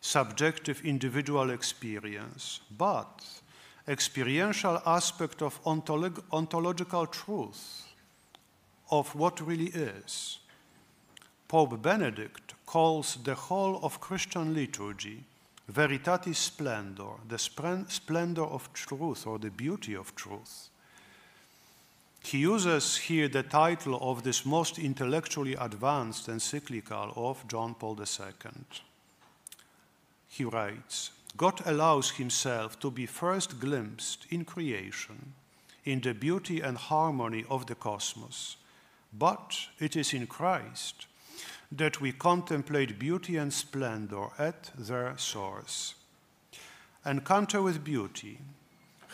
subjective 0.02 0.82
individual 0.84 1.50
experience, 1.50 2.62
but 2.78 3.24
experiential 3.88 4.82
aspect 4.86 5.42
of 5.42 5.64
ontolog 5.64 6.22
ontological 6.32 7.08
truth 7.08 7.88
of 8.92 9.16
what 9.16 9.40
really 9.42 9.70
is. 9.70 10.40
Pope 11.48 11.82
Benedict 11.82 12.54
calls 12.66 13.18
the 13.24 13.36
whole 13.36 13.80
of 13.84 14.00
Christian 14.00 14.54
liturgy 14.54 15.26
veritatis 15.72 16.36
splendor, 16.36 17.14
the 17.28 17.38
splendor 17.38 18.44
of 18.44 18.72
truth 18.74 19.26
or 19.26 19.40
the 19.40 19.50
beauty 19.50 19.96
of 19.96 20.16
truth. 20.16 20.70
He 22.24 22.40
uses 22.40 22.98
here 22.98 23.28
the 23.28 23.44
title 23.44 23.98
of 24.02 24.24
this 24.24 24.46
most 24.46 24.78
intellectually 24.78 25.56
advanced 25.56 26.30
encyclical 26.30 27.14
of 27.16 27.48
John 27.48 27.74
Paul 27.74 27.98
II. 28.00 28.52
He 30.28 30.44
writes 30.44 31.12
God 31.38 31.62
allows 31.66 32.12
himself 32.12 32.80
to 32.80 32.92
be 32.92 33.06
first 33.06 33.60
glimpsed 33.60 34.28
in 34.30 34.46
creation, 34.46 35.34
in 35.86 36.02
the 36.02 36.14
beauty 36.14 36.62
and 36.62 36.78
harmony 36.78 37.46
of 37.50 37.66
the 37.66 37.76
cosmos, 37.76 38.58
but 39.14 39.58
it 39.80 39.96
is 39.96 40.14
in 40.14 40.28
Christ 40.28 41.08
that 41.72 42.02
we 42.02 42.12
contemplate 42.12 43.00
beauty 43.00 43.38
and 43.38 43.54
splendor 43.54 44.28
at 44.38 44.72
their 44.78 45.18
source. 45.18 45.96
Encounter 47.06 47.62
with 47.62 47.84
beauty 47.84 48.40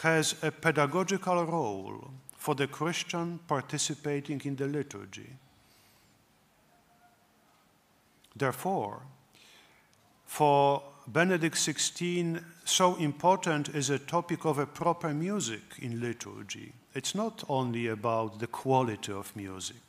has 0.01 0.35
a 0.43 0.51
pedagogical 0.51 1.45
role 1.45 2.11
for 2.35 2.55
the 2.55 2.67
Christian 2.67 3.39
participating 3.47 4.41
in 4.43 4.55
the 4.55 4.67
liturgy. 4.67 5.29
Therefore, 8.35 9.01
for 10.25 10.83
Benedict 11.07 11.55
XVI, 11.55 12.43
so 12.65 12.95
important 12.97 13.69
is 13.69 13.89
a 13.89 13.97
topic 13.97 14.45
of 14.45 14.57
a 14.57 14.65
proper 14.65 15.13
music 15.13 15.61
in 15.79 16.01
liturgy. 16.01 16.73
It's 16.93 17.15
not 17.15 17.43
only 17.47 17.87
about 17.87 18.39
the 18.39 18.47
quality 18.47 19.13
of 19.13 19.35
music, 19.35 19.81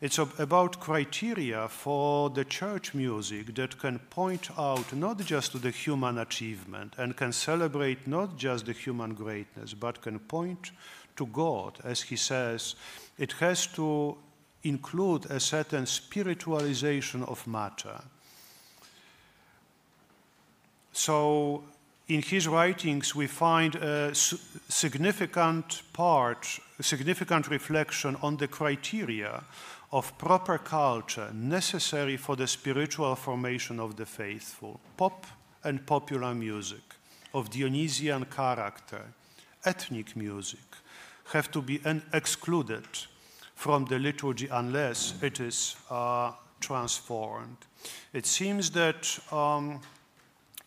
it's 0.00 0.18
about 0.18 0.78
criteria 0.78 1.68
for 1.68 2.28
the 2.28 2.44
church 2.44 2.92
music 2.92 3.54
that 3.54 3.78
can 3.78 3.98
point 3.98 4.50
out 4.58 4.92
not 4.92 5.18
just 5.20 5.52
to 5.52 5.58
the 5.58 5.70
human 5.70 6.18
achievement 6.18 6.94
and 6.98 7.16
can 7.16 7.32
celebrate 7.32 8.06
not 8.06 8.36
just 8.36 8.66
the 8.66 8.72
human 8.72 9.14
greatness, 9.14 9.72
but 9.72 10.02
can 10.02 10.18
point 10.18 10.70
to 11.16 11.26
God. 11.26 11.78
As 11.82 12.02
he 12.02 12.16
says, 12.16 12.74
it 13.18 13.32
has 13.32 13.66
to 13.68 14.18
include 14.64 15.30
a 15.30 15.40
certain 15.40 15.84
spiritualization 15.84 17.22
of 17.26 17.46
matter. 17.46 18.02
So, 20.92 21.64
in 22.08 22.22
his 22.22 22.46
writings, 22.46 23.14
we 23.14 23.26
find 23.26 23.74
a 23.74 24.14
significant 24.14 25.82
part, 25.92 26.60
a 26.78 26.82
significant 26.82 27.48
reflection 27.48 28.16
on 28.22 28.36
the 28.36 28.46
criteria 28.46 29.42
of 29.96 30.18
proper 30.18 30.58
culture 30.58 31.30
necessary 31.32 32.18
for 32.18 32.36
the 32.36 32.46
spiritual 32.46 33.16
formation 33.16 33.80
of 33.80 33.96
the 33.96 34.04
faithful, 34.04 34.78
pop 34.98 35.26
and 35.64 35.86
popular 35.86 36.34
music, 36.34 36.82
of 37.32 37.48
Dionysian 37.48 38.26
character, 38.26 39.00
ethnic 39.64 40.14
music 40.14 40.60
have 41.32 41.50
to 41.50 41.62
be 41.62 41.80
excluded 42.12 42.86
from 43.54 43.86
the 43.86 43.98
liturgy 43.98 44.48
unless 44.52 45.14
it 45.22 45.40
is 45.40 45.76
uh, 45.90 46.30
transformed. 46.60 47.56
It 48.12 48.26
seems 48.26 48.70
that 48.72 49.18
um, 49.32 49.80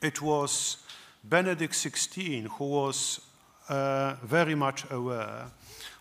it 0.01 0.23
was 0.23 0.77
Benedict 1.23 1.73
XVI 1.73 2.47
who 2.57 2.65
was 2.65 3.21
uh, 3.69 4.15
very 4.23 4.55
much 4.55 4.89
aware 4.89 5.51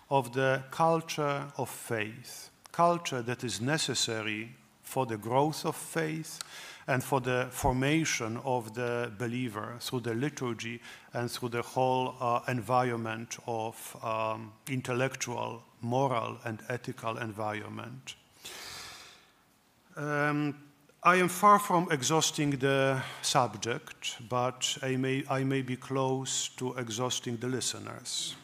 of 0.08 0.32
the 0.32 0.62
culture 0.70 1.44
of 1.58 1.68
faith, 1.68 2.47
culture 2.78 3.22
that 3.22 3.42
is 3.42 3.60
necessary 3.60 4.54
for 4.82 5.04
the 5.04 5.16
growth 5.16 5.66
of 5.66 5.74
faith 5.74 6.38
and 6.86 7.02
for 7.02 7.20
the 7.20 7.48
formation 7.50 8.36
of 8.44 8.72
the 8.74 9.10
believer 9.18 9.74
through 9.80 10.00
the 10.00 10.14
liturgy 10.14 10.80
and 11.12 11.28
through 11.28 11.48
the 11.48 11.60
whole 11.60 12.14
uh, 12.20 12.40
environment 12.46 13.36
of 13.48 13.96
um, 14.04 14.52
intellectual, 14.68 15.60
moral, 15.80 16.38
and 16.44 16.62
ethical 16.68 17.18
environment. 17.18 18.14
Um, 19.96 20.54
I 21.02 21.16
am 21.16 21.28
far 21.28 21.58
from 21.58 21.88
exhausting 21.90 22.50
the 22.58 23.02
subject, 23.22 24.18
but 24.28 24.78
I 24.82 24.94
may, 24.94 25.24
I 25.28 25.42
may 25.42 25.62
be 25.62 25.76
close 25.76 26.50
to 26.58 26.74
exhausting 26.74 27.38
the 27.38 27.48
listeners. 27.48 28.36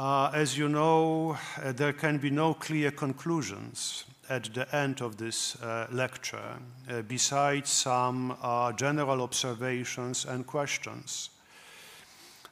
Uh, 0.00 0.30
as 0.32 0.56
you 0.56 0.66
know, 0.66 1.36
uh, 1.62 1.72
there 1.72 1.92
can 1.92 2.16
be 2.16 2.30
no 2.30 2.54
clear 2.54 2.90
conclusions 2.90 4.06
at 4.30 4.44
the 4.54 4.74
end 4.74 5.02
of 5.02 5.18
this 5.18 5.60
uh, 5.60 5.86
lecture, 5.92 6.56
uh, 6.88 7.02
besides 7.02 7.68
some 7.68 8.34
uh, 8.40 8.72
general 8.72 9.20
observations 9.20 10.24
and 10.24 10.46
questions. 10.46 11.28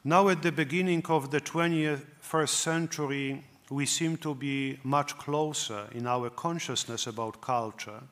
Now, 0.04 0.28
at 0.28 0.42
the 0.42 0.52
beginning 0.52 1.02
of 1.08 1.30
the 1.30 1.40
21st 1.40 2.48
century, 2.50 3.42
we 3.70 3.86
seem 3.86 4.18
to 4.18 4.34
be 4.34 4.78
much 4.84 5.16
closer 5.16 5.86
in 5.92 6.06
our 6.06 6.28
consciousness 6.28 7.06
about 7.06 7.40
culture 7.40 8.02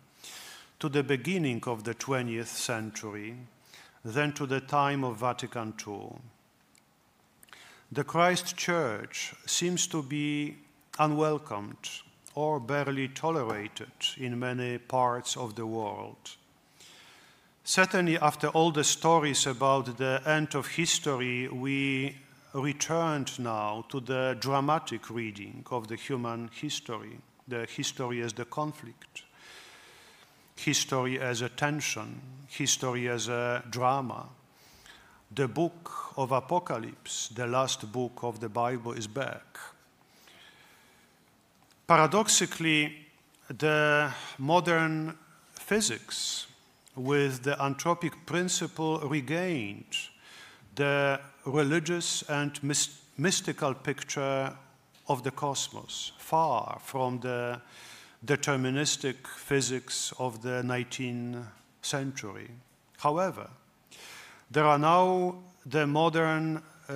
to 0.78 0.88
the 0.88 1.02
beginning 1.02 1.62
of 1.66 1.84
the 1.84 1.94
20th 1.94 2.46
century 2.46 3.36
than 4.02 4.32
to 4.32 4.46
the 4.46 4.60
time 4.60 5.04
of 5.04 5.18
Vatican 5.18 5.74
II. 5.86 6.14
The 7.92 8.02
Christ 8.02 8.56
Church 8.56 9.32
seems 9.46 9.86
to 9.88 10.02
be 10.02 10.56
unwelcomed 10.98 11.88
or 12.34 12.58
barely 12.58 13.06
tolerated 13.06 13.92
in 14.18 14.40
many 14.40 14.78
parts 14.78 15.36
of 15.36 15.54
the 15.54 15.66
world. 15.66 16.36
Certainly, 17.62 18.18
after 18.18 18.48
all 18.48 18.72
the 18.72 18.82
stories 18.82 19.46
about 19.46 19.98
the 19.98 20.20
end 20.26 20.56
of 20.56 20.66
history, 20.66 21.48
we 21.48 22.16
returned 22.52 23.38
now 23.38 23.84
to 23.88 24.00
the 24.00 24.36
dramatic 24.40 25.08
reading 25.08 25.64
of 25.70 25.86
the 25.86 25.96
human 25.96 26.50
history, 26.52 27.18
the 27.46 27.66
history 27.66 28.20
as 28.20 28.32
the 28.32 28.44
conflict, 28.44 29.22
history 30.56 31.20
as 31.20 31.40
a 31.40 31.48
tension, 31.48 32.20
history 32.48 33.08
as 33.08 33.28
a 33.28 33.62
drama. 33.70 34.26
The 35.34 35.46
book 35.48 36.05
of 36.16 36.32
Apocalypse, 36.32 37.28
the 37.28 37.46
last 37.46 37.92
book 37.92 38.20
of 38.22 38.40
the 38.40 38.48
Bible, 38.48 38.92
is 38.92 39.06
back. 39.06 39.58
Paradoxically, 41.86 43.06
the 43.48 44.10
modern 44.38 45.16
physics 45.52 46.46
with 46.96 47.42
the 47.42 47.54
anthropic 47.56 48.12
principle 48.24 48.98
regained 49.00 49.96
the 50.74 51.20
religious 51.44 52.22
and 52.28 52.60
mystical 53.18 53.74
picture 53.74 54.52
of 55.08 55.22
the 55.22 55.30
cosmos, 55.30 56.12
far 56.18 56.78
from 56.82 57.20
the 57.20 57.60
deterministic 58.24 59.26
physics 59.26 60.12
of 60.18 60.42
the 60.42 60.62
19th 60.62 61.44
century. 61.82 62.50
However, 62.98 63.48
there 64.50 64.64
are 64.64 64.78
now 64.78 65.36
the 65.68 65.86
modern 65.86 66.62
uh, 66.88 66.92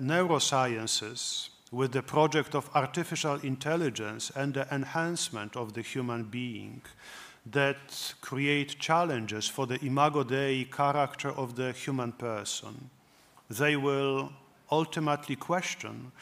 neurosciences 0.00 1.48
with 1.72 1.90
the 1.92 2.02
project 2.02 2.54
of 2.54 2.70
artificial 2.74 3.40
intelligence 3.42 4.30
and 4.36 4.54
the 4.54 4.72
enhancement 4.72 5.56
of 5.56 5.72
the 5.72 5.82
human 5.82 6.22
being 6.24 6.82
that 7.50 8.14
create 8.20 8.78
challenges 8.78 9.48
for 9.48 9.66
the 9.66 9.84
imago 9.84 10.22
Dei 10.22 10.64
character 10.64 11.30
of 11.30 11.56
the 11.56 11.72
human 11.72 12.12
person. 12.12 12.90
They 13.50 13.76
will 13.76 14.32
ultimately 14.70 15.34
question 15.34 16.12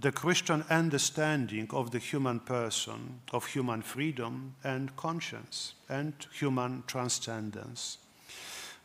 the 0.00 0.12
Christian 0.12 0.64
understanding 0.70 1.66
of 1.70 1.90
the 1.90 1.98
human 1.98 2.38
person, 2.38 3.20
of 3.32 3.46
human 3.46 3.82
freedom 3.82 4.54
and 4.62 4.94
conscience, 4.94 5.74
and 5.88 6.12
human 6.32 6.84
transcendence. 6.86 7.98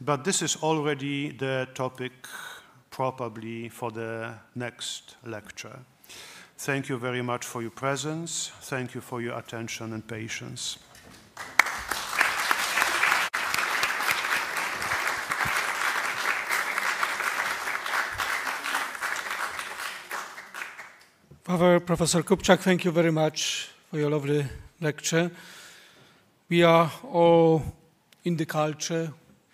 But 0.01 0.23
this 0.23 0.41
is 0.41 0.55
already 0.63 1.31
the 1.31 1.67
topic 1.75 2.11
probably 2.93 3.69
for 3.69 3.91
the 3.91 4.35
next 4.53 5.15
lecture. 5.25 5.79
Thank 6.59 6.89
you 6.89 6.97
very 6.97 7.23
much 7.23 7.43
for 7.43 7.61
your 7.61 7.71
presence. 7.71 8.51
Thank 8.61 8.93
you 8.93 9.01
for 9.01 9.19
your 9.19 9.37
attention 9.37 9.93
and 9.93 10.07
patience. 10.07 10.77
Father 21.43 21.79
Professor 21.79 22.21
Kupczak, 22.23 22.59
thank 22.59 22.85
you 22.85 22.91
very 22.91 23.11
much 23.11 23.69
for 23.89 23.97
your 23.97 24.11
lovely 24.11 24.45
lecture. 24.79 25.31
We 26.47 26.61
are 26.61 26.91
all 27.11 27.63
in 28.23 28.37
the 28.37 28.45
culture. 28.45 29.11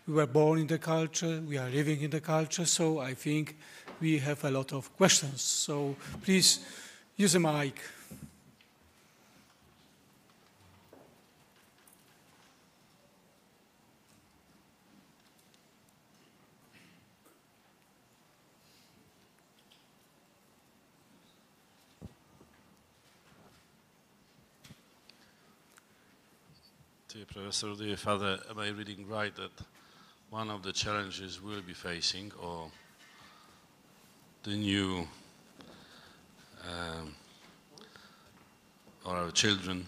We 0.09 0.15
were 0.15 0.27
born 0.27 0.59
in 0.59 0.67
the 0.67 0.79
culture. 0.79 1.39
We 1.47 1.57
are 1.57 1.69
living 1.69 2.01
in 2.01 2.09
the 2.09 2.19
culture. 2.19 2.65
So 2.65 2.99
I 2.99 3.13
think 3.13 3.55
we 4.01 4.17
have 4.17 4.43
a 4.43 4.49
lot 4.51 4.73
of 4.73 4.93
questions. 4.97 5.41
So 5.41 5.95
please 6.23 6.59
Use 7.19 7.35
a 7.35 7.39
mic. 7.41 7.75
Dear 27.13 27.25
Professor, 27.25 27.75
dear 27.75 27.97
Father, 27.97 28.39
am 28.49 28.59
I 28.59 28.69
reading 28.69 29.05
right 29.09 29.35
that 29.35 29.51
one 30.29 30.51
of 30.51 30.61
the 30.61 30.71
challenges 30.71 31.41
we'll 31.41 31.61
be 31.61 31.73
facing, 31.73 32.31
or 32.41 32.69
the 34.43 34.51
new 34.51 35.07
um, 36.63 37.15
or 39.05 39.15
our 39.15 39.31
children 39.31 39.85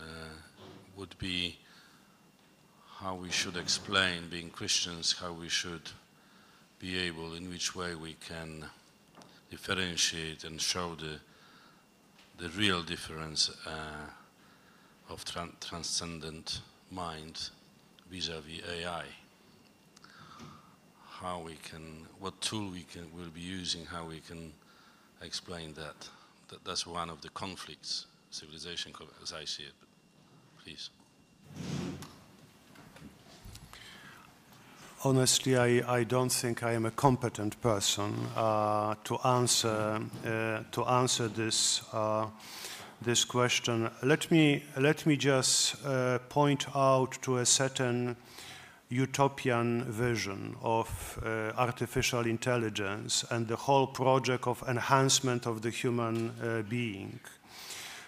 uh, 0.00 0.34
would 0.96 1.16
be 1.18 1.58
how 2.96 3.14
we 3.14 3.30
should 3.30 3.56
explain 3.56 4.28
being 4.30 4.48
Christians, 4.48 5.12
how 5.20 5.32
we 5.32 5.48
should 5.48 5.90
be 6.78 6.98
able, 6.98 7.34
in 7.34 7.50
which 7.50 7.74
way 7.74 7.94
we 7.94 8.14
can 8.26 8.64
differentiate 9.50 10.44
and 10.44 10.60
show 10.60 10.94
the 10.94 11.20
the 12.38 12.48
real 12.58 12.82
difference 12.82 13.50
uh, 13.66 15.12
of 15.12 15.24
tran 15.24 15.52
transcendent 15.60 16.62
mind 16.90 17.50
vis-a-vis 18.10 18.60
-vis 18.60 18.68
AI. 18.68 19.23
How 21.24 21.40
we 21.40 21.54
can, 21.54 22.06
what 22.20 22.38
tool 22.42 22.70
we 22.70 22.82
can, 22.82 23.08
will 23.16 23.30
be 23.30 23.40
using, 23.40 23.86
how 23.86 24.04
we 24.04 24.20
can 24.20 24.52
explain 25.22 25.72
that. 25.72 26.06
that 26.48 26.62
that's 26.66 26.86
one 26.86 27.08
of 27.08 27.22
the 27.22 27.30
conflicts, 27.30 28.04
civilization 28.30 28.92
as 29.22 29.32
I 29.32 29.46
see 29.46 29.62
it. 29.62 29.72
Please. 30.62 30.90
Honestly, 35.02 35.56
I, 35.56 35.96
I 36.00 36.04
don't 36.04 36.30
think 36.30 36.62
I 36.62 36.72
am 36.72 36.84
a 36.84 36.90
competent 36.90 37.58
person 37.62 38.14
uh, 38.36 38.94
to 39.04 39.16
answer 39.24 40.02
uh, 40.26 40.62
to 40.72 40.84
answer 40.84 41.28
this 41.28 41.82
uh, 41.94 42.26
this 43.00 43.24
question. 43.24 43.90
Let 44.02 44.30
me 44.30 44.62
let 44.76 45.06
me 45.06 45.16
just 45.16 45.76
uh, 45.86 46.18
point 46.28 46.66
out 46.74 47.16
to 47.22 47.38
a 47.38 47.46
certain 47.46 48.16
utopian 48.88 49.84
vision 49.84 50.56
of 50.62 51.18
uh, 51.24 51.52
artificial 51.56 52.26
intelligence 52.26 53.24
and 53.30 53.48
the 53.48 53.56
whole 53.56 53.86
project 53.86 54.46
of 54.46 54.62
enhancement 54.68 55.46
of 55.46 55.62
the 55.62 55.70
human 55.70 56.30
uh, 56.30 56.62
being. 56.68 57.18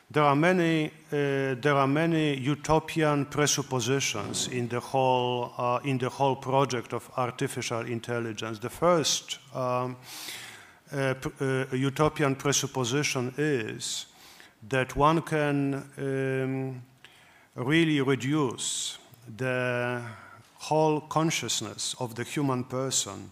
There 0.08 0.22
are 0.22 0.36
many, 0.36 0.86
uh, 0.86 1.56
there 1.60 1.74
are 1.74 1.88
many 1.88 2.36
utopian 2.36 3.24
presuppositions 3.26 4.46
in 4.48 4.68
the 4.68 4.78
whole, 4.78 5.52
uh, 5.58 5.80
in 5.82 5.98
the 5.98 6.08
whole 6.08 6.36
project 6.36 6.92
of 6.92 7.10
artificial 7.16 7.80
intelligence. 7.80 8.60
The 8.60 8.70
first 8.70 9.38
um, 9.52 9.96
uh, 10.92 11.14
uh, 11.40 11.64
utopian 11.72 12.36
presupposition 12.36 13.34
is 13.36 14.06
that 14.68 14.94
one 14.94 15.22
can 15.22 15.90
um, 15.98 16.82
really 17.56 18.00
reduce 18.00 18.98
the 19.36 20.02
whole 20.68 21.00
consciousness 21.00 21.94
of 22.00 22.14
the 22.14 22.24
human 22.24 22.64
person 22.64 23.30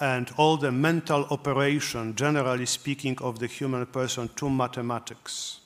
and 0.00 0.30
all 0.36 0.58
the 0.58 0.70
mental 0.70 1.24
operation, 1.30 2.14
generally 2.14 2.66
speaking, 2.66 3.16
of 3.20 3.38
the 3.38 3.46
human 3.46 3.86
person 3.86 4.28
to 4.36 4.50
mathematics. 4.50 5.60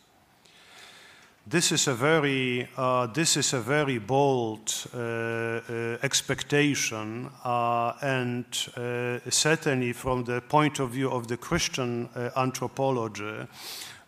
This 1.46 1.72
is 1.72 1.88
a 1.88 1.94
very, 1.94 2.68
uh, 2.76 3.06
this 3.06 3.36
is 3.36 3.54
a 3.54 3.60
very 3.60 3.98
bold 3.98 4.72
uh, 4.94 4.98
uh, 4.98 5.98
expectation, 6.02 7.28
uh, 7.44 7.92
and 8.02 8.44
uh, 8.76 9.18
certainly 9.30 9.92
from 9.92 10.22
the 10.24 10.40
point 10.42 10.78
of 10.78 10.90
view 10.90 11.10
of 11.10 11.26
the 11.26 11.36
Christian 11.36 12.08
uh, 12.14 12.30
anthropology, 12.36 13.48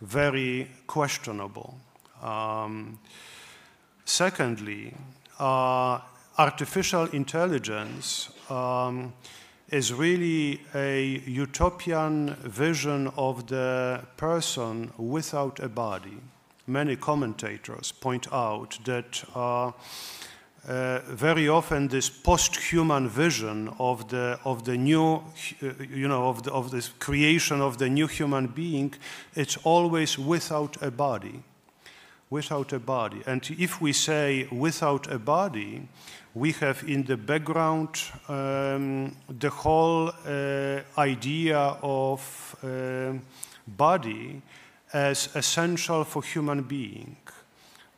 very 0.03 0.70
questionable. 0.86 1.74
Um, 2.22 2.98
secondly, 4.05 4.94
artificial 6.39 7.07
intelligence 7.12 8.30
um, 8.51 9.12
is 9.70 9.93
really 9.93 10.61
a 10.74 11.22
utopian 11.26 12.35
vision 12.45 13.09
of 13.16 13.47
the 13.47 14.01
person 14.16 14.91
without 14.99 15.61
a 15.61 15.68
body 15.68 16.18
many 16.66 16.97
commentators 16.97 17.93
point 17.93 18.33
out 18.33 18.78
that 18.85 19.24
uh, 19.35 19.72
uh, 20.68 21.01
very 21.09 21.49
often 21.49 21.89
this 21.89 22.09
post-human 22.09 23.09
vision 23.09 23.68
of 23.78 24.09
the 24.09 24.39
of 24.45 24.64
the 24.64 24.76
new, 24.76 25.16
uh, 25.62 25.72
you 25.91 26.07
know, 26.07 26.28
of 26.28 26.45
the, 26.45 26.53
of 26.53 26.70
this 26.70 26.89
creation 27.01 27.61
of 27.61 27.78
the 27.78 27.89
new 27.89 28.07
human 28.07 28.47
being, 28.47 28.95
it's 29.35 29.57
always 29.64 30.16
without 30.16 30.80
a 30.80 30.91
body, 30.91 31.43
without 32.30 32.72
a 32.72 32.78
body. 32.78 33.22
And 33.26 33.43
if 33.59 33.80
we 33.80 33.93
say 33.93 34.47
without 34.53 35.11
a 35.11 35.18
body, 35.18 35.89
we 36.35 36.53
have 36.53 36.83
in 36.89 37.05
the 37.05 37.16
background 37.16 38.01
um, 38.28 39.14
the 39.28 39.51
whole 39.51 40.09
uh, 40.09 40.80
idea 40.99 41.59
of 41.83 42.57
uh, 42.62 43.12
body 43.66 44.41
as 44.93 45.28
essential 45.35 46.05
for 46.05 46.22
human 46.22 46.62
being, 46.62 47.16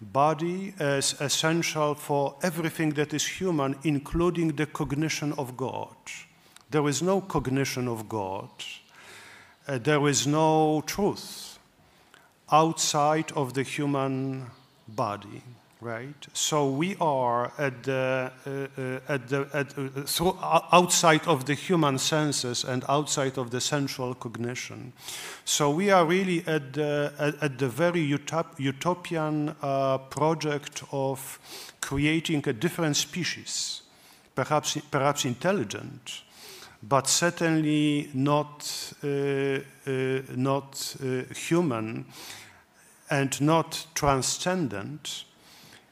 body 0.01 0.74
as 0.78 1.20
essential 1.20 1.95
for 1.95 2.35
everything 2.43 2.91
that 2.91 3.14
is 3.14 3.24
human, 3.26 3.76
including 3.85 4.49
the 4.57 4.66
cognition 4.66 5.32
of 5.39 5.57
God. 5.57 5.97
There 6.70 6.89
is 6.89 7.03
no 7.03 7.20
cognition 7.20 7.87
of 7.87 8.09
God. 8.09 8.51
Uh, 9.66 9.78
there 9.78 10.07
is 10.09 10.26
no 10.26 10.82
truth 10.87 11.59
outside 12.51 13.32
of 13.32 13.55
the 13.55 13.62
human 13.62 14.51
body 14.89 15.43
right? 15.85 16.26
So 16.32 16.70
we 16.70 16.97
are 16.99 17.53
at 17.59 17.82
the, 17.82 18.32
uh, 18.47 18.51
uh, 18.80 19.12
at 19.12 19.28
the 19.28 19.47
at, 19.53 19.78
uh, 19.78 20.07
so 20.07 20.39
outside 20.72 21.26
of 21.28 21.45
the 21.45 21.55
human 21.55 21.99
senses 21.99 22.64
and 22.64 22.85
outside 22.89 23.37
of 23.39 23.51
the 23.51 23.61
sensual 23.61 24.14
cognition. 24.14 24.95
So 25.45 25.70
we 25.70 25.91
are 25.91 26.07
really 26.07 26.43
at 26.47 26.72
the, 26.72 27.12
at, 27.18 27.43
at 27.43 27.59
the 27.59 27.68
very 27.68 28.01
utop 28.01 28.59
utopian 28.59 29.55
uh, 29.61 29.99
project 29.99 30.82
of 30.91 31.39
creating 31.80 32.49
a 32.49 32.53
different 32.55 32.97
species, 32.97 33.82
perhaps, 34.35 34.78
perhaps 34.91 35.26
intelligent, 35.26 36.22
but 36.82 37.07
certainly 37.09 38.09
not, 38.14 38.95
uh, 39.05 39.59
uh, 39.87 40.22
not 40.35 40.97
human 41.35 42.07
and 43.11 43.41
not 43.43 43.87
transcendent 43.95 45.24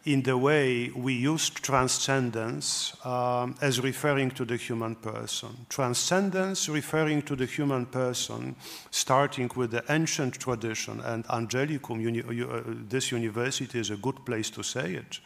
in 0.05 0.22
the 0.22 0.36
way 0.36 0.90
we 0.96 1.12
used 1.14 1.62
transcendence 1.62 2.96
um, 3.05 3.55
as 3.61 3.80
referring 3.80 4.30
to 4.32 4.44
the 4.44 4.57
human 4.57 4.96
person. 4.96 5.50
Transcendence 5.68 6.68
referring 6.68 7.22
to 7.22 7.36
the 7.36 7.46
human 7.46 7.86
person, 7.86 8.57
starting 8.90 9.48
with 9.55 9.70
the 9.70 9.84
ancient 9.88 10.34
tradition, 10.34 11.00
and 11.00 11.24
Angelicum, 11.26 12.00
uni 12.00 12.22
uh, 12.22 12.62
this 12.88 13.12
university 13.12 13.78
is 13.78 13.90
a 13.90 13.96
good 13.96 14.24
place 14.26 14.50
to 14.50 14.62
say 14.62 14.94
it, 14.94 15.20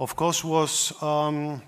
of 0.00 0.16
course, 0.16 0.42
was 0.42 0.92
um, 1.00 1.62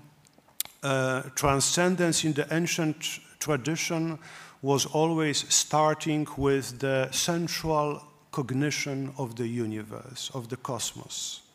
uh, 0.83 1.21
transcendence 1.35 2.25
in 2.25 2.33
the 2.33 2.45
ancient 2.53 3.19
tradition 3.39 4.19
was 4.61 4.85
always 4.87 5.45
starting 5.53 6.27
with 6.35 6.79
the 6.79 7.09
sensual 7.11 8.01
cognition 8.31 9.13
of 9.17 9.35
the 9.35 9.47
universe, 9.47 10.29
of 10.33 10.49
the 10.49 10.57
cosmos. 10.57 11.46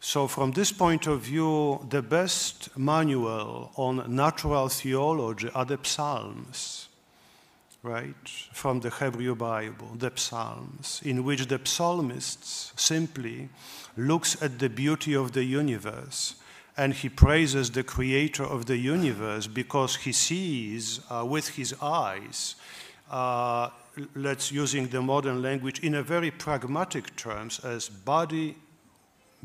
So, 0.00 0.28
from 0.28 0.52
this 0.52 0.70
point 0.70 1.06
of 1.08 1.22
view, 1.22 1.84
the 1.88 2.02
best 2.02 2.76
manual 2.78 3.72
on 3.76 4.14
natural 4.14 4.68
theology 4.68 5.50
are 5.54 5.64
the 5.64 5.78
Psalms, 5.82 6.88
right? 7.82 8.28
From 8.52 8.80
the 8.80 8.90
Hebrew 8.90 9.34
Bible, 9.34 9.96
the 9.96 10.12
Psalms, 10.14 11.00
in 11.04 11.24
which 11.24 11.46
the 11.46 11.60
psalmist 11.64 12.78
simply 12.78 13.48
looks 13.96 14.40
at 14.40 14.60
the 14.60 14.68
beauty 14.68 15.14
of 15.14 15.32
the 15.32 15.44
universe 15.44 16.36
and 16.76 16.94
he 16.94 17.08
praises 17.08 17.72
the 17.72 17.82
creator 17.82 18.44
of 18.44 18.66
the 18.66 18.76
universe 18.76 19.48
because 19.48 19.96
he 19.96 20.12
sees 20.12 21.00
uh, 21.10 21.24
with 21.26 21.48
his 21.48 21.74
eyes, 21.82 22.54
uh, 23.10 23.68
let's 24.14 24.52
using 24.52 24.86
the 24.86 25.02
modern 25.02 25.42
language 25.42 25.80
in 25.80 25.96
a 25.96 26.02
very 26.04 26.30
pragmatic 26.30 27.16
terms 27.16 27.58
as 27.64 27.88
body 27.88 28.54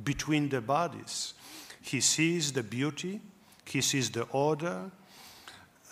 between 0.02 0.50
the 0.50 0.62
bodies. 0.62 1.34
He 1.82 2.00
sees 2.00 2.54
the 2.54 2.64
beauty, 2.64 3.20
he 3.66 3.82
sees 3.82 4.10
the 4.10 4.24
order, 4.32 4.92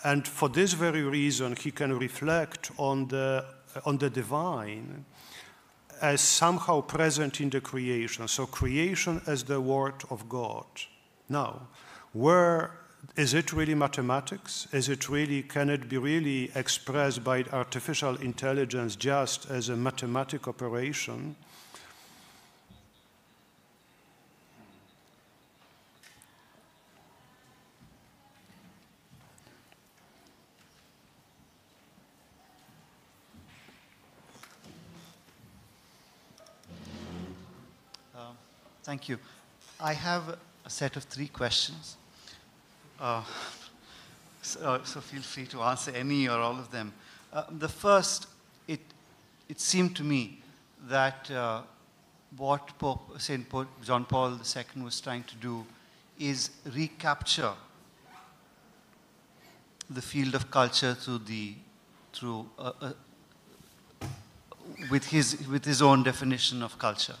and 0.04 0.26
for 0.26 0.48
this 0.48 0.72
very 0.72 1.02
reason, 1.02 1.54
he 1.54 1.70
can 1.70 1.96
reflect 1.98 2.70
on 2.76 3.08
the, 3.08 3.44
on 3.84 3.98
the 3.98 4.10
divine 4.10 5.04
as 6.00 6.20
somehow 6.20 6.80
present 6.80 7.40
in 7.40 7.50
the 7.50 7.60
creation. 7.60 8.26
So, 8.26 8.46
creation 8.46 9.22
as 9.26 9.44
the 9.44 9.60
Word 9.60 10.02
of 10.10 10.28
God. 10.28 10.66
Now, 11.28 11.68
where 12.12 12.72
is 13.16 13.34
it 13.34 13.52
really 13.52 13.74
mathematics? 13.74 14.66
Is 14.72 14.88
it 14.88 15.08
really, 15.08 15.42
can 15.42 15.70
it 15.70 15.88
be 15.88 15.98
really 15.98 16.50
expressed 16.54 17.22
by 17.22 17.44
artificial 17.52 18.16
intelligence 18.16 18.96
just 18.96 19.48
as 19.50 19.68
a 19.68 19.76
mathematic 19.76 20.48
operation? 20.48 21.36
Thank 38.92 39.08
you. 39.08 39.18
I 39.80 39.94
have 39.94 40.36
a 40.66 40.68
set 40.68 40.96
of 40.96 41.04
three 41.04 41.28
questions. 41.28 41.96
Uh, 43.00 43.22
so, 44.42 44.82
so, 44.84 45.00
feel 45.00 45.22
free 45.22 45.46
to 45.46 45.62
answer 45.62 45.92
any 45.92 46.28
or 46.28 46.38
all 46.38 46.58
of 46.58 46.70
them. 46.70 46.92
Uh, 47.32 47.44
the 47.58 47.70
first, 47.70 48.26
it, 48.68 48.80
it 49.48 49.60
seemed 49.60 49.96
to 49.96 50.04
me 50.04 50.42
that 50.90 51.30
uh, 51.30 51.62
what 52.36 52.78
Pope, 52.78 53.18
St. 53.18 53.46
John 53.82 54.04
Paul 54.04 54.32
II 54.32 54.82
was 54.82 55.00
trying 55.00 55.24
to 55.24 55.36
do 55.36 55.64
is 56.18 56.50
recapture 56.74 57.54
the 59.88 60.02
field 60.02 60.34
of 60.34 60.50
culture 60.50 60.92
through 60.92 61.20
the 61.20 61.54
through 62.12 62.46
uh, 62.58 62.72
uh, 62.82 62.92
with 64.90 65.06
his 65.06 65.48
with 65.48 65.64
his 65.64 65.80
own 65.80 66.02
definition 66.02 66.62
of 66.62 66.78
culture 66.78 67.16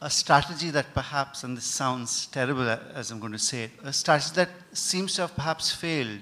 a 0.00 0.10
strategy 0.10 0.70
that 0.70 0.94
perhaps, 0.94 1.42
and 1.42 1.56
this 1.56 1.64
sounds 1.64 2.26
terrible 2.26 2.68
as 2.68 3.10
I'm 3.10 3.18
going 3.18 3.32
to 3.32 3.38
say 3.38 3.64
it, 3.64 3.70
a 3.82 3.92
strategy 3.92 4.30
that 4.34 4.50
seems 4.72 5.14
to 5.14 5.22
have 5.22 5.34
perhaps 5.34 5.72
failed 5.72 6.20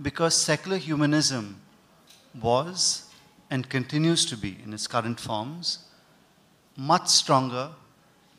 because 0.00 0.34
secular 0.34 0.78
humanism 0.78 1.60
was 2.40 3.10
and 3.50 3.68
continues 3.68 4.24
to 4.26 4.36
be 4.36 4.56
in 4.64 4.72
its 4.72 4.86
current 4.86 5.20
forms 5.20 5.80
much 6.76 7.08
stronger 7.08 7.70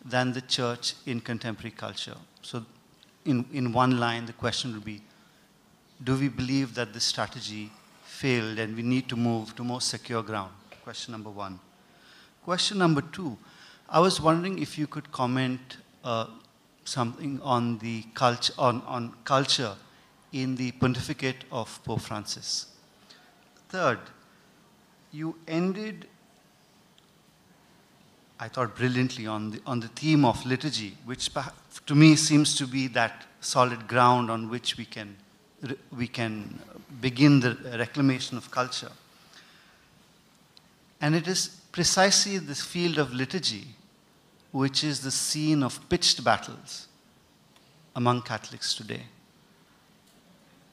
than 0.03 0.33
the 0.33 0.41
church 0.41 0.95
in 1.05 1.19
contemporary 1.19 1.71
culture. 1.71 2.15
So, 2.41 2.65
in, 3.25 3.45
in 3.51 3.73
one 3.73 3.99
line, 3.99 4.25
the 4.25 4.33
question 4.33 4.73
would 4.73 4.85
be 4.85 5.01
do 6.01 6.15
we 6.15 6.29
believe 6.29 6.75
that 6.75 6.93
this 6.93 7.03
strategy 7.03 7.69
failed 8.05 8.57
and 8.57 8.75
we 8.75 8.81
need 8.81 9.09
to 9.09 9.17
move 9.17 9.53
to 9.57 9.63
more 9.63 9.81
secure 9.81 10.23
ground? 10.23 10.53
Question 10.83 11.11
number 11.11 11.29
one. 11.29 11.59
Question 12.43 12.77
number 12.77 13.01
two 13.01 13.37
I 13.91 13.99
was 13.99 14.21
wondering 14.21 14.59
if 14.59 14.77
you 14.77 14.85
could 14.85 15.11
comment 15.11 15.77
uh, 16.03 16.27
something 16.85 17.41
on 17.41 17.79
the 17.79 18.03
culture, 18.13 18.53
on, 18.59 18.83
on 18.85 19.15
culture 19.23 19.73
in 20.31 20.55
the 20.55 20.71
pontificate 20.73 21.43
of 21.51 21.83
Pope 21.83 22.01
Francis. 22.01 22.67
Third, 23.69 23.97
you 25.11 25.35
ended, 25.47 26.07
I 28.39 28.47
thought, 28.47 28.75
brilliantly 28.75 29.25
on 29.25 29.51
the, 29.51 29.61
on 29.65 29.79
the 29.79 29.87
theme 29.87 30.23
of 30.23 30.45
liturgy, 30.45 30.95
which 31.05 31.31
to 31.87 31.95
me 31.95 32.15
seems 32.15 32.55
to 32.57 32.67
be 32.67 32.87
that 32.89 33.25
solid 33.41 33.87
ground 33.87 34.29
on 34.29 34.51
which 34.51 34.77
we 34.77 34.85
can, 34.85 35.17
we 35.97 36.05
can 36.05 36.59
begin 37.01 37.39
the 37.39 37.57
reclamation 37.79 38.37
of 38.37 38.51
culture. 38.51 38.91
And 41.01 41.15
it 41.15 41.27
is 41.27 41.47
precisely 41.71 42.37
this 42.37 42.61
field 42.61 42.99
of 42.99 43.11
liturgy 43.11 43.65
which 44.51 44.83
is 44.83 45.01
the 45.01 45.11
scene 45.11 45.63
of 45.63 45.87
pitched 45.89 46.23
battles 46.23 46.87
among 47.95 48.21
Catholics 48.21 48.73
today. 48.73 49.03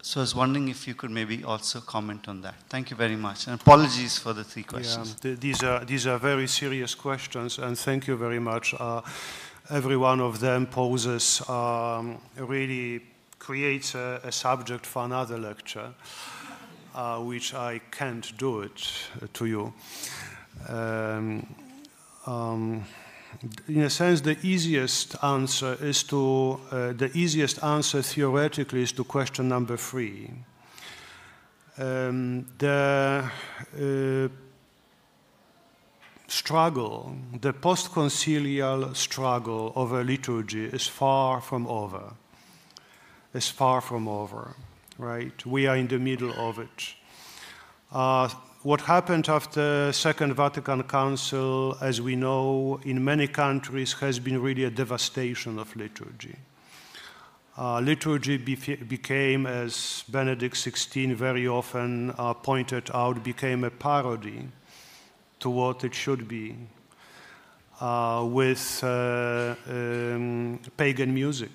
So 0.03 0.20
I 0.20 0.22
was 0.22 0.37
wondering 0.37 0.68
if 0.68 0.87
you 0.87 0.95
could 0.95 1.11
maybe 1.11 1.43
also 1.43 1.81
comment 1.81 2.29
on 2.29 2.41
that. 2.43 2.55
Thank 2.68 2.91
you 2.91 2.97
very 2.97 3.16
much. 3.16 3.49
And 3.49 3.61
apologies 3.61 4.18
for 4.18 4.33
the 4.33 4.45
three 4.45 4.62
questions. 4.62 5.16
Yeah, 5.22 5.35
these, 5.35 5.64
are, 5.64 5.85
these 5.85 6.07
are 6.07 6.16
very 6.16 6.47
serious 6.47 6.95
questions, 6.95 7.59
and 7.59 7.77
thank 7.77 8.07
you 8.07 8.16
very 8.16 8.39
much. 8.39 8.72
Uh, 8.79 9.01
every 9.68 9.97
one 9.97 10.20
of 10.20 10.39
them 10.39 10.66
poses, 10.66 11.43
um, 11.49 12.20
really 12.37 13.03
creates 13.41 13.97
a, 13.97 14.20
a, 14.22 14.31
subject 14.31 14.87
for 14.87 15.05
another 15.05 15.39
lecture, 15.39 15.93
uh, 16.95 17.18
which 17.18 17.53
I 17.53 17.81
can't 17.91 18.37
do 18.39 18.61
it 18.61 18.93
to 19.35 19.47
you. 19.47 19.74
Um, 20.68 21.53
um, 22.27 22.85
in 23.68 23.83
a 23.83 23.91
sense, 23.91 24.20
the 24.20 24.37
easiest 24.43 25.22
answer 25.22 25.77
is 25.81 26.03
to, 26.05 26.61
uh, 26.70 26.93
the 26.93 27.11
easiest 27.14 27.62
answer 27.62 28.03
theoretically 28.03 28.83
is 28.83 28.93
to 28.93 29.05
question 29.05 29.49
number 29.49 29.77
three. 29.77 30.31
Um, 31.79 32.47
the 32.59 33.31
uh, 33.79 34.29
struggle, 36.29 37.16
the 37.41 37.53
post-concilial 37.53 38.95
struggle 38.95 39.72
over 39.77 40.03
liturgy 40.03 40.64
is 40.64 40.87
far 40.87 41.41
from 41.41 41.66
over. 41.66 42.14
Is 43.35 43.49
far 43.49 43.83
from 43.83 44.09
over, 44.09 44.57
right? 44.99 45.45
We 45.45 45.66
are 45.66 45.77
in 45.77 45.89
the 45.89 45.99
middle 45.99 46.33
of 46.33 46.59
it. 46.59 46.95
Uh, 47.93 48.31
what 48.67 48.81
happened 48.81 49.29
after 49.29 49.93
Second 49.93 50.35
Vatican 50.35 50.83
Council, 50.83 51.79
as 51.81 52.01
we 52.01 52.17
know, 52.17 52.81
in 52.83 53.05
many 53.05 53.29
countries 53.29 53.93
has 53.93 54.19
been 54.19 54.43
really 54.43 54.64
a 54.64 54.71
devastation 54.71 55.61
of 55.61 55.77
liturgy. 55.77 56.35
Uh, 57.57 57.79
liturgy 57.79 58.37
became, 58.37 59.47
as 59.47 60.03
Benedict 60.09 60.57
XVI 60.57 61.14
very 61.14 61.47
often 61.47 62.12
uh, 62.19 62.35
pointed 62.35 62.91
out, 62.93 63.23
became 63.23 63.62
a 63.62 63.71
parody 63.71 64.49
to 65.39 65.49
what 65.49 65.85
it 65.85 65.95
should 65.95 66.27
be, 66.27 66.57
uh, 67.81 68.27
with 68.29 68.83
uh, 68.83 69.55
um, 69.71 70.59
pagan 70.77 71.14
music 71.14 71.53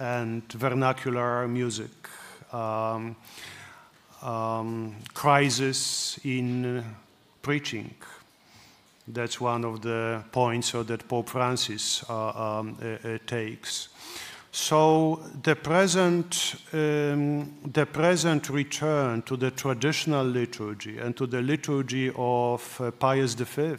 and 0.00 0.42
vernacular 0.52 1.46
music. 1.46 1.92
Um, 2.52 3.14
um, 4.26 4.96
crisis 5.14 6.18
in 6.24 6.84
preaching. 7.42 7.94
That's 9.08 9.40
one 9.40 9.64
of 9.64 9.82
the 9.82 10.24
points 10.32 10.72
that 10.72 11.06
Pope 11.08 11.28
Francis 11.28 12.04
uh, 12.10 12.58
um, 12.58 12.76
uh, 12.82 13.08
uh, 13.08 13.18
takes. 13.24 13.88
So 14.50 15.20
the 15.42 15.54
present, 15.54 16.56
um, 16.72 17.52
the 17.72 17.86
present 17.86 18.48
return 18.48 19.22
to 19.22 19.36
the 19.36 19.50
traditional 19.50 20.24
liturgy 20.26 20.98
and 20.98 21.16
to 21.18 21.26
the 21.26 21.42
liturgy 21.42 22.10
of 22.16 22.80
uh, 22.80 22.90
Pius 22.90 23.34
V 23.34 23.76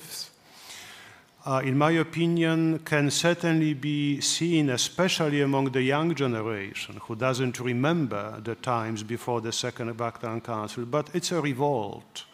uh, 1.48 1.62
in 1.64 1.78
my 1.78 1.91
opinion, 1.91 2.78
can 2.80 3.10
certainly 3.10 3.74
be 3.74 4.20
seen, 4.20 4.70
especially 4.70 5.41
among 5.41 5.72
the 5.72 5.82
young 5.82 6.14
generation 6.14 7.00
who 7.04 7.16
doesn't 7.16 7.58
remember 7.62 8.41
the 8.41 8.56
times 8.56 9.02
before 9.02 9.39
the 9.39 9.54
Second 9.54 9.93
Vatican 9.93 10.41
Council, 10.41 10.84
but 10.84 11.10
it's 11.14 11.32
a 11.32 11.39
revolt 11.39 12.26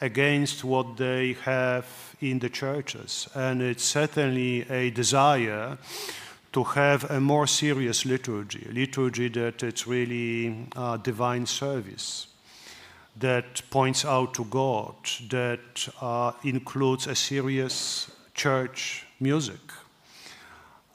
against 0.00 0.64
what 0.64 0.96
they 0.96 1.34
have 1.44 1.86
in 2.20 2.40
the 2.40 2.48
churches. 2.48 3.28
And 3.32 3.62
it's 3.62 3.84
certainly 3.84 4.68
a 4.68 4.90
desire 4.90 5.78
to 6.52 6.64
have 6.64 7.08
a 7.12 7.20
more 7.20 7.46
serious 7.46 8.04
liturgy, 8.04 8.66
a 8.68 8.72
liturgy 8.72 9.28
that 9.28 9.62
it's 9.62 9.86
really 9.86 10.66
uh, 10.74 10.96
divine 10.96 11.46
service 11.46 12.26
that 13.20 13.62
points 13.70 14.04
out 14.04 14.34
to 14.34 14.44
God, 14.46 14.94
that 15.30 15.88
uh, 16.00 16.32
includes 16.42 17.06
a 17.06 17.14
serious 17.14 18.10
church 18.38 19.04
music 19.18 19.60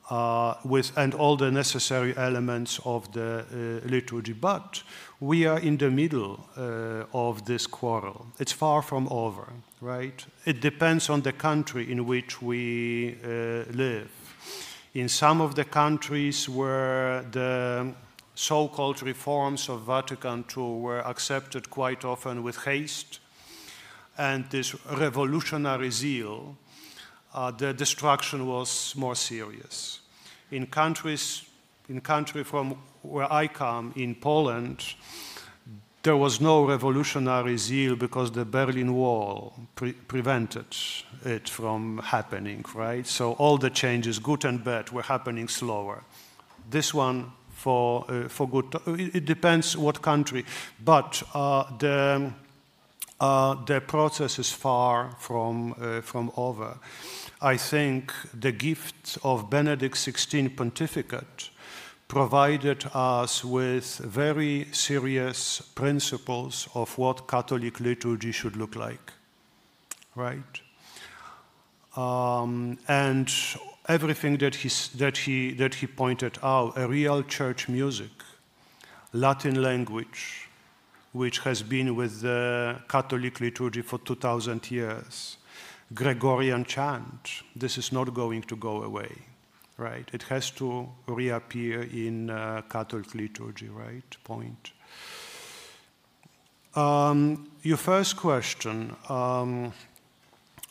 uh, 0.10 0.56
with, 0.64 0.98
and 0.98 1.14
all 1.14 1.36
the 1.38 1.52
necessary 1.52 2.14
elements 2.18 2.80
of 2.86 3.12
the 3.12 3.46
uh, 3.52 3.88
liturgy. 3.88 4.34
But 4.34 4.84
we 5.20 5.46
are 5.46 5.60
in 5.60 5.78
the 5.78 5.90
middle 5.90 6.40
uh, 6.58 7.06
of 7.14 7.46
this 7.46 7.68
quarrel. 7.68 8.26
It's 8.40 8.54
far 8.54 8.82
from 8.82 9.08
over, 9.10 9.48
right? 9.82 10.26
It 10.46 10.62
depends 10.62 11.10
on 11.10 11.22
the 11.22 11.34
country 11.34 11.92
in 11.92 12.06
which 12.06 12.42
we 12.42 13.18
uh, 13.24 13.66
live. 13.72 14.10
In 14.94 15.10
some 15.10 15.42
of 15.42 15.56
the 15.56 15.66
countries 15.66 16.48
where 16.48 17.24
the 17.32 17.94
so-called 18.36 19.02
reforms 19.04 19.70
of 19.70 19.82
Vatican 19.82 20.46
II 20.56 20.80
were 20.80 21.02
accepted 21.08 21.70
quite 21.70 22.06
often 22.06 22.44
with 22.44 22.58
haste 22.66 23.20
and 24.18 24.46
this 24.50 24.76
revolutionary 24.86 25.90
zeal, 25.90 26.56
uh, 27.34 27.52
the 27.52 27.74
destruction 27.74 28.48
was 28.48 28.94
more 28.96 29.16
serious. 29.16 30.00
In 30.52 30.68
countries, 30.68 31.44
in 31.90 32.02
country 32.02 32.44
from 32.44 32.78
where 33.02 33.32
I 33.32 33.48
come, 33.48 33.94
in 33.96 34.16
Poland, 34.16 34.96
there 36.04 36.18
was 36.18 36.42
no 36.42 36.66
revolutionary 36.66 37.58
zeal 37.58 37.96
because 37.96 38.32
the 38.32 38.46
Berlin 38.46 38.94
Wall 38.94 39.54
pre 39.76 39.94
prevented 39.94 40.66
it 41.24 41.50
from 41.50 42.00
happening, 42.00 42.66
right? 42.76 43.08
So 43.08 43.34
all 43.34 43.58
the 43.58 43.70
changes, 43.70 44.20
good 44.20 44.46
and 44.46 44.64
bad, 44.64 44.92
were 44.92 45.04
happening 45.04 45.48
slower. 45.48 46.04
This 46.70 46.94
one 46.94 47.32
for, 47.54 48.06
uh, 48.10 48.28
for 48.28 48.50
good, 48.50 48.76
it, 49.00 49.16
it, 49.16 49.26
depends 49.26 49.78
what 49.78 50.02
country, 50.02 50.44
but 50.84 51.24
uh, 51.34 51.64
the, 51.78 52.34
uh, 53.22 53.56
the 53.66 53.80
process 53.80 54.40
is 54.40 54.52
far 54.52 55.16
from, 55.20 55.74
uh, 55.80 56.02
from 56.02 56.32
over. 56.36 56.78
I 57.44 57.58
think 57.58 58.14
the 58.34 58.54
gift 58.54 59.18
of 59.22 59.50
Benedict 59.50 59.96
XVI 59.96 60.56
pontificate 60.56 61.50
provided 62.08 62.86
us 62.94 63.44
with 63.44 63.98
very 63.98 64.68
serious 64.72 65.60
principles 65.76 66.70
of 66.74 66.98
what 66.98 67.28
Catholic 67.28 67.82
liturgy 67.82 68.32
should 68.32 68.56
look 68.56 68.78
like, 68.78 69.12
right? 70.16 70.62
Um, 71.98 72.78
and 72.88 73.30
everything 73.90 74.38
that 74.38 74.56
he, 74.56 74.70
that, 74.98 75.18
he, 75.18 75.52
that 75.56 75.76
he 75.76 75.88
pointed 75.88 76.38
out, 76.42 76.78
a 76.78 76.88
real 76.88 77.24
church 77.24 77.68
music, 77.68 78.12
Latin 79.12 79.62
language, 79.62 80.48
which 81.12 81.40
has 81.40 81.62
been 81.62 81.94
with 81.94 82.22
the 82.22 82.80
Catholic 82.88 83.42
liturgy 83.42 83.82
for 83.82 84.00
2,000 84.00 84.72
years, 84.72 85.38
Gregorian 85.94 86.66
chant. 86.66 87.44
This 87.56 87.78
is 87.78 87.92
not 87.92 88.14
going 88.14 88.44
to 88.44 88.56
go 88.56 88.84
away, 88.84 89.12
right? 89.78 90.10
It 90.14 90.24
has 90.24 90.52
to 90.52 90.90
reappear 91.08 91.84
in 91.84 92.30
uh, 92.30 92.62
Catholic 92.70 93.14
liturgy, 93.14 93.70
right? 93.70 94.18
Point. 94.24 94.72
Um, 96.76 97.52
your 97.62 97.78
first 97.78 98.18
question, 98.18 98.96
um, 99.10 99.74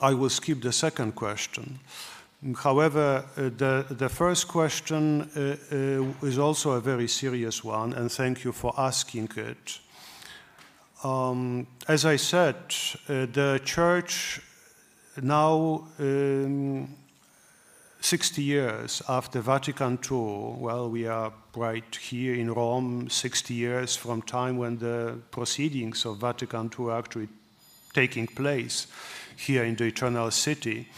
I 0.01 0.15
will 0.15 0.31
skip 0.31 0.61
the 0.61 0.73
second 0.73 1.15
question. 1.15 1.79
However, 2.57 3.25
uh, 3.37 3.51
the, 3.57 3.87
the 3.89 4.09
first 4.09 4.49
question 4.49 5.31
uh, 5.37 5.57
uh, 5.71 6.27
is 6.27 6.39
also 6.39 6.73
a 6.73 6.81
very 6.81 7.07
serious 7.07 7.63
one, 7.63 7.93
and 7.93 8.11
thank 8.11 8.43
you 8.43 8.51
for 8.51 8.75
asking 8.77 9.29
it. 9.37 9.79
Um, 11.05 11.69
as 11.87 12.05
I 12.05 12.17
said, 12.17 12.57
uh, 13.09 13.27
the 13.33 13.61
church 13.65 14.41
now, 15.21 15.89
um, 15.99 16.89
60 18.01 18.43
years 18.43 19.03
after 19.09 19.41
Vatican 19.41 19.99
II, 20.11 20.57
well, 20.59 20.91
we 20.91 21.07
are 21.07 21.33
right 21.55 21.95
here 21.97 22.35
in 22.35 22.53
Rome, 22.53 23.09
60 23.11 23.55
years 23.55 23.95
from 23.95 24.23
time 24.23 24.57
when 24.57 24.79
the 24.79 25.19
proceedings 25.31 26.05
of 26.05 26.19
Vatican 26.19 26.71
II 26.79 26.87
are 26.87 26.99
actually 26.99 27.29
taking 27.93 28.27
place 28.27 28.87
here 29.37 29.65
in 29.65 29.77
the 29.77 29.85
Eternal 29.85 30.31
City. 30.31 30.89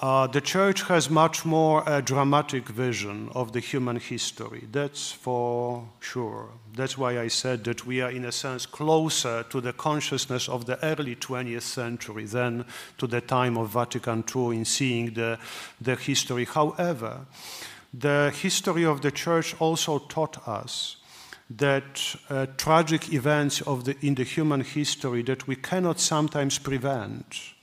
Uh, 0.00 0.28
the 0.28 0.40
church 0.40 0.82
has 0.82 1.10
much 1.10 1.44
more 1.44 1.82
a 1.84 2.00
dramatic 2.00 2.68
vision 2.68 3.28
of 3.34 3.52
the 3.52 3.58
human 3.58 3.96
history. 3.96 4.62
That's 4.70 5.10
for 5.10 5.88
sure. 5.98 6.50
That's 6.76 6.96
why 6.96 7.18
I 7.18 7.26
said 7.26 7.64
that 7.64 7.84
we 7.84 8.00
are, 8.00 8.10
in 8.10 8.24
a 8.24 8.30
sense, 8.30 8.64
closer 8.64 9.42
to 9.50 9.60
the 9.60 9.72
consciousness 9.72 10.48
of 10.48 10.66
the 10.66 10.78
early 10.84 11.16
20th 11.16 11.62
century 11.62 12.26
than 12.26 12.64
to 12.98 13.08
the 13.08 13.20
time 13.20 13.58
of 13.58 13.70
Vatican 13.70 14.22
II 14.32 14.56
in 14.56 14.64
seeing 14.64 15.14
the, 15.14 15.36
the 15.80 15.96
history. 15.96 16.44
However, 16.44 17.26
the 17.92 18.32
history 18.40 18.84
of 18.84 19.00
the 19.00 19.10
church 19.10 19.56
also 19.58 19.98
taught 19.98 20.46
us 20.46 20.98
that 21.50 22.14
uh, 22.30 22.46
tragic 22.56 23.12
events 23.12 23.62
of 23.62 23.84
the, 23.84 23.96
in 24.00 24.14
the 24.14 24.22
human 24.22 24.60
history 24.60 25.22
that 25.22 25.48
we 25.48 25.56
cannot 25.56 25.98
sometimes 25.98 26.56
prevent 26.58 27.54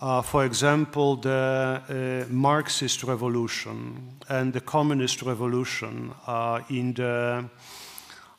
uh, 0.00 0.22
for 0.22 0.44
example, 0.44 1.16
the 1.16 2.26
uh, 2.28 2.32
Marxist 2.32 3.04
revolution 3.04 4.14
and 4.28 4.52
the 4.52 4.60
communist 4.60 5.22
revolution 5.22 6.12
uh, 6.26 6.60
in 6.68 6.94
the 6.94 7.48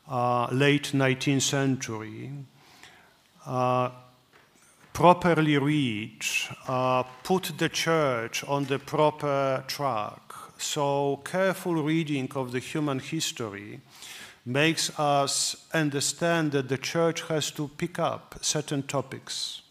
uh, 0.08 0.46
late 0.52 0.92
19th 0.92 1.42
century, 1.42 2.30
uh, 3.46 3.90
properly 4.92 5.56
read, 5.56 6.22
uh, 6.68 7.02
put 7.22 7.52
the 7.58 7.68
church 7.68 8.44
on 8.44 8.64
the 8.66 8.78
proper 8.78 9.64
track. 9.66 10.20
So, 10.58 11.20
careful 11.24 11.82
reading 11.82 12.30
of 12.34 12.52
the 12.52 12.60
human 12.60 12.98
history 12.98 13.80
makes 14.44 14.96
us 14.98 15.66
understand 15.72 16.52
that 16.52 16.68
the 16.68 16.78
church 16.78 17.22
has 17.22 17.50
to 17.52 17.68
pick 17.76 17.98
up 17.98 18.36
certain 18.40 18.82
topics 18.82 19.62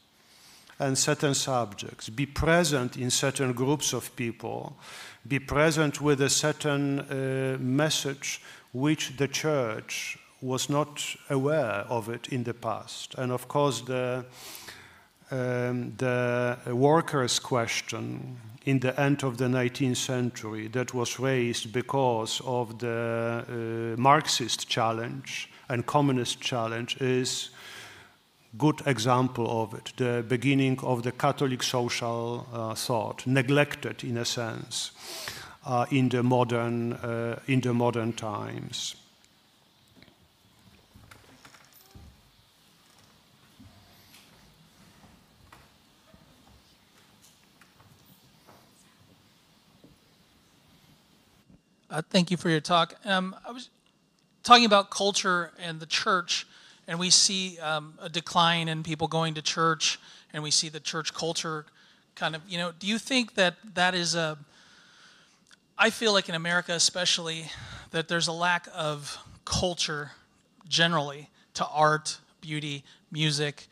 and 0.80 0.98
certain 0.98 1.34
subjects, 1.34 2.10
be 2.10 2.26
present 2.26 2.98
in 2.98 3.10
certain 3.10 3.54
groups 3.54 3.94
of 3.94 4.16
people, 4.16 4.78
be 5.28 5.40
present 5.40 6.02
with 6.02 6.22
a 6.22 6.30
certain 6.30 7.00
uh, 7.00 7.58
message 7.60 8.42
which 8.74 9.16
the 9.18 9.28
church 9.28 10.18
was 10.42 10.70
not 10.70 11.02
aware 11.30 11.86
of 11.90 12.10
it 12.10 12.28
in 12.28 12.44
the 12.44 12.54
past. 12.54 13.16
And 13.18 13.32
of 13.32 13.48
course, 13.48 13.82
the, 13.82 14.26
um, 15.32 15.94
the 15.98 16.58
workers' 16.68 17.40
question 17.40 18.38
in 18.66 18.80
the 18.80 19.00
end 19.00 19.24
of 19.24 19.38
the 19.38 19.46
19th 19.46 19.98
century 19.98 20.68
that 20.70 20.94
was 20.94 21.20
raised 21.20 21.72
because 21.72 22.42
of 22.46 22.80
the 22.80 23.46
uh, 23.96 24.02
Marxist 24.02 24.68
challenge 24.68 25.50
and 25.70 25.86
communist 25.86 26.42
challenge 26.42 26.98
is 27.02 27.50
good 28.58 28.82
example 28.86 29.64
of 29.64 29.74
it, 29.74 29.94
the 29.98 30.24
beginning 30.28 30.80
of 30.80 31.04
the 31.04 31.12
Catholic 31.12 31.64
social 31.64 32.48
uh, 32.54 32.76
thought, 32.76 33.26
neglected 33.28 34.04
in 34.04 34.18
a 34.18 34.26
sense 34.26 34.92
uh, 35.66 35.86
in, 35.92 36.10
the 36.10 36.24
modern, 36.24 36.94
uh, 36.94 37.40
in 37.48 37.62
the 37.62 37.74
modern 37.74 38.14
times. 38.14 38.96
Uh, 51.90 52.02
thank 52.10 52.30
you 52.30 52.36
for 52.36 52.50
your 52.50 52.60
talk. 52.60 52.96
Um, 53.06 53.36
I 53.48 53.52
was 53.52 53.70
talking 54.44 54.66
about 54.66 54.90
culture 54.90 55.54
and 55.58 55.80
the 55.80 55.86
church 55.86 56.46
and 56.88 57.00
we 57.00 57.10
see 57.10 57.58
um, 57.60 57.94
a 58.02 58.10
decline 58.10 58.68
in 58.68 58.84
people 58.84 59.08
going 59.08 59.34
to 59.36 59.42
church, 59.42 60.00
and 60.34 60.44
we 60.44 60.52
see 60.52 60.70
the 60.70 60.80
church 60.80 61.14
culture 61.14 61.66
kind 62.16 62.36
of, 62.36 62.42
you 62.48 62.58
know, 62.58 62.72
do 62.80 62.88
you 62.88 62.98
think 62.98 63.36
that 63.36 63.56
that 63.74 63.94
is 63.94 64.16
a, 64.16 64.38
I 65.78 65.90
feel 65.90 66.14
like 66.14 66.30
in 66.30 66.36
America 66.36 66.74
especially, 66.74 67.52
that 67.92 68.08
there's 68.08 68.28
a 68.28 68.34
lack 68.34 68.68
of 68.74 69.18
culture 69.44 70.12
generally 70.68 71.30
to 71.56 71.66
art, 71.68 72.20
beauty, 72.42 72.84
music, 73.12 73.68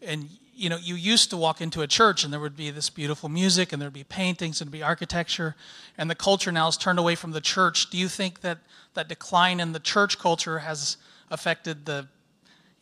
and 0.00 0.28
you 0.54 0.68
know, 0.68 0.76
you 0.76 0.94
used 0.94 1.30
to 1.30 1.36
walk 1.36 1.60
into 1.60 1.80
a 1.80 1.86
church 1.86 2.24
and 2.24 2.32
there 2.32 2.38
would 2.38 2.56
be 2.56 2.70
this 2.70 2.90
beautiful 2.90 3.28
music 3.28 3.72
and 3.72 3.80
there'd 3.80 3.92
be 3.92 4.04
paintings 4.04 4.60
and 4.60 4.70
be 4.70 4.82
architecture, 4.82 5.56
and 5.96 6.10
the 6.10 6.14
culture 6.14 6.52
now 6.52 6.68
is 6.68 6.76
turned 6.76 6.98
away 6.98 7.14
from 7.14 7.32
the 7.32 7.40
church. 7.40 7.90
Do 7.90 7.96
you 7.98 8.08
think 8.08 8.42
that 8.42 8.58
that 8.94 9.08
decline 9.08 9.60
in 9.60 9.72
the 9.72 9.80
church 9.80 10.18
culture 10.18 10.60
has 10.60 10.98
affected 11.30 11.86
the 11.86 12.06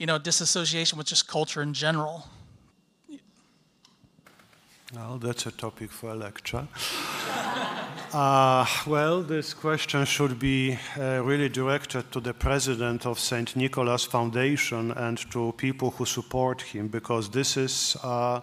you 0.01 0.07
know, 0.07 0.19
disassociation 0.19 0.97
with 0.97 1.07
just 1.07 1.29
culture 1.29 1.61
in 1.61 1.75
general? 1.75 2.27
Well, 4.95 5.19
that's 5.19 5.47
a 5.47 5.51
topic 5.51 5.91
for 5.91 6.11
a 6.11 6.15
lecture. 6.15 6.67
uh, 8.13 8.67
well, 8.87 9.23
this 9.23 9.53
question 9.53 10.07
should 10.07 10.39
be 10.39 10.79
uh, 10.99 11.23
really 11.23 11.51
directed 11.51 12.11
to 12.13 12.21
the 12.21 12.33
president 12.33 13.05
of 13.05 13.19
St. 13.19 13.55
Nicholas 13.55 14.05
Foundation 14.05 14.91
and 14.93 15.19
to 15.31 15.53
people 15.59 15.91
who 15.91 16.07
support 16.07 16.63
him, 16.63 16.89
because 16.89 17.29
this 17.29 17.59
is 17.59 17.95
uh, 18.03 18.41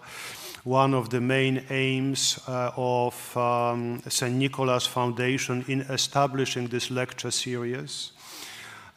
one 0.64 0.94
of 0.94 1.10
the 1.10 1.20
main 1.20 1.64
aims 1.72 2.40
uh, 2.48 2.72
of 2.78 3.36
um, 3.36 4.04
St. 4.08 4.36
Nicholas 4.36 4.86
Foundation 4.86 5.66
in 5.68 5.82
establishing 5.82 6.68
this 6.68 6.92
lecture 6.92 7.32
series 7.32 8.12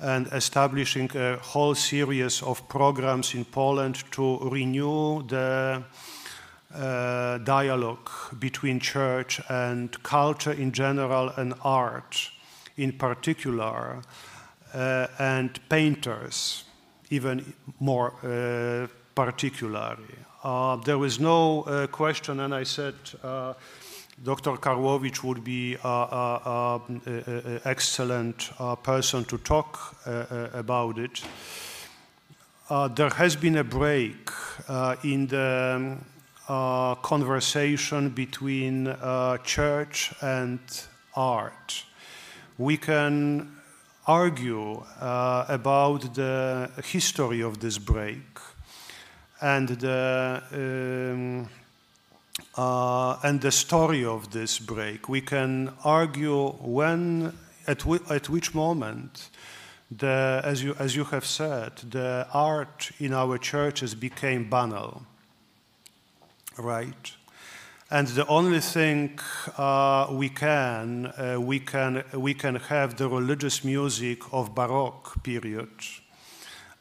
and 0.00 0.26
establishing 0.32 1.10
a 1.16 1.36
whole 1.36 1.74
series 1.74 2.42
of 2.42 2.66
programs 2.68 3.34
in 3.34 3.44
Poland 3.44 4.02
to 4.12 4.38
renew 4.50 5.22
the 5.28 5.82
uh, 6.74 7.38
dialogue 7.38 8.10
between 8.38 8.80
church 8.80 9.40
and 9.48 10.02
culture 10.02 10.52
in 10.52 10.72
general 10.72 11.30
and 11.36 11.54
art 11.62 12.30
in 12.76 12.92
particular, 12.92 14.02
uh, 14.74 15.06
and 15.18 15.60
painters 15.68 16.64
even 17.10 17.52
more 17.80 18.12
uh, 18.22 18.86
particularly. 19.14 20.14
Uh, 20.44 20.76
there 20.76 21.04
is 21.04 21.18
no 21.18 21.62
uh, 21.62 21.86
question, 21.88 22.40
and 22.40 22.54
I 22.54 22.64
said 22.64 22.94
Dr. 24.22 24.58
Karłowicz 24.58 25.22
would 25.24 25.42
be 25.42 25.78
an 25.82 27.00
excellent 27.64 28.50
uh, 28.58 28.76
person 28.76 29.24
to 29.24 29.38
talk 29.38 29.96
uh, 30.06 30.10
uh, 30.10 30.48
about 30.52 30.98
it. 30.98 31.22
there 32.96 33.08
has 33.08 33.36
been 33.36 33.56
a 33.56 33.64
break 33.64 34.30
in 35.04 35.26
the 35.26 35.98
um, 36.48 36.96
conversation 37.02 38.10
between 38.10 38.94
church 39.42 40.12
and 40.20 40.60
art. 41.16 41.84
We 42.58 42.76
can 42.76 43.56
argue 44.06 44.84
uh, 45.00 45.46
about 45.48 46.14
the 46.14 46.68
history 46.84 47.40
of 47.42 47.60
this 47.60 47.78
break 47.78 48.38
and 49.40 49.68
the 49.68 50.42
um, 50.52 51.48
uh, 52.60 53.18
and 53.22 53.40
the 53.40 53.50
story 53.50 54.04
of 54.04 54.32
this 54.32 54.58
break. 54.58 55.08
We 55.08 55.22
can 55.22 55.72
argue 55.82 56.48
when, 56.60 57.32
at, 57.66 57.86
at 58.10 58.28
which 58.28 58.54
moment, 58.54 59.30
the, 59.90 60.42
as, 60.44 60.62
you, 60.62 60.76
as 60.78 60.94
you 60.94 61.04
have 61.04 61.24
said, 61.24 61.76
the 61.90 62.26
art 62.34 62.90
in 62.98 63.14
our 63.14 63.38
churches 63.38 63.94
became 63.94 64.50
banal, 64.50 65.02
right? 66.58 67.16
And 67.90 68.08
the 68.08 68.26
only 68.26 68.60
thing 68.60 69.18
uh, 69.56 70.08
we 70.10 70.28
can, 70.28 71.06
uh, 71.06 71.38
we 71.40 71.60
can, 71.60 72.04
we 72.12 72.34
can 72.34 72.56
have 72.56 72.96
the 72.96 73.08
religious 73.08 73.64
music 73.64 74.20
of 74.32 74.54
Baroque 74.54 75.22
period 75.22 75.70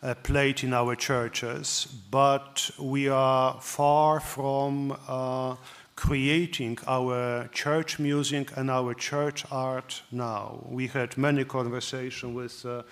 uh, 0.02 0.14
played 0.16 0.64
in 0.64 0.74
our 0.74 0.96
churches, 0.96 1.88
but 2.10 2.70
we 2.80 3.10
are 3.10 3.60
far 3.62 4.20
from 4.20 4.98
uh, 5.08 5.56
creating 5.96 6.78
our 6.88 7.50
church 7.52 8.00
music 8.00 8.56
and 8.56 8.72
our 8.72 8.94
church 8.94 9.46
art 9.52 10.02
now. 10.12 10.64
We 10.70 10.88
had 10.88 11.18
many 11.18 11.44
conversations 11.44 12.34
with 12.34 12.66
uh, 12.66 12.84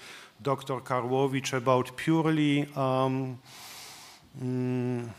Dr. 0.41 0.81
Karłowicz 0.81 1.53
about 1.53 1.95
purely 1.95 2.67
um, 2.75 3.39
mm, 4.41 5.09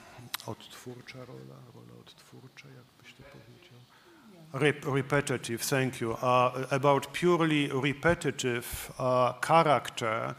Rep 4.52 4.86
repetitive, 4.86 5.60
thank 5.60 6.00
you. 6.00 6.12
Uh, 6.12 6.66
about 6.70 7.12
purely 7.12 7.68
repetitive 7.70 8.90
uh, 8.98 9.32
character 9.34 10.34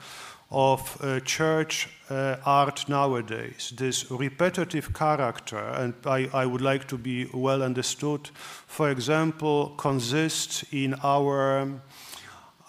of 0.52 0.98
uh, 1.02 1.20
church 1.20 1.88
uh, 2.10 2.38
art 2.44 2.90
nowadays, 2.90 3.72
this 3.76 4.10
repetitive 4.10 4.94
character, 4.94 5.60
and 5.60 5.94
I, 6.06 6.28
I, 6.34 6.46
would 6.48 6.62
like 6.62 6.88
to 6.88 6.98
be 6.98 7.28
well 7.34 7.62
understood, 7.62 8.30
for 8.34 8.90
example, 8.90 9.76
consists 9.78 10.64
in 10.72 10.96
our, 11.04 11.82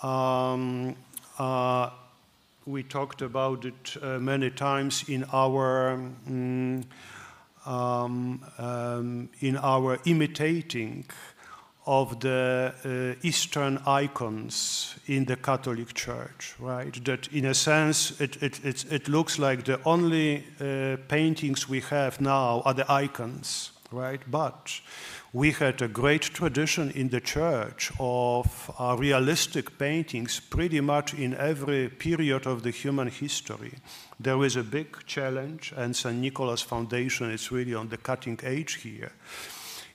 um, 0.03 0.97
uh, 1.39 1.91
we 2.67 2.83
talked 2.83 3.23
about 3.23 3.65
it 3.65 3.97
uh, 4.03 4.19
many 4.19 4.51
times 4.51 5.09
in 5.09 5.25
our 5.33 5.93
um, 5.93 6.85
um, 7.67 8.45
um, 8.59 9.29
in 9.41 9.57
our 9.57 9.99
imitating 10.05 11.05
of 11.91 12.21
the 12.21 12.73
uh, 12.85 13.27
Eastern 13.27 13.77
icons 13.85 14.95
in 15.07 15.25
the 15.25 15.35
Catholic 15.35 15.93
Church, 15.93 16.55
right? 16.61 17.05
That 17.05 17.27
in 17.33 17.47
a 17.47 17.55
sense, 17.55 18.21
it, 18.21 18.41
it, 18.41 18.65
it, 18.65 18.93
it 18.93 19.09
looks 19.09 19.41
like 19.41 19.65
the 19.65 19.81
only 19.85 20.45
uh, 20.61 20.99
paintings 21.09 21.69
we 21.69 21.81
have 21.81 22.21
now 22.21 22.63
are 22.65 22.75
the 22.75 22.91
icons, 22.93 23.73
right? 23.91 24.21
But 24.31 24.81
we 25.33 25.51
had 25.51 25.83
a 25.83 25.89
great 25.89 26.23
tradition 26.23 26.93
in 26.93 27.09
the 27.09 27.21
church 27.21 27.91
of 27.99 28.71
uh, 28.79 28.95
realistic 28.97 29.77
paintings 29.77 30.39
pretty 30.39 30.81
much 30.81 31.13
in 31.15 31.35
every 31.35 31.89
period 31.89 32.47
of 32.47 32.63
the 32.63 32.71
human 32.71 33.09
history. 33.09 33.73
There 34.21 34.45
is 34.45 34.55
a 34.55 34.63
big 34.63 34.97
challenge, 35.07 35.75
and 35.77 35.97
St. 35.97 36.17
Nicholas 36.17 36.63
Foundation 36.63 37.33
is 37.33 37.51
really 37.51 37.75
on 37.75 37.89
the 37.89 37.97
cutting 37.97 38.39
edge 38.45 38.75
here 38.75 39.11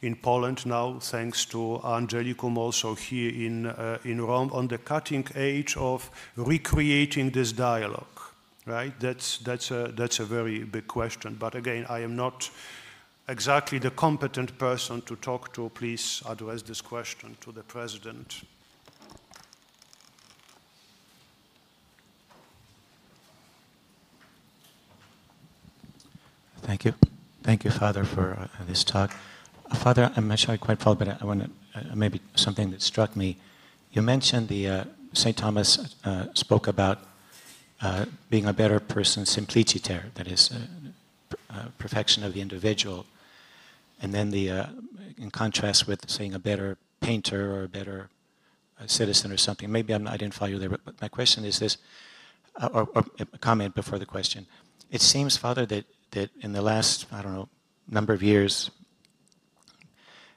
in 0.06 0.16
Poland 0.16 0.66
now, 0.66 0.99
thanks 0.99 1.45
to 1.45 1.80
Angelicum 1.84 2.58
also 2.58 2.93
here 2.93 3.32
in, 3.32 3.66
uh, 3.66 3.97
in 4.03 4.22
Rome, 4.22 4.51
on 4.53 4.68
the 4.68 4.78
cutting 4.78 5.28
edge 5.34 5.76
of 5.78 6.12
recreating 6.36 7.32
this 7.32 7.51
dialogue, 7.51 8.22
right? 8.68 8.93
That's, 8.99 9.39
that's, 9.39 9.72
a, 9.72 9.91
that's 9.95 10.20
a 10.20 10.26
very 10.26 10.64
big 10.64 10.86
question. 10.88 11.36
But 11.39 11.56
again, 11.56 11.88
I 11.89 12.01
am 12.01 12.16
not 12.16 12.51
exactly 13.28 13.80
the 13.80 13.89
competent 13.89 14.56
person 14.60 15.01
to 15.01 15.16
talk 15.16 15.53
to. 15.53 15.70
Please 15.70 16.22
address 16.30 16.62
this 16.62 16.82
question 16.82 17.36
to 17.41 17.51
the 17.51 17.64
President. 17.64 18.43
Thank 26.62 26.86
you. 26.86 26.93
Thank 27.41 27.64
you, 27.64 27.72
Father, 27.72 28.03
for 28.03 28.38
uh, 28.39 28.66
this 28.68 28.84
talk. 28.84 29.12
Father, 29.76 30.11
I'm 30.15 30.28
not 30.28 30.39
sure 30.39 30.53
I 30.53 30.57
quite 30.57 30.80
followed, 30.80 30.99
but 30.99 31.21
I 31.21 31.26
want 31.26 31.43
to, 31.43 31.49
uh, 31.80 31.95
maybe 31.95 32.21
something 32.36 32.71
that 32.71 32.82
struck 32.82 33.15
me. 33.15 33.38
You 33.91 34.01
mentioned 34.01 34.47
the, 34.47 34.67
uh, 34.67 34.84
St. 35.13 35.38
Thomas 35.38 35.95
uh, 36.03 36.28
spoke 36.34 36.67
about 36.67 36.99
uh, 37.82 38.05
being 38.30 38.45
a 38.45 38.53
better 38.53 38.80
person, 38.80 39.26
simpliciter, 39.26 40.05
that 40.15 40.28
is, 40.28 40.51
uh, 40.51 41.36
uh, 41.49 41.65
perfection 41.78 42.23
of 42.23 42.34
the 42.34 42.41
individual. 42.41 43.05
And 44.01 44.13
then 44.13 44.32
the, 44.32 44.67
in 45.17 45.32
contrast 45.32 45.88
with 45.88 46.09
saying 46.09 46.34
a 46.34 46.39
better 46.39 46.78
painter 46.99 47.55
or 47.55 47.63
a 47.63 47.69
better 47.69 48.09
citizen 48.88 49.32
or 49.32 49.38
something. 49.38 49.71
Maybe 49.71 49.93
I'm, 49.93 50.07
I 50.07 50.17
did 50.17 50.26
not 50.26 50.34
follow 50.34 50.51
you 50.51 50.59
there, 50.59 50.69
but, 50.69 50.84
but 50.84 51.01
my 51.01 51.07
question 51.07 51.45
is 51.45 51.59
this, 51.59 51.78
or, 52.61 52.89
or 52.93 53.05
a 53.19 53.26
comment 53.38 53.73
before 53.73 53.99
the 53.99 54.05
question. 54.05 54.45
It 54.91 55.01
seems, 55.01 55.38
Father, 55.38 55.65
that, 55.67 55.86
that 56.11 56.30
in 56.41 56.51
the 56.51 56.61
last, 56.61 57.05
I 57.11 57.21
don't 57.21 57.34
know, 57.34 57.49
number 57.89 58.13
of 58.13 58.21
years, 58.21 58.71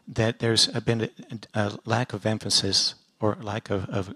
that 0.08 0.38
there's 0.38 0.66
been 0.68 1.10
a, 1.54 1.72
lack 1.84 2.12
of 2.12 2.24
emphasis 2.24 2.94
or 3.20 3.36
lack 3.42 3.70
of, 3.70 3.88
of, 3.90 4.14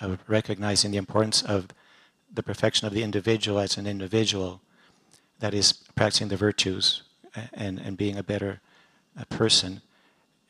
of, 0.00 0.18
recognizing 0.26 0.90
the 0.90 0.96
importance 0.96 1.42
of 1.42 1.68
the 2.32 2.42
perfection 2.42 2.86
of 2.86 2.94
the 2.94 3.02
individual 3.02 3.58
as 3.58 3.76
an 3.76 3.86
individual, 3.86 4.60
that 5.40 5.52
is, 5.52 5.72
practicing 5.94 6.28
the 6.28 6.36
virtues 6.36 7.02
and, 7.52 7.78
and 7.78 7.96
being 7.96 8.16
a 8.16 8.22
better 8.22 8.60
person 9.28 9.82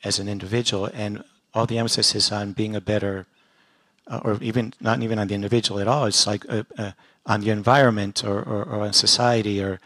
as 0.03 0.19
an 0.19 0.29
individual. 0.29 0.89
And 0.93 1.23
all 1.53 1.65
the 1.65 1.77
emphasis 1.77 2.15
is 2.15 2.31
on 2.31 2.53
being 2.53 2.75
a 2.75 2.81
better, 2.81 3.25
uh, 4.07 4.21
or 4.23 4.37
even 4.41 4.73
not 4.79 5.01
even 5.01 5.19
on 5.19 5.27
the 5.27 5.35
individual 5.35 5.79
at 5.79 5.87
all, 5.87 6.05
it's 6.05 6.25
like 6.25 6.45
uh, 6.49 6.63
uh, 6.77 6.91
on 7.25 7.41
the 7.41 7.49
environment 7.49 8.23
or, 8.23 8.39
or, 8.39 8.63
or 8.63 8.81
on 8.81 8.93
society 8.93 9.61
or, 9.61 9.79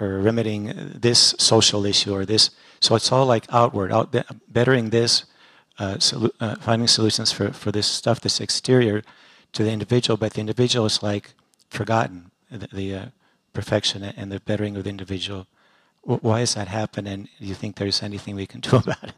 or 0.00 0.18
remedying 0.18 0.92
this 0.94 1.34
social 1.38 1.86
issue 1.86 2.14
or 2.14 2.24
this 2.24 2.50
so 2.80 2.94
it's 2.94 3.10
all 3.12 3.26
like 3.26 3.46
outward, 3.50 3.92
out 3.92 4.14
bettering 4.48 4.90
this, 4.90 5.24
uh, 5.78 5.98
uh, 6.40 6.56
finding 6.56 6.88
solutions 6.88 7.32
for, 7.32 7.52
for 7.52 7.72
this 7.72 7.86
stuff 7.86 8.20
that's 8.20 8.40
exterior 8.40 9.02
to 9.52 9.62
the 9.62 9.70
individual, 9.70 10.16
but 10.16 10.34
the 10.34 10.40
individual 10.40 10.86
is 10.86 11.02
like 11.02 11.34
forgotten, 11.68 12.30
the, 12.50 12.68
the 12.72 12.94
uh, 12.94 13.06
perfection 13.52 14.02
and 14.02 14.30
the 14.30 14.40
bettering 14.40 14.76
of 14.76 14.84
the 14.84 14.90
individual. 14.90 15.46
W 16.04 16.20
why 16.22 16.40
has 16.40 16.54
that 16.54 16.68
happened, 16.68 17.08
and 17.08 17.28
do 17.40 17.46
you 17.46 17.54
think 17.54 17.76
there's 17.76 18.02
anything 18.02 18.36
we 18.36 18.46
can 18.46 18.60
do 18.68 18.76
about 18.76 19.02
it? 19.02 19.14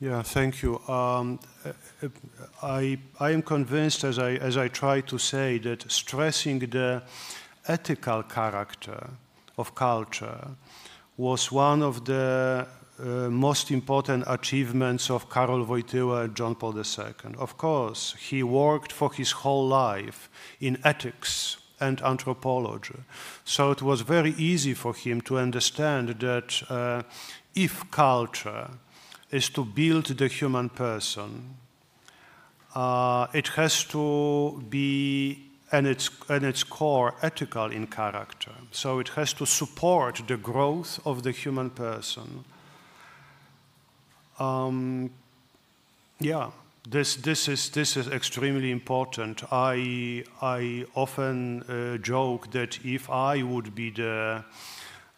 Yeah, 0.00 0.22
thank 0.22 0.62
you. 0.62 0.78
Um, 0.86 1.40
I, 2.62 2.98
I 3.18 3.30
am 3.32 3.42
convinced, 3.42 4.04
as 4.04 4.18
I, 4.18 4.34
as 4.34 4.56
I 4.56 4.68
try 4.68 5.00
to 5.00 5.18
say, 5.18 5.58
that 5.58 5.90
stressing 5.90 6.60
the 6.60 7.02
ethical 7.68 8.22
character 8.22 9.10
of 9.56 9.74
culture 9.74 10.48
was 11.16 11.52
one 11.52 11.82
of 11.82 12.04
the 12.04 12.66
uh, 13.00 13.30
most 13.30 13.70
important 13.70 14.24
achievements 14.26 15.10
of 15.10 15.30
Karol 15.30 15.64
Wojtyła 15.66 16.24
and 16.24 16.34
John 16.34 16.54
Paul 16.54 16.76
II. 16.76 17.34
Of 17.38 17.56
course, 17.56 18.14
he 18.18 18.42
worked 18.42 18.92
for 18.92 19.12
his 19.12 19.30
whole 19.30 19.68
life 19.68 20.28
in 20.60 20.78
ethics 20.84 21.58
and 21.80 22.00
anthropology. 22.02 22.98
So 23.44 23.70
it 23.70 23.82
was 23.82 24.00
very 24.00 24.34
easy 24.36 24.74
for 24.74 24.94
him 24.94 25.20
to 25.22 25.38
understand 25.38 26.08
that 26.20 26.62
uh, 26.68 27.02
if 27.54 27.88
culture 27.90 28.68
is 29.30 29.48
to 29.50 29.64
build 29.64 30.06
the 30.06 30.28
human 30.28 30.68
person, 30.68 31.56
uh, 32.74 33.26
it 33.32 33.48
has 33.48 33.84
to 33.84 34.62
be 34.68 35.47
and 35.70 35.86
its, 35.86 36.10
and 36.28 36.44
its 36.44 36.64
core 36.64 37.14
ethical 37.22 37.70
in 37.70 37.86
character. 37.86 38.52
So 38.70 38.98
it 38.98 39.08
has 39.10 39.32
to 39.34 39.46
support 39.46 40.22
the 40.26 40.36
growth 40.36 41.00
of 41.04 41.22
the 41.22 41.30
human 41.30 41.70
person. 41.70 42.44
Um, 44.38 45.10
yeah, 46.20 46.50
this, 46.88 47.16
this, 47.16 47.48
is, 47.48 47.70
this 47.70 47.96
is 47.96 48.08
extremely 48.08 48.70
important. 48.70 49.42
I, 49.52 50.24
I 50.40 50.86
often 50.94 51.62
uh, 51.62 51.98
joke 51.98 52.50
that 52.52 52.78
if 52.84 53.10
I 53.10 53.42
would 53.42 53.74
be 53.74 53.90
the 53.90 54.44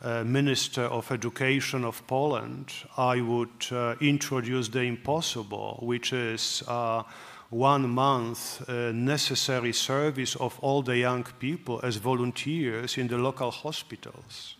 uh, 0.03 0.25
Minister 0.25 0.83
of 0.85 1.13
Education 1.13 1.85
of 1.85 2.05
Poland, 2.07 2.73
I 2.97 3.21
would 3.21 3.67
uh, 3.71 3.95
introduce 4.01 4.69
the 4.69 4.81
impossible, 4.81 5.79
which 5.83 6.13
is 6.13 6.63
uh, 6.67 7.03
one 7.51 7.89
month 7.89 8.69
uh, 8.69 8.93
necessary 8.93 9.73
service 9.73 10.37
of 10.37 10.59
all 10.61 10.83
the 10.83 10.97
young 10.97 11.25
people 11.39 11.81
as 11.83 11.97
volunteers 11.97 12.97
in 12.97 13.09
the 13.09 13.19
local 13.19 13.51
hospitals. 13.51 14.57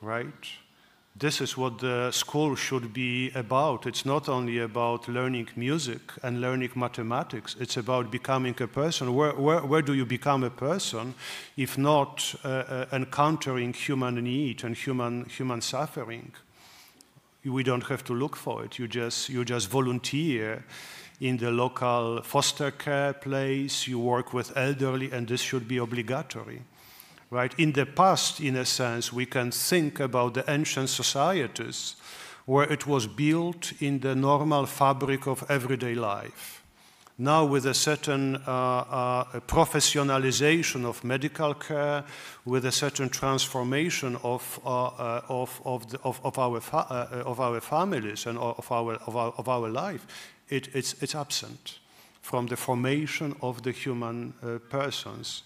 Right? 0.00 0.46
This 1.14 1.42
is 1.42 1.58
what 1.58 1.78
the 1.78 2.10
school 2.10 2.56
should 2.56 2.94
be 2.94 3.30
about. 3.34 3.86
It's 3.86 4.06
not 4.06 4.30
only 4.30 4.60
about 4.60 5.08
learning 5.08 5.48
music 5.56 6.00
and 6.22 6.40
learning 6.40 6.70
mathematics, 6.74 7.54
it's 7.60 7.76
about 7.76 8.10
becoming 8.10 8.54
a 8.60 8.66
person. 8.66 9.14
Where, 9.14 9.32
where, 9.32 9.60
where 9.60 9.82
do 9.82 9.92
you 9.92 10.06
become 10.06 10.42
a 10.42 10.50
person 10.50 11.14
if 11.56 11.76
not 11.76 12.34
uh, 12.44 12.48
uh, 12.48 12.86
encountering 12.92 13.74
human 13.74 14.14
need 14.24 14.64
and 14.64 14.74
human, 14.74 15.26
human 15.26 15.60
suffering? 15.60 16.32
We 17.44 17.62
don't 17.62 17.84
have 17.84 18.04
to 18.04 18.14
look 18.14 18.34
for 18.34 18.64
it. 18.64 18.78
You 18.78 18.88
just, 18.88 19.28
you 19.28 19.44
just 19.44 19.68
volunteer 19.68 20.64
in 21.22 21.36
the 21.36 21.52
local 21.52 22.20
foster 22.22 22.72
care 22.72 23.12
place, 23.12 23.86
you 23.86 23.98
work 23.98 24.34
with 24.34 24.56
elderly, 24.56 25.12
and 25.12 25.28
this 25.28 25.40
should 25.40 25.68
be 25.68 25.78
obligatory. 25.78 26.62
Right? 27.30 27.54
In 27.58 27.72
the 27.72 27.86
past, 27.86 28.40
in 28.40 28.56
a 28.56 28.64
sense, 28.64 29.12
we 29.12 29.26
can 29.26 29.52
think 29.52 30.00
about 30.00 30.34
the 30.34 30.44
ancient 30.50 30.90
societies 30.90 31.96
where 32.44 32.70
it 32.70 32.86
was 32.88 33.06
built 33.06 33.72
in 33.80 34.00
the 34.00 34.16
normal 34.16 34.66
fabric 34.66 35.26
of 35.28 35.44
everyday 35.48 35.94
life. 35.94 36.62
Now, 37.18 37.44
with 37.44 37.66
a 37.66 37.74
certain 37.74 38.36
uh, 38.36 38.40
uh, 38.50 39.24
professionalization 39.46 40.84
of 40.84 41.04
medical 41.04 41.54
care, 41.54 42.04
with 42.44 42.64
a 42.64 42.72
certain 42.72 43.10
transformation 43.10 44.16
of, 44.24 44.58
uh, 44.64 44.86
uh 44.86 45.20
of, 45.28 45.60
of, 45.64 45.90
the, 45.90 46.00
of, 46.02 46.20
of, 46.24 46.38
our 46.38 46.60
uh, 46.72 47.22
of 47.24 47.38
our 47.38 47.60
families 47.60 48.26
and 48.26 48.38
of 48.38 48.72
our, 48.72 48.94
of 49.06 49.14
our, 49.14 49.32
of 49.36 49.48
our 49.48 49.68
life, 49.68 50.06
it, 50.48 50.68
it's, 50.74 50.94
it's 51.02 51.14
absent 51.14 51.78
from 52.20 52.46
the 52.46 52.56
formation 52.56 53.34
of 53.40 53.62
the 53.62 53.72
human 53.72 54.34
uh, 54.42 54.58
persons. 54.70 55.42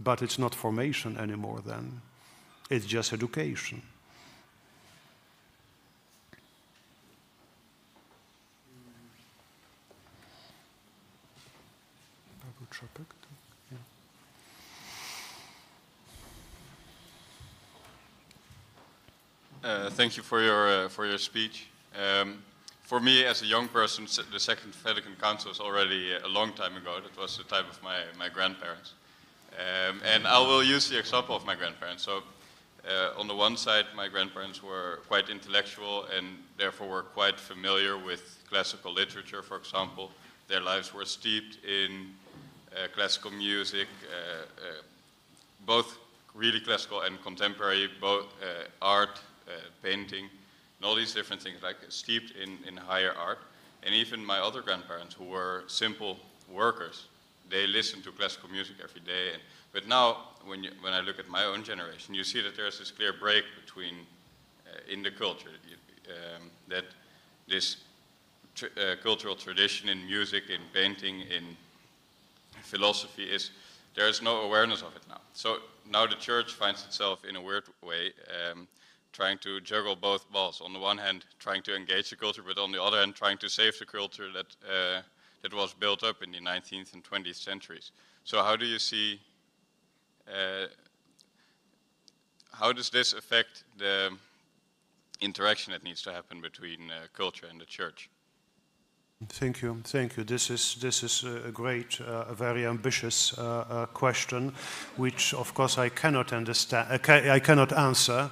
But 0.00 0.22
it's 0.22 0.38
not 0.38 0.54
formation 0.54 1.16
anymore 1.16 1.60
then. 1.64 2.00
It's 2.70 2.86
just 2.86 3.12
education. 3.12 3.82
Uh, 19.62 19.88
thank 19.90 20.16
you 20.16 20.22
for 20.22 20.42
your 20.42 20.68
uh, 20.68 20.88
for 20.88 21.06
your 21.06 21.16
speech. 21.16 21.68
Um, 21.98 22.42
for 22.84 23.00
me, 23.00 23.24
as 23.24 23.42
a 23.42 23.46
young 23.46 23.68
person, 23.68 24.06
the 24.32 24.40
Second 24.40 24.74
Vatican 24.76 25.16
Council 25.20 25.50
was 25.50 25.60
already 25.60 26.14
a 26.14 26.28
long 26.28 26.52
time 26.52 26.76
ago. 26.76 27.00
That 27.00 27.20
was 27.20 27.36
the 27.36 27.44
time 27.44 27.66
of 27.68 27.82
my, 27.82 27.98
my 28.18 28.28
grandparents. 28.28 28.94
Um, 29.58 30.00
and 30.04 30.26
I 30.26 30.38
will 30.38 30.62
use 30.62 30.88
the 30.88 30.98
example 30.98 31.34
of 31.34 31.44
my 31.44 31.56
grandparents. 31.56 32.04
So 32.04 32.22
Uh, 32.84 33.20
on 33.20 33.26
the 33.26 33.34
one 33.34 33.56
side, 33.56 33.86
my 33.96 34.10
grandparents 34.10 34.60
were 34.62 35.00
quite 35.08 35.32
intellectual 35.32 36.04
and 36.16 36.26
therefore 36.58 36.86
were 36.86 37.06
quite 37.14 37.40
familiar 37.40 37.96
with 37.96 38.44
classical 38.50 38.92
literature, 38.92 39.42
for 39.42 39.56
example. 39.56 40.10
Their 40.48 40.60
lives 40.60 40.92
were 40.92 41.06
steeped 41.06 41.64
in 41.64 42.12
uh, 42.76 42.88
classical 42.94 43.30
music, 43.30 43.88
uh, 43.88 44.44
uh, 44.60 44.82
both 45.64 45.96
really 46.34 46.60
classical 46.60 47.00
and 47.06 47.18
contemporary, 47.22 47.88
both 48.00 48.26
uh, 48.42 48.68
art, 48.82 49.18
painting, 49.82 50.28
and 50.84 50.90
all 50.90 50.94
these 50.94 51.14
different 51.14 51.40
things, 51.40 51.62
like 51.62 51.76
steeped 51.88 52.32
in, 52.36 52.58
in 52.68 52.76
higher 52.76 53.14
art. 53.18 53.38
And 53.84 53.94
even 53.94 54.24
my 54.24 54.38
other 54.38 54.60
grandparents, 54.60 55.14
who 55.14 55.24
were 55.24 55.64
simple 55.66 56.18
workers, 56.52 57.06
they 57.48 57.66
listened 57.66 58.04
to 58.04 58.12
classical 58.12 58.50
music 58.50 58.76
every 58.82 59.00
day. 59.00 59.32
And, 59.32 59.42
but 59.72 59.88
now, 59.88 60.18
when, 60.44 60.62
you, 60.62 60.70
when 60.82 60.92
I 60.92 61.00
look 61.00 61.18
at 61.18 61.28
my 61.28 61.44
own 61.44 61.64
generation, 61.64 62.14
you 62.14 62.22
see 62.22 62.42
that 62.42 62.54
there's 62.54 62.78
this 62.78 62.90
clear 62.90 63.14
break 63.14 63.44
between, 63.64 63.94
uh, 64.66 64.92
in 64.92 65.02
the 65.02 65.10
culture, 65.10 65.48
um, 66.08 66.50
that 66.68 66.84
this 67.48 67.78
tr 68.54 68.66
uh, 68.76 68.96
cultural 69.02 69.36
tradition 69.36 69.88
in 69.88 70.04
music, 70.06 70.44
in 70.50 70.60
painting, 70.74 71.20
in 71.20 71.56
philosophy 72.60 73.24
is, 73.24 73.52
there's 73.94 74.20
no 74.20 74.42
awareness 74.42 74.82
of 74.82 74.94
it 74.96 75.02
now. 75.08 75.20
So 75.32 75.58
now 75.90 76.06
the 76.06 76.16
church 76.16 76.52
finds 76.52 76.84
itself 76.84 77.24
in 77.24 77.36
a 77.36 77.40
weird 77.40 77.64
way 77.82 78.12
um, 78.50 78.68
trying 79.14 79.38
to 79.38 79.60
juggle 79.60 79.96
both 79.96 80.30
balls. 80.30 80.60
On 80.60 80.72
the 80.72 80.78
one 80.78 80.98
hand, 80.98 81.24
trying 81.38 81.62
to 81.62 81.74
engage 81.74 82.10
the 82.10 82.16
culture, 82.16 82.42
but 82.46 82.58
on 82.58 82.72
the 82.72 82.82
other 82.82 82.98
hand, 82.98 83.14
trying 83.14 83.38
to 83.38 83.48
save 83.48 83.78
the 83.78 83.86
culture 83.86 84.30
that, 84.32 84.56
uh, 84.68 85.00
that 85.42 85.54
was 85.54 85.72
built 85.72 86.02
up 86.02 86.22
in 86.22 86.32
the 86.32 86.40
19th 86.40 86.92
and 86.92 87.04
20th 87.04 87.36
centuries. 87.36 87.92
So 88.24 88.42
how 88.42 88.56
do 88.56 88.66
you 88.66 88.78
see, 88.78 89.20
uh, 90.28 90.66
how 92.52 92.72
does 92.72 92.90
this 92.90 93.12
affect 93.12 93.64
the 93.78 94.10
interaction 95.20 95.72
that 95.72 95.84
needs 95.84 96.02
to 96.02 96.12
happen 96.12 96.40
between 96.40 96.90
uh, 96.90 97.06
culture 97.14 97.46
and 97.46 97.60
the 97.60 97.66
church? 97.66 98.10
Thank 99.28 99.62
you, 99.62 99.80
thank 99.84 100.16
you. 100.16 100.24
This 100.24 100.50
is 100.50 100.74
this 100.80 101.02
is 101.02 101.24
a 101.24 101.50
great, 101.50 102.00
uh, 102.00 102.24
a 102.28 102.34
very 102.34 102.66
ambitious 102.66 103.32
uh, 103.38 103.64
uh, 103.70 103.86
question, 103.86 104.52
which 104.96 105.32
of 105.32 105.54
course 105.54 105.78
I 105.78 105.88
cannot 105.88 106.32
understand. 106.32 107.00
I 107.08 107.38
cannot 107.38 107.72
answer. 107.72 108.30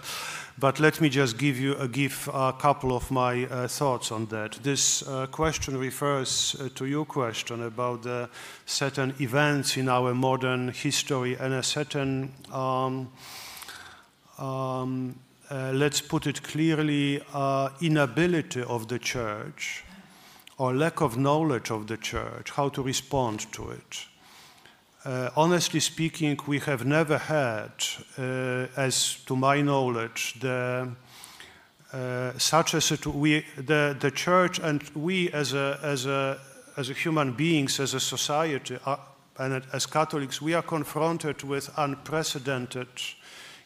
But 0.58 0.80
let 0.80 1.00
me 1.00 1.08
just 1.08 1.38
give 1.38 1.58
you 1.58 1.74
uh, 1.74 1.86
give 1.86 2.28
a 2.32 2.52
couple 2.52 2.94
of 2.94 3.10
my 3.10 3.46
uh, 3.46 3.68
thoughts 3.68 4.12
on 4.12 4.26
that. 4.26 4.52
This 4.62 5.02
uh, 5.02 5.26
question 5.26 5.78
refers 5.78 6.54
uh, 6.60 6.68
to 6.74 6.84
your 6.84 7.06
question 7.06 7.62
about 7.62 8.02
the 8.02 8.28
certain 8.66 9.14
events 9.18 9.76
in 9.76 9.88
our 9.88 10.14
modern 10.14 10.68
history 10.68 11.36
and 11.38 11.54
a 11.54 11.62
certain, 11.62 12.32
um, 12.52 13.10
um, 14.38 15.18
uh, 15.50 15.72
let's 15.72 16.02
put 16.02 16.26
it 16.26 16.42
clearly, 16.42 17.22
uh, 17.32 17.70
inability 17.80 18.62
of 18.62 18.88
the 18.88 18.98
church 18.98 19.84
or 20.58 20.74
lack 20.74 21.00
of 21.00 21.16
knowledge 21.16 21.70
of 21.70 21.86
the 21.86 21.96
church, 21.96 22.50
how 22.50 22.68
to 22.68 22.82
respond 22.82 23.50
to 23.52 23.70
it. 23.70 24.06
Uh, 25.04 25.30
honestly 25.34 25.80
speaking, 25.80 26.38
we 26.46 26.60
have 26.60 26.84
never 26.84 27.18
had, 27.18 27.72
uh, 28.16 28.68
as 28.76 29.16
to 29.26 29.34
my 29.34 29.60
knowledge, 29.60 30.34
the, 30.38 30.88
uh, 31.92 32.38
such 32.38 32.74
a 32.74 32.80
situation. 32.80 33.48
The, 33.56 33.96
the 33.98 34.12
church 34.12 34.60
and 34.60 34.80
we 34.94 35.28
as 35.32 35.54
a, 35.54 35.80
as 35.82 36.06
a, 36.06 36.38
as 36.76 36.88
a 36.88 36.92
human 36.92 37.32
beings, 37.32 37.80
as 37.80 37.94
a 37.94 38.00
society, 38.00 38.78
uh, 38.86 38.96
and 39.38 39.64
as 39.72 39.86
Catholics, 39.86 40.40
we 40.40 40.54
are 40.54 40.62
confronted 40.62 41.42
with 41.42 41.68
unprecedented 41.76 42.88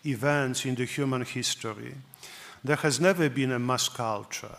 events 0.06 0.64
in 0.64 0.74
the 0.74 0.86
human 0.86 1.22
history. 1.22 1.96
There 2.64 2.76
has 2.76 2.98
never 2.98 3.28
been 3.28 3.52
a 3.52 3.58
mass 3.58 3.90
culture 3.90 4.56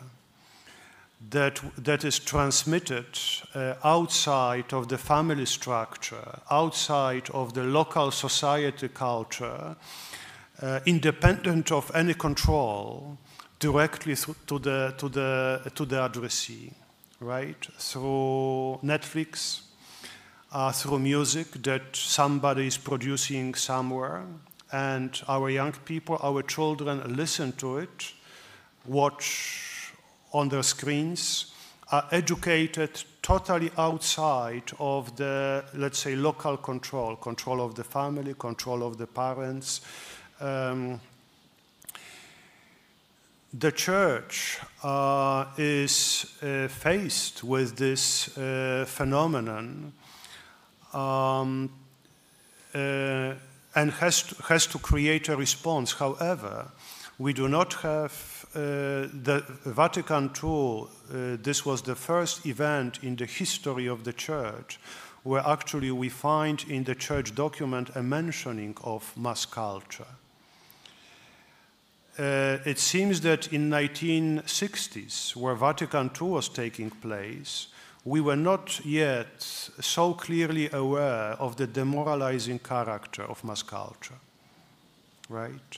that, 1.29 1.61
that 1.77 2.03
is 2.03 2.19
transmitted 2.19 3.05
uh, 3.53 3.73
outside 3.83 4.73
of 4.73 4.87
the 4.87 4.97
family 4.97 5.45
structure, 5.45 6.39
outside 6.51 7.29
of 7.31 7.53
the 7.53 7.63
local 7.63 8.11
society 8.11 8.87
culture, 8.87 9.75
uh, 10.61 10.79
independent 10.85 11.71
of 11.71 11.91
any 11.95 12.13
control, 12.13 13.17
directly 13.59 14.15
to 14.15 14.59
the, 14.59 14.93
to, 14.97 15.09
the, 15.09 15.71
to 15.73 15.85
the 15.85 16.05
addressee, 16.05 16.71
right? 17.19 17.67
Through 17.77 18.79
Netflix, 18.83 19.61
uh, 20.51 20.71
through 20.71 20.99
music 20.99 21.51
that 21.63 21.95
somebody 21.95 22.67
is 22.67 22.77
producing 22.77 23.55
somewhere, 23.55 24.23
and 24.71 25.19
our 25.27 25.49
young 25.49 25.71
people, 25.85 26.19
our 26.21 26.43
children 26.43 27.15
listen 27.15 27.53
to 27.53 27.77
it, 27.79 28.13
watch 28.85 29.66
on 30.31 30.49
their 30.49 30.63
screens 30.63 31.53
are 31.91 32.05
educated 32.11 33.03
totally 33.21 33.71
outside 33.77 34.71
of 34.79 35.15
the, 35.15 35.63
let's 35.73 35.99
say, 35.99 36.15
local 36.15 36.57
control, 36.57 37.15
control 37.15 37.61
of 37.61 37.75
the 37.75 37.83
family, 37.83 38.33
control 38.33 38.83
of 38.83 38.97
the 38.97 39.07
parents. 39.07 39.81
Um, 40.39 40.99
the 43.53 43.71
church 43.71 44.59
uh, 44.83 45.45
is 45.57 46.25
uh, 46.41 46.67
faced 46.67 47.43
with 47.43 47.77
this 47.77 48.37
uh, 48.37 48.85
phenomenon 48.87 49.93
um, 50.93 51.69
uh, 52.75 53.33
and 53.75 53.91
has 53.91 54.23
to, 54.23 54.43
has 54.43 54.67
to 54.67 54.79
create 54.79 55.29
a 55.29 55.35
response. 55.37 55.93
However, 55.93 56.67
we 57.17 57.33
do 57.33 57.47
not 57.47 57.73
have 57.75 58.36
the 58.57 59.43
Vatican 59.65 60.31
II, 60.43 60.83
uh, 60.83 61.37
this 61.41 61.65
was 61.65 61.81
the 61.81 61.95
first 61.95 62.45
event 62.45 62.99
in 63.03 63.15
the 63.15 63.25
history 63.25 63.87
of 63.87 64.03
the 64.03 64.13
church 64.13 64.79
where 65.23 65.45
actually 65.45 65.91
we 65.91 66.09
find 66.09 66.63
in 66.69 66.83
the 66.85 66.95
church 66.95 67.35
document 67.35 67.89
a 67.95 68.01
mentioning 68.01 68.75
of 68.83 69.15
mass 69.17 69.45
culture. 69.45 70.07
Uh, 72.17 72.57
it 72.65 72.79
seems 72.79 73.21
that 73.21 73.53
in 73.53 73.69
1960s, 73.69 75.35
where 75.35 75.53
Vatican 75.53 76.09
II 76.19 76.29
was 76.29 76.49
taking 76.49 76.89
place, 76.89 77.67
we 78.05 78.21
were 78.21 78.37
not 78.37 78.83
yet 78.85 79.41
so 79.41 80.13
clearly 80.13 80.69
aware 80.71 81.35
of 81.39 81.57
the 81.57 81.67
demoralizing 81.67 82.59
character 82.59 83.23
of 83.23 83.43
mass 83.43 83.61
culture, 83.61 84.19
right? 85.29 85.77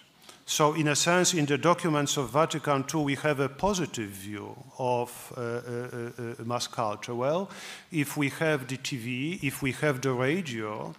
So, 0.51 0.73
in 0.73 0.87
a 0.87 0.95
sense, 0.95 1.35
in 1.35 1.45
the 1.45 1.59
documents 1.59 2.17
of 2.17 2.31
Vatican 2.31 2.83
II, 2.91 3.03
we 3.03 3.15
have 3.17 3.39
a 3.39 3.47
positive 3.47 4.09
view 4.09 4.55
of 4.79 5.31
uh, 5.37 5.41
uh, 5.41 6.09
uh, 6.41 6.43
mass 6.43 6.65
culture. 6.65 7.13
Well, 7.13 7.51
if 7.91 8.17
we 8.17 8.29
have 8.29 8.67
the 8.67 8.77
TV, 8.77 9.37
if 9.43 9.61
we 9.61 9.73
have 9.73 10.01
the 10.01 10.11
radio, 10.11 10.95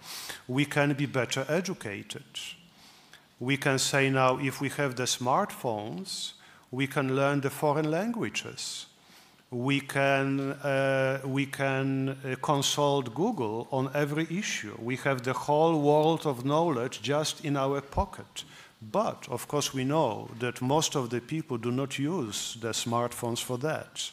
we 0.47 0.63
can 0.63 0.93
be 0.93 1.05
better 1.05 1.45
educated. 1.49 2.23
We 3.41 3.57
can 3.57 3.77
say 3.77 4.09
now, 4.09 4.39
if 4.39 4.61
we 4.61 4.69
have 4.69 4.95
the 4.95 5.03
smartphones, 5.03 6.31
we 6.71 6.87
can 6.87 7.13
learn 7.13 7.41
the 7.41 7.49
foreign 7.49 7.91
languages. 7.91 8.85
We 9.49 9.81
can, 9.81 10.53
uh, 10.63 11.19
we 11.25 11.45
can 11.45 12.17
uh, 12.23 12.35
consult 12.41 13.13
Google 13.13 13.67
on 13.69 13.91
every 13.93 14.27
issue. 14.31 14.77
We 14.79 14.95
have 15.03 15.23
the 15.23 15.33
whole 15.33 15.81
world 15.81 16.25
of 16.25 16.45
knowledge 16.45 17.01
just 17.01 17.43
in 17.43 17.57
our 17.57 17.81
pocket. 17.81 18.45
But 18.81 19.27
of 19.29 19.47
course, 19.47 19.73
we 19.73 19.83
know 19.83 20.29
that 20.39 20.61
most 20.61 20.95
of 20.95 21.09
the 21.09 21.21
people 21.21 21.57
do 21.57 21.71
not 21.71 21.99
use 21.99 22.57
their 22.61 22.73
smartphones 22.73 23.39
for 23.39 23.57
that, 23.59 24.09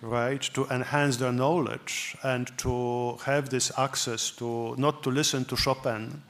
right? 0.00 0.40
To 0.54 0.66
enhance 0.66 1.18
their 1.18 1.32
knowledge 1.32 2.16
and 2.22 2.50
to 2.58 3.18
have 3.24 3.50
this 3.50 3.70
access 3.78 4.30
to 4.32 4.74
not 4.78 5.02
to 5.02 5.10
listen 5.10 5.44
to 5.46 5.56
Chopin, 5.56 6.22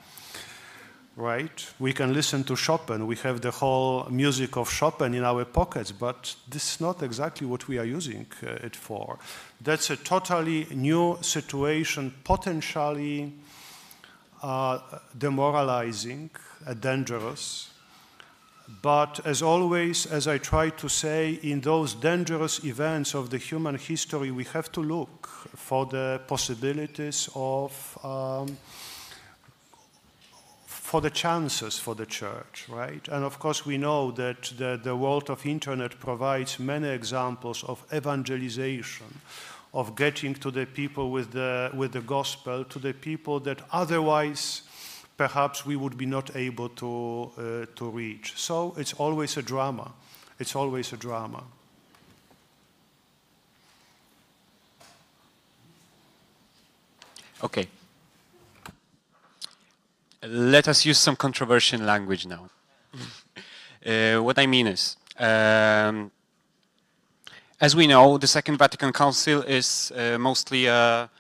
right? 1.17 1.67
We 1.79 1.93
can 1.93 2.13
listen 2.13 2.43
to 2.45 2.57
Chopin. 2.57 3.07
We 3.07 3.17
have 3.17 3.41
the 3.41 3.53
whole 3.53 4.09
music 4.11 4.57
of 4.57 4.69
Chopin 4.69 5.15
in 5.15 5.23
our 5.23 5.45
pockets, 5.45 5.93
but 5.93 6.35
this 6.49 6.75
is 6.75 6.81
not 6.81 7.03
exactly 7.03 7.47
what 7.47 7.69
we 7.69 7.79
are 7.79 7.85
using 7.85 8.27
uh, 8.43 8.67
it 8.67 8.75
for. 8.75 9.19
That's 9.61 9.91
a 9.91 9.97
totally 9.97 10.67
new 10.73 11.19
situation, 11.21 12.15
potentially 12.25 13.33
uh, 14.43 14.81
demoralizing 15.17 16.31
dangerous. 16.81 17.71
But 18.83 19.21
as 19.27 19.43
always, 19.43 20.07
as 20.07 20.29
I 20.29 20.39
try 20.39 20.71
to 20.71 20.89
say, 20.89 21.39
in 21.43 21.61
those 21.61 21.95
dangerous 21.95 22.65
events 22.65 23.15
of 23.15 23.31
the 23.31 23.39
human 23.39 23.77
history, 23.77 24.31
we 24.31 24.45
have 24.45 24.71
to 24.73 24.81
look 24.81 25.27
for 25.57 25.87
the 25.87 26.21
possibilities 26.27 27.29
of, 27.35 27.99
um, 28.05 28.57
for 30.67 31.01
the 31.01 31.11
chances 31.11 31.79
for 31.79 31.95
the 31.95 32.07
church, 32.07 32.67
right? 32.69 33.07
And 33.09 33.25
of 33.25 33.39
course, 33.39 33.67
we 33.67 33.77
know 33.77 34.13
that 34.13 34.43
the, 34.57 34.81
the 34.83 34.97
world 34.97 35.31
of 35.31 35.45
internet 35.45 35.99
provides 35.99 36.59
many 36.59 36.89
examples 36.89 37.65
of 37.65 37.85
evangelization, 37.93 39.21
of 39.75 39.97
getting 39.97 40.35
to 40.35 40.51
the 40.51 40.67
people 40.67 41.11
with 41.11 41.33
the, 41.33 41.71
with 41.75 41.93
the 41.93 42.01
gospel, 42.01 42.65
to 42.65 42.79
the 42.79 42.95
people 42.95 43.41
that 43.41 43.63
otherwise 43.73 44.63
perhaps 45.21 45.67
we 45.67 45.77
would 45.77 45.99
be 45.99 46.07
not 46.07 46.35
able 46.35 46.71
to, 46.71 47.31
uh, 47.37 47.67
to 47.77 47.91
reach. 47.91 48.33
So 48.37 48.75
it's 48.79 48.95
always 48.95 49.37
a 49.37 49.43
drama. 49.43 49.93
It's 50.39 50.57
always 50.57 50.95
a 50.95 50.97
drama. 50.97 51.43
Okay. 57.45 57.69
Let 60.23 60.69
us 60.69 60.87
use 60.87 60.99
some 60.99 61.17
controversial 61.17 61.83
language 61.83 62.25
now. 62.25 62.49
uh, 63.85 64.23
what 64.23 64.39
I 64.39 64.47
mean 64.47 64.69
is, 64.69 64.97
um, 65.19 66.11
as 67.61 67.77
we 67.77 67.87
know, 67.87 68.17
the 68.17 68.27
Second 68.27 68.57
Vatican 68.57 68.91
Council 68.91 69.43
is 69.43 69.93
uh, 69.95 70.17
mostly 70.19 70.65
a 70.65 71.11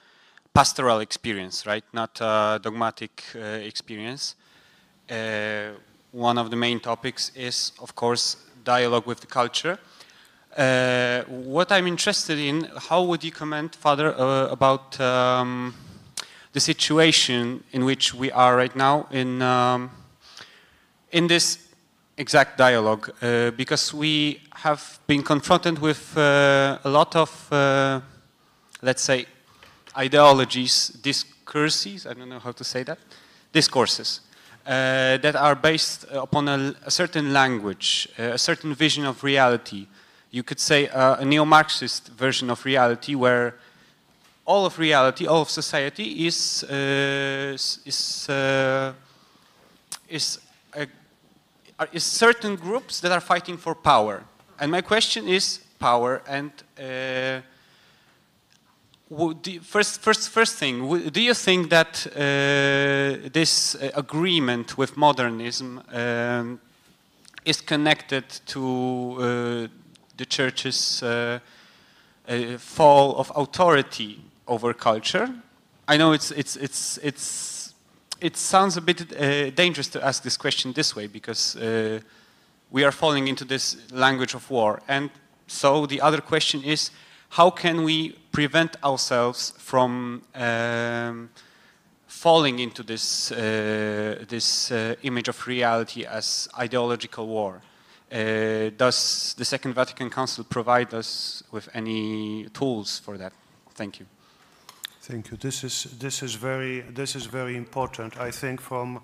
pastoral 0.53 1.01
experience, 1.01 1.67
right? 1.67 1.85
Not 1.93 2.21
a 2.21 2.61
dogmatic 2.63 3.23
uh, 3.35 3.39
experience. 3.39 4.35
Uh, 5.09 5.71
one 6.13 6.39
of 6.39 6.51
the 6.51 6.57
main 6.57 6.81
topics 6.81 7.31
is, 7.35 7.73
of 7.81 7.95
course, 7.95 8.37
dialogue 8.65 9.07
with 9.07 9.21
the 9.21 9.27
culture. 9.27 9.79
Uh, 10.57 11.23
what 11.29 11.71
I'm 11.71 11.87
interested 11.87 12.39
in, 12.39 12.69
how 12.89 13.03
would 13.05 13.23
you 13.23 13.31
comment, 13.31 13.77
Father, 13.77 14.13
uh, 14.13 14.49
about 14.49 15.01
um, 15.01 15.75
the 16.53 16.61
situation 16.61 17.63
in 17.73 17.85
which 17.85 18.13
we 18.13 18.33
are 18.33 18.57
right 18.57 18.75
now 18.75 19.07
in 19.13 19.41
um, 19.43 19.91
in 21.13 21.29
this 21.29 21.59
exact 22.17 22.59
dialogue 22.59 23.11
uh, 23.23 23.51
because 23.53 23.95
we 23.95 24.41
have 24.55 24.99
been 25.07 25.23
confronted 25.23 25.79
with 25.79 26.17
a 26.17 26.81
lot 26.85 27.15
of 27.17 27.31
let's 28.83 29.03
say 29.03 29.27
ideologies 29.97 30.89
discourses 31.03 32.07
i 32.07 32.15
don't 32.15 32.29
know 32.29 32.39
how 32.39 32.53
to 32.53 32.65
say 32.65 32.83
that 32.83 32.99
discourses 33.53 34.21
uh, 34.67 35.17
that 35.19 35.35
are 35.35 35.55
based 35.55 36.05
upon 36.11 36.49
a, 36.49 36.75
a 36.85 36.91
certain 36.91 37.33
language 37.33 38.09
a 38.19 38.39
certain 38.39 38.75
vision 38.75 39.05
of 39.05 39.23
reality 39.25 39.87
you 40.31 40.43
could 40.43 40.61
say 40.61 40.89
a 40.93 41.25
neo-marxist 41.25 42.09
version 42.09 42.51
of 42.51 42.65
reality 42.65 43.15
where 43.17 43.55
all 44.51 44.67
of 44.67 44.79
reality, 44.79 45.27
all 45.27 45.43
of 45.43 45.51
society 45.51 46.27
is 46.27 46.65
uh, 46.65 47.53
is 47.87 48.29
uh, 48.29 48.93
is 50.09 50.41
uh, 50.77 50.87
is 51.93 52.05
certain 52.05 52.57
groups 52.57 53.01
that 53.01 53.13
are 53.13 53.21
fighting 53.21 53.57
for 53.59 53.75
power. 53.75 54.23
And 54.59 54.71
my 54.71 54.83
question 54.83 55.29
is 55.29 55.61
power. 55.79 56.23
And 56.27 56.51
uh, 56.79 57.41
first, 59.63 60.01
first, 60.01 60.29
first 60.29 60.57
thing, 60.57 61.11
do 61.11 61.21
you 61.21 61.35
think 61.35 61.71
that 61.71 62.07
uh, 62.07 63.29
this 63.33 63.75
uh, 63.75 63.91
agreement 63.95 64.79
with 64.79 64.97
modernism 64.97 65.83
um, 65.93 66.61
is 67.45 67.61
connected 67.61 68.25
to 68.47 69.69
the 70.17 70.27
church's 70.27 71.03
fall 72.59 73.17
of 73.17 73.33
authority 73.35 74.21
over 74.47 74.75
culture. 74.75 75.29
I 75.89 75.97
know 75.97 76.13
it's, 76.13 76.31
it's, 76.31 76.57
it's, 76.57 76.99
it's, 76.99 77.75
it 78.21 78.37
sounds 78.37 78.77
a 78.77 78.81
bit 78.81 79.01
uh, 79.13 79.51
dangerous 79.51 79.89
to 79.89 80.05
ask 80.05 80.23
this 80.23 80.37
question 80.37 80.73
this 80.73 80.95
way 80.95 81.07
because 81.07 81.57
uh, 81.57 82.01
we 82.71 82.85
are 82.85 82.93
falling 82.93 83.29
into 83.29 83.45
this 83.45 83.77
language 83.91 84.35
of 84.35 84.49
war. 84.51 84.83
And 84.87 85.11
so 85.47 85.87
the 85.87 86.01
other 86.01 86.21
question 86.21 86.63
is, 86.63 86.91
how 87.31 87.51
can 87.51 87.83
we 87.83 88.20
prevent 88.33 88.77
ourselves 88.85 89.53
from 89.59 90.23
um, 90.35 91.31
falling 92.07 92.59
into 92.59 92.83
this, 92.83 93.33
uh, 93.33 94.25
this 94.29 94.71
uh, 94.71 94.95
image 95.03 95.29
of 95.29 95.47
reality 95.47 96.05
as 96.05 96.49
ideological 96.59 97.27
war? 97.27 97.63
Uh, 98.11 98.71
does 98.77 99.35
the 99.39 99.45
Second 99.45 99.75
Vatican 99.75 100.11
Council 100.11 100.45
provide 100.45 100.93
us 100.93 101.45
with 101.53 101.69
any 101.75 102.49
tools 102.53 102.99
for 102.99 103.17
that? 103.17 103.33
Thank 103.75 104.01
you. 104.01 104.07
Thank 105.03 105.31
you. 105.31 105.37
This 105.37 105.65
is 105.65 105.85
this 105.99 106.23
is 106.23 106.35
very 106.35 106.81
this 106.81 107.15
is 107.15 107.27
very 107.27 107.57
important. 107.57 108.17
I 108.17 108.31
think 108.31 108.61
from 108.61 109.01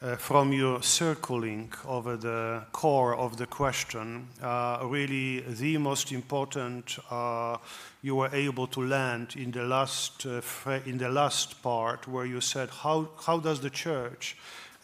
uh, 0.00 0.16
from 0.16 0.52
your 0.52 0.82
circling 0.82 1.72
over 1.84 2.16
the 2.16 2.62
core 2.72 3.16
of 3.16 3.36
the 3.36 3.46
question, 3.46 4.28
uh, 4.42 4.78
really 4.84 5.40
the 5.40 5.76
most 5.78 6.12
important 6.12 6.98
uh, 7.10 7.56
you 8.02 8.14
were 8.14 8.30
able 8.32 8.66
to 8.68 8.80
land 8.80 9.34
in 9.36 9.50
the 9.50 9.64
last 9.64 10.26
uh, 10.26 10.40
in 10.86 10.98
the 10.98 11.08
last 11.08 11.62
part 11.62 12.06
where 12.06 12.24
you 12.26 12.40
said 12.40 12.70
how 12.70 13.08
how 13.26 13.38
does 13.38 13.60
the 13.60 13.70
church 13.70 14.36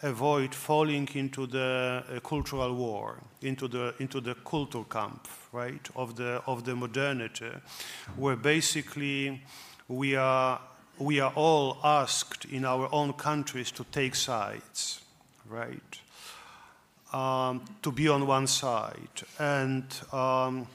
avoid 0.03 0.53
falling 0.53 1.07
into 1.13 1.47
the 1.47 2.03
uh, 2.09 2.19
cultural 2.19 2.75
war, 2.75 3.17
into 3.41 3.67
the 3.67 3.93
into 3.99 4.21
the 4.21 4.35
Kulturkampf, 4.35 5.29
right 5.51 5.89
of 5.95 6.15
the 6.15 6.41
of 6.45 6.63
the 6.65 6.75
modernity, 6.75 7.51
where 8.15 8.35
basically 8.35 9.41
we 9.87 10.15
are, 10.15 10.59
we 10.97 11.19
are 11.19 11.31
all 11.35 11.77
asked 11.83 12.45
in 12.45 12.65
our 12.65 12.89
own 12.91 13.13
countries 13.13 13.71
to 13.71 13.83
take 13.91 14.15
sides, 14.15 15.01
right? 15.47 15.99
Um, 17.13 17.63
to 17.81 17.91
be 17.91 18.07
on 18.07 18.25
one 18.27 18.47
side. 18.47 19.23
And 19.39 19.85
um, 20.11 20.67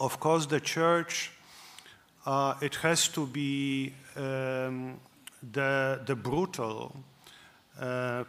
of 0.00 0.18
course, 0.18 0.46
the 0.46 0.60
church, 0.60 1.30
uh, 2.26 2.54
it 2.60 2.76
has 2.76 3.08
to 3.08 3.26
be 3.26 3.92
um, 4.16 5.00
the, 5.52 6.00
the 6.06 6.14
brutal 6.14 6.94
uh, 7.80 8.24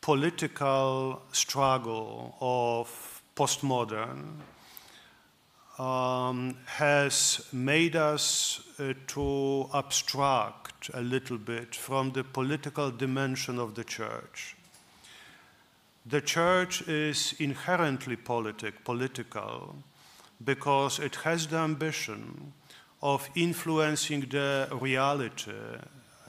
political 0.00 1.22
struggle 1.32 2.34
of 2.40 3.22
postmodern 3.36 4.24
um, 5.78 6.56
has 6.66 7.46
made 7.52 7.96
us 7.96 8.60
uh, 8.78 8.92
to 9.06 9.68
abstract 9.74 10.90
a 10.94 11.00
little 11.00 11.38
bit 11.38 11.74
from 11.74 12.12
the 12.12 12.24
political 12.24 12.90
dimension 12.90 13.58
of 13.58 13.74
the 13.74 13.84
church. 13.84 14.56
The 16.04 16.20
church 16.20 16.82
is 16.88 17.34
inherently 17.38 18.16
politic, 18.16 18.84
political 18.84 19.76
because 20.44 20.98
it 20.98 21.16
has 21.16 21.46
the 21.46 21.58
ambition 21.58 22.52
of 23.02 23.28
influencing 23.34 24.20
the 24.30 24.68
reality, 24.80 25.52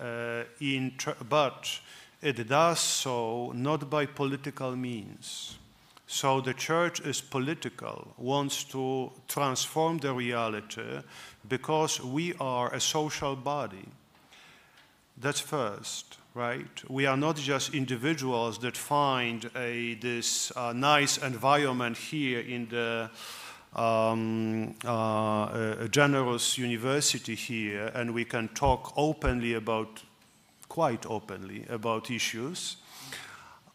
uh, 0.02 0.44
in 0.60 0.94
but 1.30 1.80
it 2.22 2.48
does 2.48 2.80
so 2.80 3.52
not 3.54 3.90
by 3.90 4.06
political 4.06 4.76
means. 4.76 5.58
So 6.08 6.42
the 6.42 6.54
church 6.54 7.00
is 7.02 7.22
political, 7.22 8.14
wants 8.18 8.64
to 8.66 9.12
transform 9.28 9.98
the 10.00 10.14
reality 10.14 11.02
because 11.48 12.02
we 12.02 12.34
are 12.40 12.74
a 12.74 12.80
social 12.80 13.36
body. 13.36 13.88
That's 15.18 15.40
first, 15.40 16.18
right? 16.34 16.84
We 16.90 17.06
are 17.06 17.18
not 17.18 17.38
just 17.38 17.74
individuals 17.74 18.58
that 18.60 18.78
find 18.78 19.50
a, 19.56 19.96
this 19.96 20.52
uh, 20.56 20.74
nice 20.74 21.18
environment 21.18 21.98
here 21.98 22.40
in 22.40 22.68
the 22.70 23.10
um, 23.76 24.76
uh, 24.86 25.76
a 25.80 25.88
generous 25.90 26.58
university 26.58 27.36
here, 27.36 27.92
and 27.96 28.14
we 28.14 28.26
can 28.26 28.48
talk 28.50 28.94
openly 28.96 29.54
about, 29.54 30.02
quite 30.70 31.06
openly, 31.06 31.66
about 31.70 32.12
issues. 32.12 32.78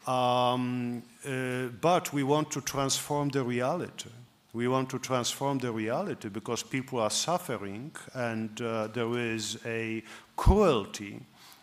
Um, 0.06 1.02
uh, 1.26 1.66
but 1.80 2.12
we 2.12 2.22
want 2.22 2.50
to 2.52 2.60
transform 2.60 3.28
the 3.28 3.42
reality. 3.42 4.10
We 4.54 4.66
want 4.66 4.88
to 4.90 4.98
transform 4.98 5.58
the 5.58 5.70
reality 5.70 6.30
because 6.30 6.62
people 6.62 6.98
are 6.98 7.10
suffering 7.10 7.92
and 8.14 8.60
uh, 8.60 8.86
there 8.88 9.18
is 9.18 9.58
a 9.66 10.02
cruelty, 10.36 11.20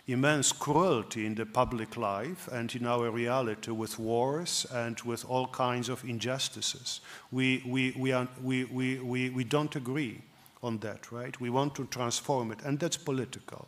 immense 0.07 0.51
cruelty 0.51 1.25
in 1.25 1.35
the 1.35 1.45
public 1.45 1.97
life 1.97 2.47
and 2.51 2.73
in 2.75 2.85
our 2.85 3.09
reality 3.09 3.71
with 3.71 3.97
wars 3.97 4.65
and 4.71 4.99
with 5.01 5.25
all 5.25 5.47
kinds 5.47 5.89
of 5.89 6.03
injustices. 6.03 7.01
We, 7.31 7.63
we, 7.65 7.93
we, 7.97 8.11
are, 8.11 8.27
we, 8.43 8.65
we, 8.65 8.99
we, 8.99 9.29
we 9.29 9.43
don't 9.43 9.75
agree 9.75 10.21
on 10.61 10.77
that, 10.79 11.11
right? 11.11 11.39
We 11.39 11.49
want 11.49 11.75
to 11.75 11.85
transform 11.85 12.51
it, 12.51 12.59
and 12.63 12.79
that's 12.79 12.97
political. 12.97 13.67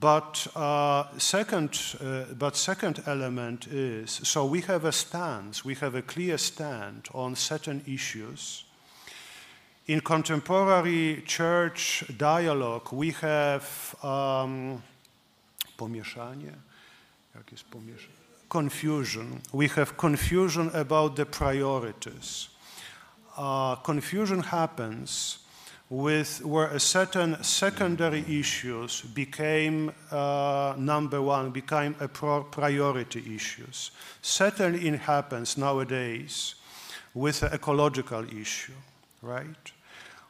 But 0.00 0.46
uh, 0.56 1.04
second, 1.18 1.78
uh, 2.00 2.24
but 2.36 2.56
second 2.56 3.02
element 3.06 3.68
is 3.68 4.10
so 4.10 4.44
we 4.44 4.60
have 4.62 4.84
a 4.84 4.92
stance, 4.92 5.64
we 5.64 5.74
have 5.76 5.94
a 5.94 6.02
clear 6.02 6.38
stand 6.38 7.08
on 7.14 7.36
certain 7.36 7.82
issues. 7.86 8.64
In 9.86 10.00
contemporary 10.00 11.22
church 11.24 12.04
dialogue, 12.18 12.92
we 12.92 13.12
have 13.12 13.94
um, 14.02 14.82
pomieszanie, 15.76 16.52
pomieszanie? 17.70 18.26
Confusion. 18.48 19.40
We 19.52 19.68
have 19.68 19.96
confusion 19.96 20.70
about 20.74 21.16
the 21.16 21.26
priorities. 21.26 22.48
Uh, 23.36 23.76
confusion 23.82 24.42
happens 24.42 25.38
with 25.88 26.44
where 26.44 26.68
a 26.68 26.80
certain 26.80 27.42
secondary 27.42 28.24
issues 28.28 29.02
became 29.02 29.92
uh, 30.10 30.74
number 30.76 31.20
one, 31.22 31.50
became 31.50 31.94
a 32.00 32.08
priority 32.08 33.34
issues. 33.34 33.90
Certainly 34.22 34.88
it 34.88 35.00
happens 35.00 35.56
nowadays 35.56 36.54
with 37.14 37.40
the 37.40 37.52
ecological 37.54 38.24
issue, 38.32 38.72
right? 39.22 39.72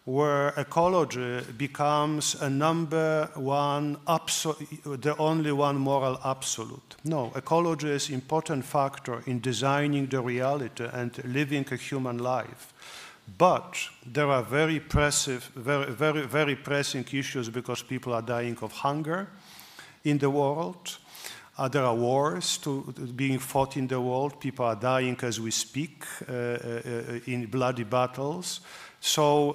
Where 0.07 0.55
ecology 0.57 1.41
becomes 1.59 2.37
a 2.41 2.49
number 2.49 3.29
one, 3.35 3.97
the 4.05 5.17
only 5.19 5.51
one 5.51 5.79
moral 5.79 6.21
absolute. 6.25 6.95
No, 7.03 7.33
ecology 7.35 7.91
is 7.91 8.11
important 8.11 8.65
factor 8.65 9.25
in 9.27 9.41
designing 9.41 10.07
the 10.07 10.21
reality 10.21 10.87
and 10.93 11.13
living 11.25 11.67
a 11.73 11.77
human 11.77 12.19
life. 12.19 12.73
But 13.37 13.75
there 14.07 14.29
are 14.29 14.45
very 14.45 14.79
pressing, 14.79 15.41
very, 15.57 15.93
very, 15.93 16.23
very 16.23 16.55
pressing 16.55 17.05
issues 17.13 17.49
because 17.49 17.83
people 17.83 18.13
are 18.15 18.23
dying 18.23 18.57
of 18.63 18.71
hunger 18.71 19.29
in 20.05 20.19
the 20.19 20.31
world. 20.31 20.99
Uh, 21.59 21.69
there 21.69 21.85
are 21.85 21.95
wars 21.95 22.59
to, 22.59 22.83
being 23.17 23.41
fought 23.41 23.77
in 23.77 23.89
the 23.89 24.01
world. 24.01 24.39
People 24.41 24.67
are 24.67 24.77
dying 24.77 25.19
as 25.23 25.41
we 25.41 25.51
speak 25.51 26.05
uh, 26.29 26.33
uh, 26.33 27.19
in 27.27 27.47
bloody 27.47 27.85
battles. 27.85 28.61
So, 29.07 29.55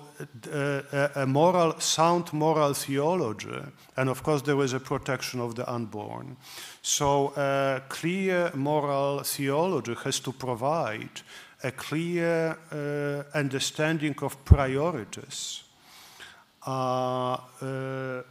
uh, 0.54 1.10
a 1.14 1.26
moral, 1.26 1.78
sound 1.82 2.32
moral 2.32 2.74
theology, 2.74 3.60
and 3.98 4.10
of 4.10 4.24
course, 4.24 4.44
there 4.44 4.64
is 4.64 4.72
a 4.72 4.80
protection 4.80 5.42
of 5.42 5.56
the 5.56 5.70
unborn. 5.70 6.38
So, 6.82 7.34
a 7.36 7.82
clear 7.90 8.52
moral 8.56 9.24
theology 9.24 9.94
has 10.06 10.22
to 10.22 10.32
provide 10.32 11.22
a 11.66 11.72
clear 11.72 12.58
uh, 12.72 13.38
understanding 13.38 14.16
of 14.22 14.38
priorities, 14.46 15.64
uh, 16.66 17.34
uh, 17.62 18.22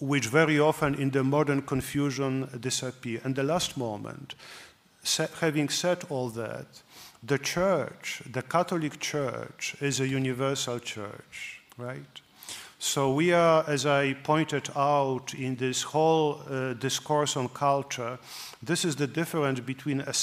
which 0.00 0.28
very 0.28 0.58
often 0.58 0.94
in 0.94 1.10
the 1.10 1.22
modern 1.22 1.60
confusion 1.60 2.48
disappear. 2.58 3.20
And 3.22 3.36
the 3.36 3.42
last 3.42 3.76
moment, 3.76 4.34
having 5.40 5.68
said 5.68 6.04
all 6.08 6.30
that, 6.30 6.82
the 7.22 7.38
church, 7.38 8.22
the 8.30 8.42
Catholic 8.42 8.98
Church, 8.98 9.76
is 9.80 10.00
a 10.00 10.08
universal 10.08 10.78
church, 10.78 11.60
right? 11.76 12.20
So 12.78 13.12
we 13.12 13.32
are, 13.32 13.62
as 13.68 13.84
I 13.84 14.14
pointed 14.14 14.70
out 14.74 15.34
in 15.34 15.56
this 15.56 15.82
whole 15.82 16.40
uh, 16.48 16.72
discourse 16.72 17.36
on 17.36 17.48
culture, 17.48 18.18
this 18.62 18.86
is 18.86 18.96
the 18.96 19.06
difference 19.06 19.60
between 19.60 20.00
a 20.00 20.14